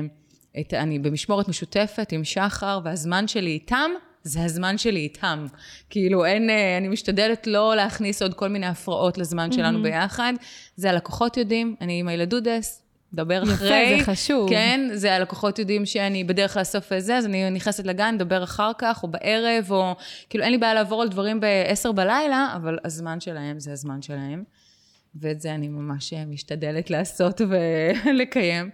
את, 0.62 0.74
אני 0.74 0.99
במשמורת 0.99 1.47
משותפת 1.47 2.12
עם 2.12 2.24
שחר, 2.24 2.80
והזמן 2.84 3.28
שלי 3.28 3.52
איתם, 3.52 3.91
זה 4.24 4.43
הזמן 4.43 4.78
שלי 4.78 4.99
איתם. 4.99 5.45
כאילו, 5.89 6.26
אין, 6.26 6.49
אה, 6.49 6.78
אני 6.78 6.88
משתדלת 6.88 7.47
לא 7.47 7.76
להכניס 7.76 8.22
עוד 8.22 8.34
כל 8.34 8.47
מיני 8.47 8.66
הפרעות 8.68 9.18
לזמן 9.18 9.52
שלנו 9.52 9.80
mm-hmm. 9.80 9.84
ביחד. 9.84 10.34
זה 10.76 10.89
הלקוחות 10.89 11.38
יודעים, 11.38 11.76
אני 11.82 11.99
עם 11.99 12.08
הילדודס, 12.08 12.84
דבר 13.14 13.41
יפה, 13.43 13.53
אחרי. 13.53 13.82
יפה, 13.82 14.03
זה 14.03 14.12
חשוב. 14.12 14.49
כן, 14.49 14.89
זה 14.93 15.16
הלקוחות 15.16 15.59
יודעים 15.59 15.86
שאני 15.86 16.24
בדרך 16.24 16.57
לאסוף 16.57 16.93
את 16.93 17.03
זה, 17.03 17.18
אז 17.18 17.26
אני 17.26 17.49
נכנסת 17.49 17.86
לגן, 17.86 18.16
נדבר 18.16 18.43
אחר 18.43 18.72
כך, 18.78 19.03
או 19.03 19.07
בערב, 19.07 19.72
או... 19.72 19.95
כאילו, 20.30 20.43
אין 20.43 20.51
לי 20.51 20.57
בעיה 20.57 20.74
לעבור 20.74 21.01
על 21.01 21.09
דברים 21.09 21.39
ב-10 21.39 21.91
בלילה, 21.91 22.53
אבל 22.55 22.78
הזמן 22.86 23.20
שלהם 23.20 23.59
זה 23.59 23.72
הזמן 23.72 24.01
שלהם. 24.01 24.43
ואת 25.16 25.41
זה 25.41 25.55
אני 25.55 25.68
ממש 25.68 26.14
משתדלת 26.14 26.89
לעשות 26.89 27.41
ולקיים. 27.49 28.70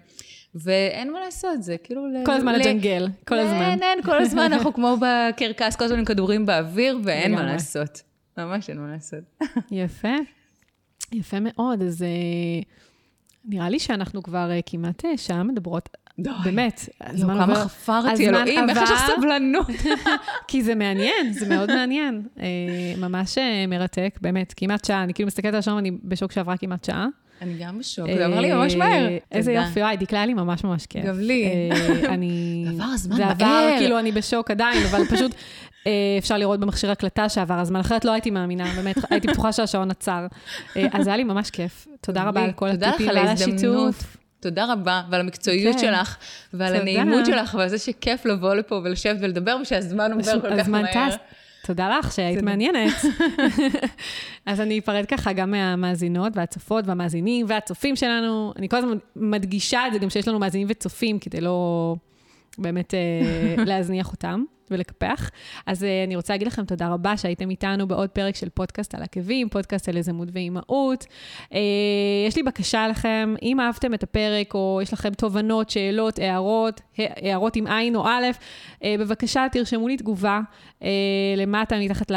ואין 0.55 1.11
מה 1.11 1.19
לעשות, 1.19 1.63
זה 1.63 1.77
כאילו... 1.77 2.01
כל 2.25 2.31
הזמן 2.31 2.55
לג'נגל, 2.55 3.07
כל 3.27 3.39
הזמן. 3.39 3.61
אין, 3.61 3.83
אין, 3.83 4.01
כל 4.03 4.21
הזמן 4.21 4.53
אנחנו 4.53 4.73
כמו 4.75 4.97
בקרקס, 5.01 5.75
כל 5.75 5.85
הזמן 5.85 5.99
עם 5.99 6.05
כדורים 6.05 6.45
באוויר, 6.45 6.99
ואין 7.03 7.35
מה 7.35 7.43
לעשות. 7.43 8.01
ממש 8.37 8.69
אין 8.69 8.77
מה 8.79 8.91
לעשות. 8.91 9.19
יפה, 9.71 10.15
יפה 11.11 11.37
מאוד. 11.39 11.81
אז 11.81 12.03
אה, 12.03 12.07
נראה 13.47 13.69
לי 13.69 13.79
שאנחנו 13.79 14.23
כבר 14.23 14.51
אה, 14.51 14.59
כמעט 14.65 15.05
אה, 15.05 15.17
שעה 15.17 15.43
מדברות. 15.43 15.89
די. 16.19 16.29
באמת, 16.43 16.89
הזמן 17.01 17.33
עובר. 17.33 17.45
כמה 17.45 17.55
חפרתי, 17.55 18.29
אלוהים, 18.29 18.69
איך 18.69 18.77
יש 18.83 18.91
לך 18.91 19.11
סבלנות? 19.15 19.67
כי 20.47 20.63
זה 20.63 20.75
מעניין, 20.75 21.33
זה 21.33 21.49
מאוד 21.49 21.71
מעניין. 21.71 22.27
ממש 22.97 23.37
מרתק, 23.67 24.17
באמת, 24.21 24.53
כמעט 24.57 24.85
שעה. 24.85 25.03
אני 25.03 25.13
כאילו 25.13 25.27
מסתכלת 25.27 25.53
על 25.53 25.59
השעון, 25.59 25.77
אני 25.77 25.91
בשוק 26.03 26.31
שעברה 26.31 26.57
כמעט 26.57 26.83
שעה. 26.83 27.07
אני 27.41 27.53
גם 27.59 27.79
בשוק, 27.79 28.07
זה 28.17 28.25
עבר 28.25 28.39
לי 28.39 28.53
ממש 28.53 28.75
מהר. 28.75 29.17
איזה 29.31 29.51
יופי, 29.53 29.81
וואי, 29.81 29.97
דקלה 29.97 30.25
לי 30.25 30.33
ממש 30.33 30.63
ממש 30.63 30.85
כיף. 30.85 31.05
גם 31.05 31.19
לי. 31.19 31.69
אני... 32.09 32.65
עבר 32.69 32.83
הזמן 32.83 33.17
מהר. 33.17 33.27
זה 33.27 33.31
עבר, 33.31 33.75
כאילו, 33.77 33.99
אני 33.99 34.11
בשוק 34.11 34.51
עדיין, 34.51 34.83
אבל 34.85 35.05
פשוט 35.05 35.31
אפשר 36.19 36.37
לראות 36.37 36.59
במכשיר 36.59 36.91
הקלטה 36.91 37.29
שעבר 37.29 37.53
הזמן, 37.53 37.79
אחרת 37.79 38.05
לא 38.05 38.11
הייתי 38.11 38.31
מאמינה, 38.31 38.73
באמת, 38.75 38.95
הייתי 39.09 39.27
בטוחה 39.27 39.53
שהשעון 39.53 39.91
עצר. 39.91 40.27
אז 40.91 41.07
היה 41.07 41.17
לי 41.17 41.23
ממש 41.23 41.49
כיף. 41.49 41.87
תודה 42.01 42.23
רבה 42.23 42.43
על 42.43 42.51
כל 42.51 42.69
הטיפים 42.69 43.07
ועל 43.07 43.27
השיתוף. 43.27 44.17
תודה 44.39 44.73
רבה, 44.73 45.01
ועל 45.09 45.21
המקצועיות 45.21 45.75
כן. 45.75 45.81
שלך, 45.81 46.17
ועל 46.53 46.69
תודה. 46.69 46.81
הנעימות 46.81 47.25
שלך, 47.25 47.55
ועל 47.59 47.67
זה 47.67 47.77
שכיף 47.77 48.25
לבוא 48.25 48.55
לפה 48.55 48.81
ולשבת 48.83 49.17
ולדבר, 49.21 49.57
ושהזמן 49.61 50.11
עובר 50.11 50.41
כל 50.41 50.57
כך 50.59 50.69
מהר. 50.69 51.09
טס. 51.09 51.17
תודה 51.67 51.89
לך 51.99 52.11
שהיית 52.11 52.41
מעניינת. 52.41 52.93
אז 54.45 54.61
אני 54.61 54.79
אפרד 54.79 55.05
ככה 55.05 55.33
גם 55.33 55.51
מהמאזינות 55.51 56.33
והצופות 56.35 56.87
והמאזינים 56.87 57.45
והצופים 57.49 57.95
שלנו. 57.95 58.53
אני 58.57 58.69
כל 58.69 58.77
הזמן 58.77 58.97
מדגישה 59.15 59.87
את 59.87 59.93
זה 59.93 59.99
גם 59.99 60.09
שיש 60.09 60.27
לנו 60.27 60.39
מאזינים 60.39 60.67
וצופים, 60.69 61.19
כדי 61.19 61.41
לא 61.41 61.95
באמת 62.57 62.93
אה, 62.93 63.63
להזניח 63.69 64.11
אותם. 64.11 64.43
ולקפח. 64.71 65.29
אז 65.65 65.83
uh, 65.83 66.07
אני 66.07 66.15
רוצה 66.15 66.33
להגיד 66.33 66.47
לכם 66.47 66.65
תודה 66.65 66.87
רבה 66.87 67.17
שהייתם 67.17 67.49
איתנו 67.49 67.87
בעוד 67.87 68.09
פרק 68.09 68.35
של 68.35 68.49
פודקאסט 68.49 68.95
על 68.95 69.03
עקבים, 69.03 69.49
פודקאסט 69.49 69.89
על 69.89 69.97
יזמות 69.97 70.27
ואימהות. 70.31 71.03
Uh, 71.03 71.55
יש 72.27 72.35
לי 72.35 72.43
בקשה 72.43 72.87
לכם, 72.87 73.35
אם 73.41 73.59
אהבתם 73.59 73.93
את 73.93 74.03
הפרק, 74.03 74.53
או 74.53 74.79
יש 74.83 74.93
לכם 74.93 75.13
תובנות, 75.13 75.69
שאלות, 75.69 76.19
הערות, 76.19 76.81
הערות 76.97 77.55
עם 77.55 77.67
עין 77.67 77.95
או 77.95 78.05
א', 78.07 78.25
בבקשה 78.85 79.47
תרשמו 79.51 79.87
לי 79.87 79.97
תגובה 79.97 80.39
למטה, 81.37 81.79
מתחת 81.79 82.11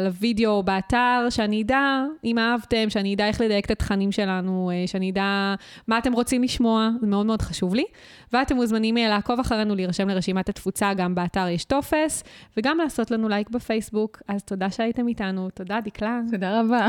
לוידאו 0.00 0.50
או 0.50 0.62
באתר, 0.62 1.26
שאני 1.30 1.62
אדע 1.62 2.02
אם 2.24 2.38
אהבתם, 2.38 2.90
שאני 2.90 3.14
אדע 3.14 3.28
איך 3.28 3.40
לדייק 3.40 3.64
את 3.64 3.70
התכנים 3.70 4.12
שלנו, 4.12 4.70
שאני 4.86 5.10
אדע 5.10 5.54
מה 5.88 5.98
אתם 5.98 6.12
רוצים 6.12 6.42
לשמוע, 6.42 6.90
זה 7.00 7.06
מאוד 7.06 7.26
מאוד 7.26 7.42
חשוב 7.42 7.74
לי. 7.74 7.84
ואתם 8.32 8.56
מוזמנים 8.56 8.96
לעקוב 8.96 9.40
אחרינו, 9.40 9.74
להירשם 9.74 10.08
לרשימת 10.08 10.48
התפוצה, 10.48 10.94
גם 10.94 11.14
באתר 11.14 11.48
יש 11.48 11.64
טופס, 11.64 11.93
הטופס, 11.94 12.22
וגם 12.56 12.78
לעשות 12.78 13.10
לנו 13.10 13.28
לייק 13.28 13.50
בפייסבוק. 13.50 14.22
אז 14.28 14.44
תודה 14.44 14.70
שהייתם 14.70 15.08
איתנו. 15.08 15.50
תודה, 15.50 15.80
דקלה. 15.80 16.20
תודה 16.30 16.60
רבה. 16.60 16.88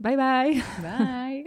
ביי 0.00 0.16
ביי. 0.16 0.60
ביי. 0.82 1.44